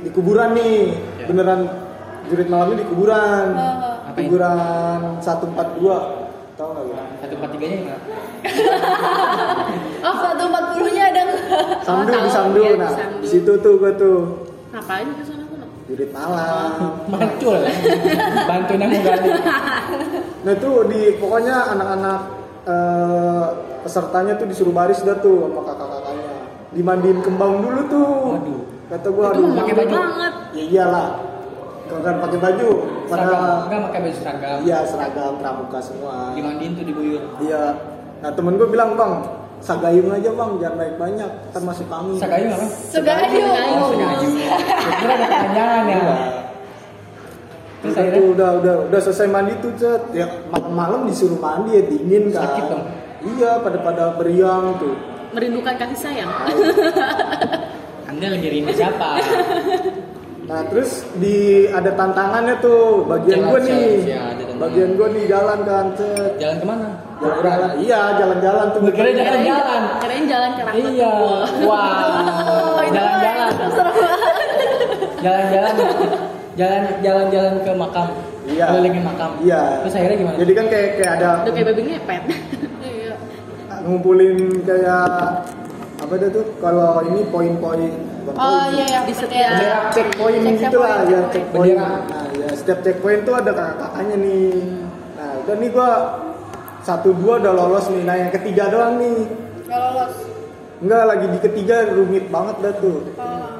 di 0.01 0.11
kuburan 0.15 0.55
nih, 0.55 0.95
Ya. 1.19 1.27
beneran 1.27 1.67
jurit 2.31 2.47
malamnya 2.47 2.81
di 2.81 2.87
kuburan. 2.87 3.47
Oh, 3.59 3.99
Ngapain? 4.07 4.23
Kuburan 4.31 4.99
142. 5.19 6.55
Tahu 6.55 6.69
enggak 6.71 6.85
lu? 6.87 6.93
satu 7.19 7.35
empat 7.35 7.51
tiganya 7.51 7.77
gimana 7.81 7.99
oh 10.07 10.17
satu 10.21 10.43
empat 10.47 10.65
puluhnya 10.71 11.02
nggak 11.02 11.02
Samdu 11.87 12.11
tahu, 12.11 12.23
di 12.23 12.31
Samdu. 12.31 12.62
Nah, 12.77 12.93
di 13.19 13.29
situ 13.29 13.53
tuh 13.59 13.75
gue 13.79 13.93
tuh 13.95 14.19
ngapain 14.73 15.05
ke 15.05 15.23
sana 15.23 15.45
tuh 15.45 15.69
jurit 15.85 16.11
malam. 16.11 16.71
mancul 17.12 17.61
bantu 18.49 18.73
nang 18.77 18.91
gali 18.91 19.31
Nah 20.45 20.53
itu 20.53 20.71
di 20.91 21.01
pokoknya 21.17 21.57
anak-anak 21.71 22.19
eh, 22.65 23.45
pesertanya 23.83 24.35
tuh 24.35 24.47
disuruh 24.47 24.75
baris 24.75 24.99
dah 25.03 25.15
tuh 25.19 25.47
sama 25.47 25.61
kakak-kakaknya. 25.62 26.35
Dimandiin 26.73 27.19
kembang 27.21 27.62
dulu 27.62 27.81
tuh. 27.87 28.11
Waduh. 28.35 28.61
Kata 28.88 29.09
gua 29.09 29.25
aduh 29.31 29.49
pakai 29.55 29.75
baju? 29.77 29.95
banget 29.95 30.35
Ya 30.53 30.65
iyalah. 30.67 31.09
Kagak 31.87 32.15
pakai 32.21 32.38
baju. 32.41 32.69
seragam 33.05 33.29
Pada 33.29 33.62
enggak 33.69 33.81
pakai 33.87 34.01
baju 34.01 34.17
seragam 34.17 34.59
iya 34.65 34.79
seragam 34.83 35.33
pramuka 35.37 35.79
semua. 35.79 36.33
dimandiin 36.33 36.73
tuh 36.73 36.85
diguyur 36.87 37.23
Iya. 37.38 37.62
Nah 38.19 38.31
temen 38.33 38.55
gue 38.55 38.67
bilang 38.67 38.95
bang, 38.95 39.12
sagayung 39.62 40.11
aja 40.11 40.31
bang, 40.35 40.51
jangan 40.59 40.77
naik 40.83 40.96
banyak, 40.98 41.31
kan 41.55 41.62
masuk 41.62 41.87
angin. 41.87 42.18
sagayung 42.18 42.51
apa? 42.51 42.66
Segayung 42.90 43.48
oh 43.48 43.88
segayung 43.94 44.35
Gua 44.35 44.92
kira 44.98 45.12
ada 45.14 45.27
kepanjangan 45.31 45.83
ya. 45.87 45.94
Iya. 45.96 46.16
Terus 47.83 47.94
tuh, 47.98 48.27
udah 48.38 48.51
udah 48.62 48.75
udah 48.90 49.01
selesai 49.03 49.27
mandi 49.27 49.54
tuh 49.58 49.75
cet. 49.75 50.02
Ya 50.15 50.27
malam-malam 50.50 51.10
disuruh 51.10 51.38
mandi 51.38 51.75
ya 51.75 51.83
dingin 51.83 52.31
kan. 52.31 52.46
Sakit 52.46 52.65
dong? 52.71 52.85
iya 53.23 53.58
pada 53.63 53.79
pada 53.83 54.04
beriang 54.19 54.79
tuh. 54.79 54.94
Merindukan 55.35 55.75
kasih 55.79 55.98
sayang. 55.98 56.31
Anda 58.10 58.27
lagi 58.29 58.46
rindu 58.50 58.73
siapa? 58.77 59.19
Nah 60.42 60.60
terus 60.69 61.06
di 61.17 61.65
ada 61.71 61.96
tantangannya 61.96 62.60
tuh 62.60 63.08
bagian 63.08 63.46
gue 63.48 63.60
nih, 63.63 63.83
iya, 64.04 64.21
ada 64.37 64.42
tantangan. 64.42 64.42
Bagian 64.63 64.90
gue 64.94 65.08
nih 65.10 65.25
jalan 65.27 65.58
kan, 65.67 65.87
cet. 65.98 66.31
jalan 66.38 66.56
ke 66.63 66.67
mana 66.67 66.88
Jalan-jalan, 67.23 67.71
iya 67.79 68.00
jalan-jalan 68.19 68.67
tuh. 68.75 68.81
Kira 68.90 69.10
jalan-jalan 69.15 69.83
kirain 70.02 70.25
jalan 70.27 70.50
ke 70.58 70.63
iya. 70.75 71.15
Wah. 71.63 72.19
Jalan-jalan. 72.90 73.50
jalan-jalan. 75.23 75.75
Jalan 76.58 76.83
jalan-jalan 76.98 77.54
ke 77.63 77.73
makam. 77.79 78.06
Iya. 78.42 78.67
kelilingin 78.75 79.04
makam. 79.06 79.31
Iya. 79.38 79.63
terus 79.87 79.94
akhirnya 79.94 80.19
gimana? 80.19 80.37
Jadi 80.42 80.52
kan 80.58 80.67
kayak 80.67 80.88
kayak 80.98 81.13
ada 81.23 81.29
udah 81.46 81.52
kayak 81.54 81.67
babi 81.71 81.83
ngepet. 81.87 82.23
Iya 82.83 83.15
ngumpulin 83.83 84.63
kayak 84.63 85.06
apa 86.02 86.13
itu 86.19 86.29
tuh? 86.31 86.46
Kalau 86.58 87.02
ini 87.06 87.23
poin-poin 87.31 87.92
Oh 88.31 88.64
iya 88.70 88.85
ya, 88.87 89.00
Di 89.02 89.14
setiap- 89.14 89.50
bendera 89.50 89.81
checkpoint 89.90 90.44
gitu 90.56 90.79
lah 90.79 91.02
ya 91.04 91.20
checkpoint. 91.29 91.77
nah 91.77 91.98
ya 92.33 92.48
setiap 92.54 92.79
checkpoint 92.81 93.23
tuh 93.23 93.35
ada 93.35 93.50
kakak-kakaknya 93.50 94.16
nih. 94.16 94.54
Nah 95.18 95.31
udah 95.42 95.54
nih 95.56 95.68
gua 95.70 95.90
satu 96.81 97.10
dua 97.12 97.38
udah 97.38 97.52
lolos 97.52 97.87
nih. 97.88 98.02
Nah 98.02 98.16
yang 98.16 98.31
ketiga 98.31 98.70
doang 98.70 98.94
nih. 98.96 99.18
Nggak 99.66 99.81
lolos. 99.81 100.14
enggak 100.83 101.04
lagi 101.06 101.27
di 101.29 101.38
ketiga 101.40 101.77
rumit 101.88 102.27
banget 102.27 102.56
dah 102.58 102.75
tuh. 102.77 102.98
Oh. 103.14 103.50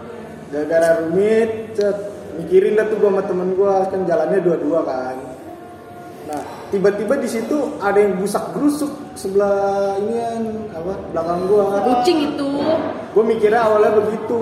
gara-gara 0.52 1.00
rumit 1.00 1.50
cet 1.72 1.96
mikirin 2.34 2.76
dah 2.76 2.84
tuh 2.84 2.96
gua 2.98 3.10
sama 3.10 3.22
temen 3.24 3.48
gua 3.54 3.74
kan 3.86 4.00
jalannya 4.04 4.38
dua-dua 4.40 4.80
kan. 4.82 5.16
Nah 6.28 6.42
tiba-tiba 6.72 7.14
di 7.14 7.28
situ 7.28 7.56
ada 7.78 7.94
yang 7.94 8.16
busak 8.16 8.40
gerusuk 8.50 8.88
sebelah 9.12 10.00
ini 10.00 10.14
kan 10.16 10.42
apa 10.72 10.92
belakang 11.12 11.40
gua. 11.46 11.64
Kucing 11.84 12.18
itu. 12.32 12.48
Gua 13.12 13.22
mikirnya 13.22 13.60
awalnya 13.62 13.92
begitu. 13.94 14.40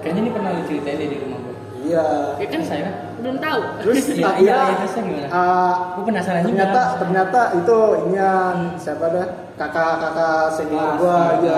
Kayaknya 0.00 0.20
ini 0.22 0.30
pernah 0.30 0.50
lu 0.54 0.62
ceritain 0.64 0.96
deh 0.96 1.08
di 1.08 1.16
rumah 1.18 1.38
gue. 1.42 1.54
iya. 1.84 2.06
Ya 2.38 2.46
kan? 2.46 2.60
Saya 2.62 2.82
kan? 2.86 2.94
belum 3.18 3.36
tahu. 3.42 3.60
Terus 3.82 3.94
Iya, 4.08 4.26
akhirnya 4.30 4.38
iya, 4.38 4.54
iya, 4.62 4.76
terusnya 4.78 5.02
gimana? 5.02 5.28
ah, 5.28 5.74
Gue 5.92 6.04
penasaran 6.06 6.38
juga. 6.38 6.46
ternyata 6.46 6.80
ternyata 6.96 7.40
itu 7.52 7.76
inian 8.06 8.56
siapa 8.78 9.04
dah? 9.10 9.26
Kakak-kakak 9.58 10.42
senior 10.54 10.78
Kelas, 10.78 10.98
gua 11.02 11.18
iya, 11.18 11.26
aja. 11.34 11.56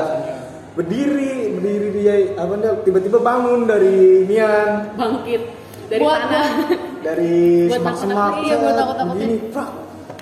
berdiri 0.72 1.32
berdiri 1.52 1.88
dia 1.92 2.14
apa 2.34 2.52
dah 2.56 2.72
tiba-tiba 2.80 3.20
bangun 3.20 3.68
dari 3.68 4.24
nian 4.24 4.88
bangkit. 4.96 5.42
Dari 5.90 6.00
Buat 6.00 6.20
tanah 6.24 6.48
dari 7.02 7.66
semak-semak. 7.68 8.32
Iya, 8.40 8.56
begini 9.04 9.36
Pak, 9.50 9.68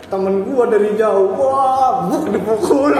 temen 0.08 0.34
gua 0.42 0.64
dari 0.66 0.90
jauh 0.94 1.28
wah 1.30 2.06
buk 2.06 2.24
dipukul 2.28 2.92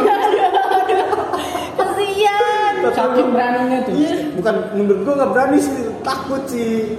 Kasian. 1.75 2.75
Saking 2.89 3.29
beraninya 3.31 3.79
tuh. 3.83 3.93
Iya, 3.95 4.11
bukan 4.35 4.55
menurut 4.73 5.01
gua 5.03 5.15
nggak 5.17 5.31
berani 5.31 5.59
sih 5.59 5.75
takut 6.01 6.43
sih 6.47 6.97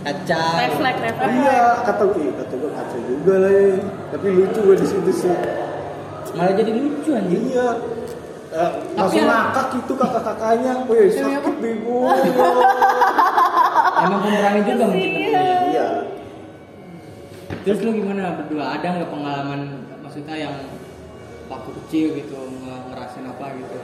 Kacau. 0.00 0.56
refleks 0.58 0.96
refleks 0.98 1.28
iya 1.36 1.60
kata 1.84 2.02
gue 2.08 2.22
"Ih, 2.22 2.32
kata 2.34 2.54
gua 2.56 2.70
kacau 2.72 2.98
juga 3.04 3.34
lah 3.38 3.52
ya. 3.52 3.76
tapi 4.08 4.26
lucu 4.30 4.58
gua 4.62 4.72
di 4.74 4.86
situ 4.86 5.12
sih 5.14 5.34
Malah 6.30 6.54
jadi 6.54 6.70
lucu 6.72 7.10
anjing. 7.10 7.42
iya 7.48 7.68
Eh, 8.50 8.70
langsung 8.96 9.20
ya- 9.20 9.30
ngakak 9.30 9.66
itu 9.76 9.92
kakak-kakaknya 9.94 10.72
wih 10.84 11.06
Demi 11.06 11.14
sakit 11.22 11.38
apa? 11.38 11.50
bego 11.54 11.98
Emang 14.00 14.20
pemberani 14.20 14.60
juga 14.64 14.84
mungkin. 14.86 15.12
Terus 17.50 17.78
lu 17.82 17.90
gimana 17.92 18.36
berdua? 18.36 18.78
Ada 18.78 18.86
nggak 18.96 19.10
pengalaman 19.10 19.60
maksudnya 20.00 20.36
yang 20.38 20.54
waktu 21.46 21.70
kecil 21.82 22.06
gitu 22.16 22.36
nge- 22.62 22.84
ngerasain 22.88 23.26
apa 23.26 23.44
gitu? 23.54 23.76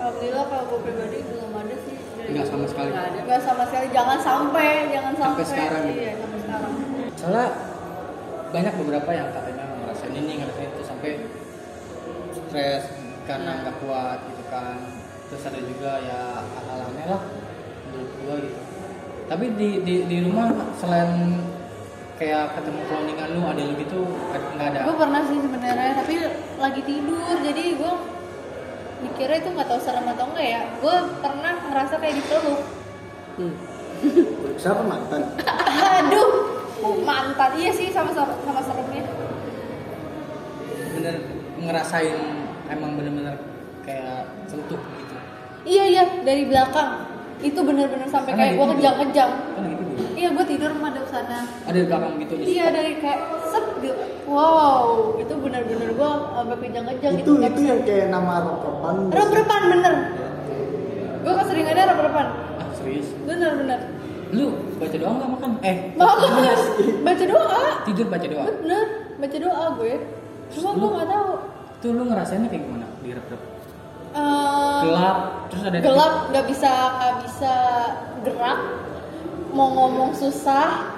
Alhamdulillah 0.00 0.44
kalau 0.48 0.64
gue 0.66 0.78
pribadi 0.80 1.18
belum 1.24 1.50
ada 1.52 1.76
sih. 1.76 1.96
Nggak 2.30 2.46
sama 2.46 2.64
sekali. 2.64 2.88
Nggak 2.90 3.06
ada. 3.06 3.18
Nggak 3.24 3.40
sama 3.42 3.62
sekali. 3.68 3.86
Jangan 3.90 4.18
sampai, 4.20 4.68
jangan 4.88 5.12
Sampai 5.12 5.44
sampai. 5.44 5.44
sekarang 5.50 5.82
gitu. 5.86 6.00
Iya, 6.00 6.12
sampai 6.16 6.38
sekarang. 6.40 6.72
Soalnya 7.16 7.46
banyak 8.50 8.74
beberapa 8.80 9.10
yang 9.12 9.28
katanya 9.30 9.64
ngerasain 9.76 10.12
ini 10.12 10.32
ngerasain 10.40 10.70
itu 10.70 10.82
sampai 10.82 11.10
stres 12.32 12.84
karena 13.24 13.50
nggak 13.60 13.76
kuat 13.78 14.18
gitu 14.24 14.42
kan. 14.48 14.76
Terus 15.28 15.42
ada 15.46 15.60
juga 15.60 15.92
ya 16.00 16.20
hal-hal 16.42 16.80
aneh 16.86 17.06
lah 17.06 17.22
menurut 17.86 18.10
gua 18.18 18.34
gitu. 18.40 18.60
Tapi 19.26 19.44
di 19.54 19.68
di 19.84 19.94
di 20.04 20.16
rumah 20.26 20.48
selain 20.74 21.38
kayak 22.20 22.52
ketemu 22.52 22.80
cloningan 22.84 23.28
lu 23.32 23.40
ada 23.48 23.62
lu 23.64 23.72
gitu 23.80 24.00
ad- 24.36 24.50
nggak 24.52 24.68
ada. 24.76 24.80
Gue 24.84 24.96
pernah 25.00 25.20
sih 25.24 25.38
sebenarnya, 25.40 25.92
tapi 25.96 26.14
lagi 26.60 26.80
tidur. 26.84 27.36
Jadi 27.40 27.62
gue 27.80 27.92
mikirnya 29.00 29.38
itu 29.40 29.48
nggak 29.56 29.68
tahu 29.72 29.80
serem 29.80 30.04
atau 30.04 30.28
enggak 30.28 30.46
ya. 30.46 30.62
Gue 30.84 30.96
pernah 31.24 31.54
ngerasa 31.72 31.94
kayak 31.96 32.14
dipeluk. 32.20 32.60
Hmm. 33.40 33.54
siapa 34.60 34.80
mantan 34.84 35.20
Aduh, 36.00 36.30
mantan 37.04 37.50
iya 37.56 37.68
sih 37.72 37.88
sama 37.92 38.12
sama, 38.12 38.32
sama 38.44 38.60
seremnya. 38.64 39.04
bener 40.90 41.16
ngerasain 41.56 42.16
emang 42.68 42.96
bener-bener 42.96 43.36
kayak 43.80 44.28
sentuh 44.44 44.76
gitu. 44.76 45.16
Iya 45.64 45.84
iya 45.88 46.04
dari 46.20 46.44
belakang. 46.44 47.08
Itu 47.40 47.64
bener-bener 47.64 48.04
sampai 48.12 48.36
Karena 48.36 48.44
kayak 48.44 48.52
gue 48.60 48.66
kejang-kejang. 48.76 49.32
Gitu. 50.20 50.28
Iya 50.28 50.36
gue 50.36 50.44
tidur 50.52 50.70
madep 50.76 51.06
sana. 51.08 51.38
Ada 51.64 51.76
di 51.80 51.86
belakang 51.88 52.12
gitu 52.20 52.32
di 52.36 52.42
Iya 52.52 52.66
dari 52.68 52.92
kayak 53.00 53.20
sep 53.48 53.64
gitu. 53.80 54.02
Wow, 54.28 55.16
itu 55.16 55.32
bener-bener 55.32 55.88
gue 55.96 56.10
sampai 56.36 56.56
kejang-kejang 56.60 57.14
itu 57.18 57.30
nggak 57.32 57.50
itu 57.56 57.62
yang 57.64 57.80
kayak 57.82 58.06
nama 58.12 58.32
rep-repan 58.44 58.94
Rep-repan 59.08 59.60
bener. 59.72 59.94
Gue 61.24 61.32
keseringannya 61.32 61.84
rep-repan. 61.88 62.26
Ah, 62.60 62.68
serius. 62.76 63.08
Bener-bener. 63.24 63.80
Lu 64.36 64.46
baca 64.76 64.96
doang 65.00 65.16
nggak 65.18 65.30
makan? 65.32 65.50
Eh, 65.64 65.76
Makan. 65.96 66.30
Baca 67.02 67.24
doa. 67.24 67.60
tidur 67.88 68.06
baca 68.06 68.26
doang. 68.28 68.46
Bener. 68.60 68.86
Baca 69.16 69.36
doa 69.40 69.64
gue. 69.80 69.94
Cuma 70.52 70.68
gue 70.76 70.90
nggak 71.00 71.08
tahu. 71.08 71.30
Tuh 71.80 71.90
lu 71.96 72.02
ngerasainnya 72.04 72.48
kayak 72.52 72.62
gimana? 72.68 72.86
Di 73.00 73.10
rep-rep. 73.16 73.42
Eh, 74.10 74.78
Gelap, 74.84 75.18
terus 75.48 75.62
ada 75.70 75.78
gelap 75.78 76.12
nggak 76.28 76.44
bisa 76.50 76.72
nggak 76.98 77.14
bisa 77.22 77.52
gerak 78.26 78.58
mau 79.52 79.68
ngomong 79.70 80.10
susah 80.14 80.94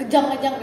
kejang-kejang 0.00 0.56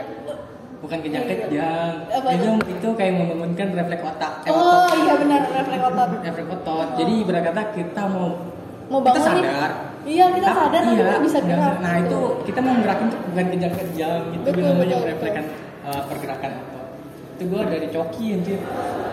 bukan 0.79 0.99
kejang-kejang. 1.03 1.93
Itu 2.07 2.19
tuh? 2.23 2.55
itu 2.71 2.87
kayak 2.95 3.13
membangunkan 3.19 3.67
refleks 3.75 4.03
otak. 4.03 4.33
Eh, 4.47 4.51
oh 4.51 4.87
otot. 4.87 4.95
iya 5.03 5.13
benar 5.19 5.41
refleks 5.51 5.83
otot 5.83 6.09
Refleks 6.23 6.51
otot. 6.55 6.87
Jadi 6.95 7.11
ibarat 7.23 7.43
kata 7.51 7.61
kita 7.75 8.03
mau 8.07 8.27
mau 8.89 8.99
kita 9.05 9.11
bangun 9.21 9.35
nih 9.37 9.43
sadar. 9.45 9.71
iya 10.01 10.25
kita 10.33 10.49
sadar 10.49 10.81
tapi 10.81 10.95
iya, 10.97 11.05
nggak 11.05 11.21
bisa 11.21 11.39
gerak 11.45 11.75
Nah 11.77 11.93
itu 12.01 12.19
kita 12.47 12.59
mau 12.65 12.73
gerakin 12.81 13.05
tuh 13.13 13.19
bukan 13.29 13.45
kejang-kejang 13.53 14.21
gitu 14.33 14.47
Betul, 14.49 14.63
namanya 14.65 14.95
betul, 14.97 15.03
mereflekskan 15.05 15.45
uh, 15.85 16.01
pergerakan 16.09 16.51
otot. 16.57 16.85
Itu 17.37 17.43
gua 17.53 17.61
dari 17.69 17.87
coki 17.93 18.25
anjir. 18.39 18.59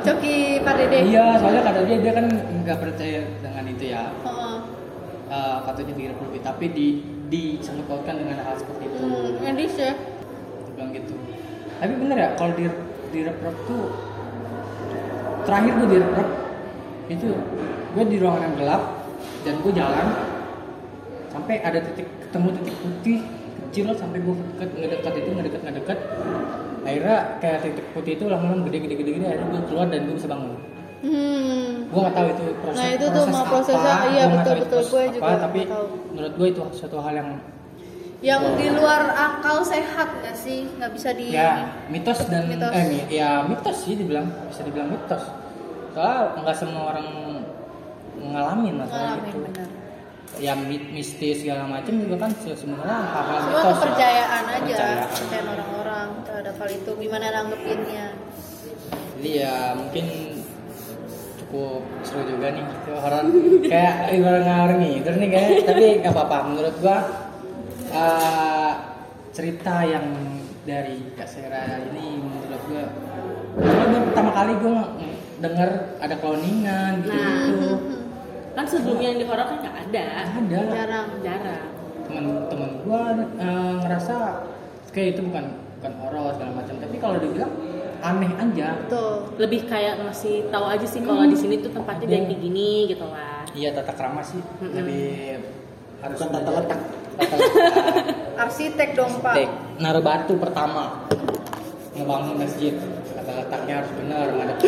coki 0.07 0.35
pak 0.63 0.75
dede 0.79 0.99
Iya, 1.11 1.25
soalnya 1.43 1.63
kata 1.67 1.81
dia 1.85 1.97
dia 1.99 2.13
kan 2.15 2.27
nggak 2.31 2.79
percaya 2.79 3.21
dengan 3.43 3.65
itu 3.67 3.85
ya. 3.91 4.03
Uh, 5.27 5.59
katanya 5.67 5.99
direplik 5.99 6.39
tapi 6.39 6.71
di 6.71 6.87
disangkut 7.27 7.91
pautkan 7.91 8.15
dengan 8.15 8.39
hal 8.47 8.55
seperti 8.55 8.87
itu. 8.87 8.99
hmm, 9.03 9.43
medis 9.43 9.75
ya 9.75 9.93
bilang 10.79 10.95
gitu. 10.95 11.15
Tapi 11.83 11.93
bener 11.99 12.17
ya 12.17 12.29
kalau 12.39 12.53
di 12.55 12.71
di 13.11 13.21
tuh 13.67 13.85
terakhir 15.47 15.73
gue 15.83 15.87
di 15.91 15.99
itu 17.07 17.27
gue 17.95 18.05
di 18.11 18.17
ruangan 18.19 18.43
yang 18.51 18.55
gelap 18.59 18.83
dan 19.47 19.55
gue 19.63 19.73
jalan 19.75 20.07
sampai 21.31 21.63
ada 21.63 21.79
titik 21.79 22.07
ketemu 22.27 22.49
titik 22.59 22.77
putih 22.83 23.19
kecil 23.67 23.87
sampai 23.95 24.19
gue 24.21 24.35
deket 24.35 24.71
ngedekat 24.75 25.13
itu 25.15 25.31
ngedekat 25.31 25.61
ngedekat 25.63 25.99
akhirnya 26.87 27.19
kayak 27.39 27.59
titik 27.63 27.87
putih 27.95 28.13
itu 28.19 28.25
lama-lama 28.27 28.67
gede 28.67 28.79
gede 28.85 28.95
gede 28.99 29.11
gede 29.21 29.27
akhirnya 29.27 29.49
gue 29.55 29.63
keluar 29.71 29.87
dan 29.87 30.01
gue 30.07 30.15
bisa 30.19 30.29
bangun 30.29 30.55
hmm 30.99 31.69
gue 31.87 32.01
nggak 32.01 32.15
tahu 32.15 32.27
itu 32.29 32.45
proses 32.59 32.77
Nah, 32.77 32.89
itu 32.91 33.05
tuh 33.07 33.13
proses 33.23 33.33
mau 33.33 33.45
prosesnya, 33.47 33.93
apa, 33.95 34.07
iya, 34.09 34.25
betul, 34.27 34.55
betul. 34.59 34.81
Gue 34.87 35.01
apa, 35.01 35.13
juga 35.13 35.33
tapi 35.39 35.59
nggak 35.61 35.73
tahu. 35.73 35.87
menurut 36.11 36.35
gue 36.35 36.47
itu 36.49 36.63
suatu 36.73 36.97
hal 36.99 37.15
yang 37.15 37.31
yang 38.19 38.43
di 38.55 38.67
luar 38.71 39.03
akal 39.13 39.61
sehat 39.63 40.09
nggak 40.15 40.35
sih 40.35 40.65
nggak 40.73 40.91
bisa 40.91 41.13
di 41.13 41.31
ya 41.31 41.69
mitos 41.87 42.25
dan 42.27 42.49
Mitos. 42.49 42.73
eh 42.73 42.85
mi- 42.87 43.07
ya 43.11 43.45
mitos 43.45 43.77
sih 43.79 43.95
dibilang 43.95 44.25
bisa 44.47 44.61
dibilang 44.63 44.89
mitos 44.89 45.21
soalnya 45.93 46.33
nggak 46.35 46.57
semua 46.57 46.83
orang 46.91 47.09
ngalamin 48.19 48.75
masalah 48.75 49.15
ngalamin 49.15 49.29
itu 49.29 49.39
benar 49.43 49.69
ya 50.37 50.53
mi- 50.55 50.91
mistis 50.91 51.37
segala 51.39 51.65
macam 51.67 51.93
juga 51.95 52.17
kan 52.19 52.31
se- 52.35 52.57
sebenarnya 52.57 52.99
hal-hal 53.07 53.37
semua 53.39 53.53
mitos 53.53 53.69
ya. 53.69 53.77
kepercayaan 53.77 54.45
aja 54.47 54.65
Kepercayaan. 54.67 54.99
kepercayaan 55.07 55.47
orang-orang 55.51 56.09
terhadap 56.25 56.55
hal 56.57 56.71
itu 56.73 56.91
gimana 56.99 57.27
nanggepinnya 57.31 58.07
jadi 59.17 59.31
ya 59.39 59.55
mungkin 59.75 60.05
cukup 61.47 61.83
seru 62.03 62.27
juga 62.27 62.51
nih. 62.51 62.65
Itu 62.67 62.93
horor 62.99 63.25
kayak 63.63 63.97
ibarat 64.19 64.43
ngalor 64.43 64.73
ngidul 64.83 65.15
nih 65.23 65.29
kayak. 65.31 65.51
Tapi 65.63 65.85
nggak 66.03 66.13
apa-apa. 66.13 66.37
Menurut 66.51 66.75
gua 66.83 66.99
eh, 67.95 68.73
cerita 69.31 69.87
yang 69.87 70.07
dari 70.67 70.99
Kak 71.15 71.29
Sera 71.31 71.79
ini 71.79 72.19
menurut 72.19 72.63
gua 72.67 72.85
soalnya 73.57 73.87
gua 73.87 74.03
pertama 74.11 74.31
kali 74.35 74.53
gua 74.59 74.83
denger 75.39 75.71
ada 76.03 76.15
cloningan 76.19 76.93
gitu. 77.07 77.15
Gitu 77.15 77.71
kan 78.57 78.65
sebelumnya 78.65 79.07
yang 79.15 79.21
di 79.23 79.27
horor 79.31 79.47
kan 79.47 79.59
nggak 79.63 79.77
ada. 79.89 80.07
Ada. 80.43 80.59
Jarang. 80.75 81.09
Jarang. 81.23 81.65
Teman-teman 82.11 82.71
gua 82.83 83.03
eh, 83.39 83.75
ngerasa 83.87 84.17
kayak 84.91 85.09
itu 85.15 85.21
bukan 85.31 85.45
bukan 85.79 85.93
horor 86.03 86.35
segala 86.35 86.53
macam. 86.59 86.75
Tapi 86.83 86.97
kalau 86.99 87.17
dibilang 87.23 87.53
aneh 88.07 88.31
aja 88.33 88.69
betul 88.79 89.13
lebih 89.37 89.61
kayak 89.65 89.99
ngasih 90.01 90.47
tahu 90.47 90.65
aja 90.65 90.87
sih 90.87 91.01
kalau 91.01 91.21
Hmm. 91.21 91.29
di 91.29 91.37
sini 91.37 91.55
tuh 91.59 91.71
tempatnya 91.71 92.07
kayak 92.07 92.25
kayak 92.27 92.41
gini 92.41 92.71
gitu 92.87 93.05
lah 93.05 93.35
Iya 93.51 93.73
tata 93.73 93.91
krama 93.91 94.21
sih 94.21 94.37
Mm-mm. 94.37 94.69
lebih 94.71 95.41
harus 95.99 96.19
tata 96.21 96.51
letak. 96.53 96.81
Tata 97.17 97.35
letak. 97.35 97.75
arsitek 98.37 98.89
dong 98.93 99.13
pak 99.19 99.35
Tek, 99.35 99.49
naruh 99.79 100.01
batu 100.01 100.37
pertama 100.37 101.09
ngebangun 101.91 102.37
masjid 102.37 102.77
tata 103.11 103.33
letaknya 103.35 103.81
harus 103.81 103.91
benar 103.97 104.27
ngadep. 104.31 104.59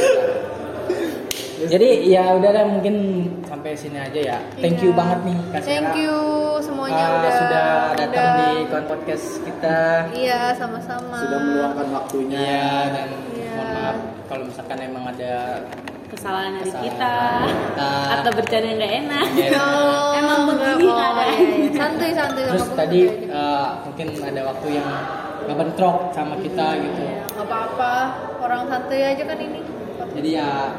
Jadi 1.60 1.88
ya 2.06 2.32
udah 2.32 2.50
deh 2.52 2.64
mungkin 2.64 2.94
sampai 3.42 3.74
sini 3.74 3.98
aja 3.98 4.20
ya. 4.28 4.38
Thank 4.56 4.78
you 4.78 4.90
Iya. 4.90 4.96
banget 4.96 5.18
nih 5.24 5.38
Kak 5.48 5.60
Thank 5.60 5.86
Sera. 5.88 5.98
you 5.98 6.16
semuanya 6.60 7.02
Ah, 7.02 7.16
udah 7.16 7.32
sudah 7.34 7.66
datang 7.96 8.26
udah- 8.28 8.36
di 8.38 8.50
kon 8.64 8.84
podcast 8.86 9.26
kita. 9.42 9.78
Iya, 10.12 10.40
sama-sama. 10.54 11.16
Sudah 11.18 11.38
meluangkan 11.40 11.86
waktunya. 11.92 12.38
Iya 12.38 12.70
dan 12.92 13.08
Iya. 13.32 13.50
mohon 13.52 13.68
maaf 13.74 13.96
kalau 14.24 14.42
misalkan 14.44 14.78
emang 14.80 15.04
ada 15.08 15.32
kesalahan 16.08 16.52
dari 16.54 16.70
Kesalahan 16.70 16.86
kita 16.88 17.14
atau 18.16 18.30
bercanda 18.32 18.64
yang 18.64 18.78
nggak 18.78 18.94
enak 19.02 19.26
Oh, 19.60 20.10
Emang 20.14 20.40
enggak, 20.46 20.72
begini 20.72 20.88
oh, 20.88 20.96
ada. 20.96 21.24
iya, 21.26 21.36
iya. 21.36 21.70
Santuy, 21.74 22.10
santuy. 22.12 22.42
Terus 22.46 22.66
tadi 22.72 23.00
eh, 23.28 23.68
mungkin 23.82 24.06
ada 24.16 24.40
waktu 24.46 24.66
yang 24.72 24.88
nggak 25.42 25.56
bentrok 25.58 25.96
sama 26.12 26.34
kita 26.38 26.66
gitu. 26.78 27.02
Iya, 27.02 27.22
nggak 27.28 27.44
apa-apa. 27.44 27.92
Orang 28.38 28.62
santuy 28.66 29.02
aja 29.02 29.22
kan 29.22 29.38
ini. 29.38 29.60
Jadi 30.08 30.28
ya 30.32 30.72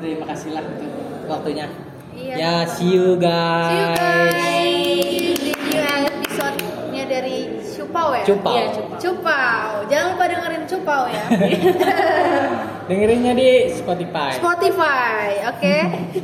terima 0.00 0.24
kasih 0.30 0.50
lah 0.54 0.64
untuk 0.64 0.90
waktunya. 1.28 1.66
Iya. 2.14 2.34
Ya 2.38 2.54
see 2.70 2.94
you 2.94 3.18
guys. 3.18 3.74
See 3.74 3.90
you 3.90 3.96
guys 3.98 5.34
di 5.42 5.52
new 5.52 5.82
episode-nya 5.82 7.04
dari 7.10 7.38
Cupau 7.74 8.08
ya? 8.16 8.24
Cupau. 8.24 8.54
Iya, 8.54 8.64
Cupau. 8.72 8.96
Cupau. 8.98 9.70
Jangan 9.90 10.06
lupa 10.14 10.24
dengerin 10.30 10.62
Cupau 10.66 11.02
ya. 11.10 11.24
Dengerinnya 12.88 13.32
di 13.32 13.72
Spotify. 13.72 14.36
Spotify, 14.36 15.26
oke? 15.48 15.76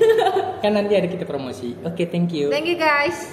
kan 0.63 0.71
nanti 0.77 0.93
ada 0.93 1.09
kita 1.09 1.25
promosi. 1.25 1.77
Oke, 1.85 2.09
thank 2.09 2.33
you. 2.37 2.53
Thank 2.53 2.69
you 2.69 2.77
guys. 2.77 3.29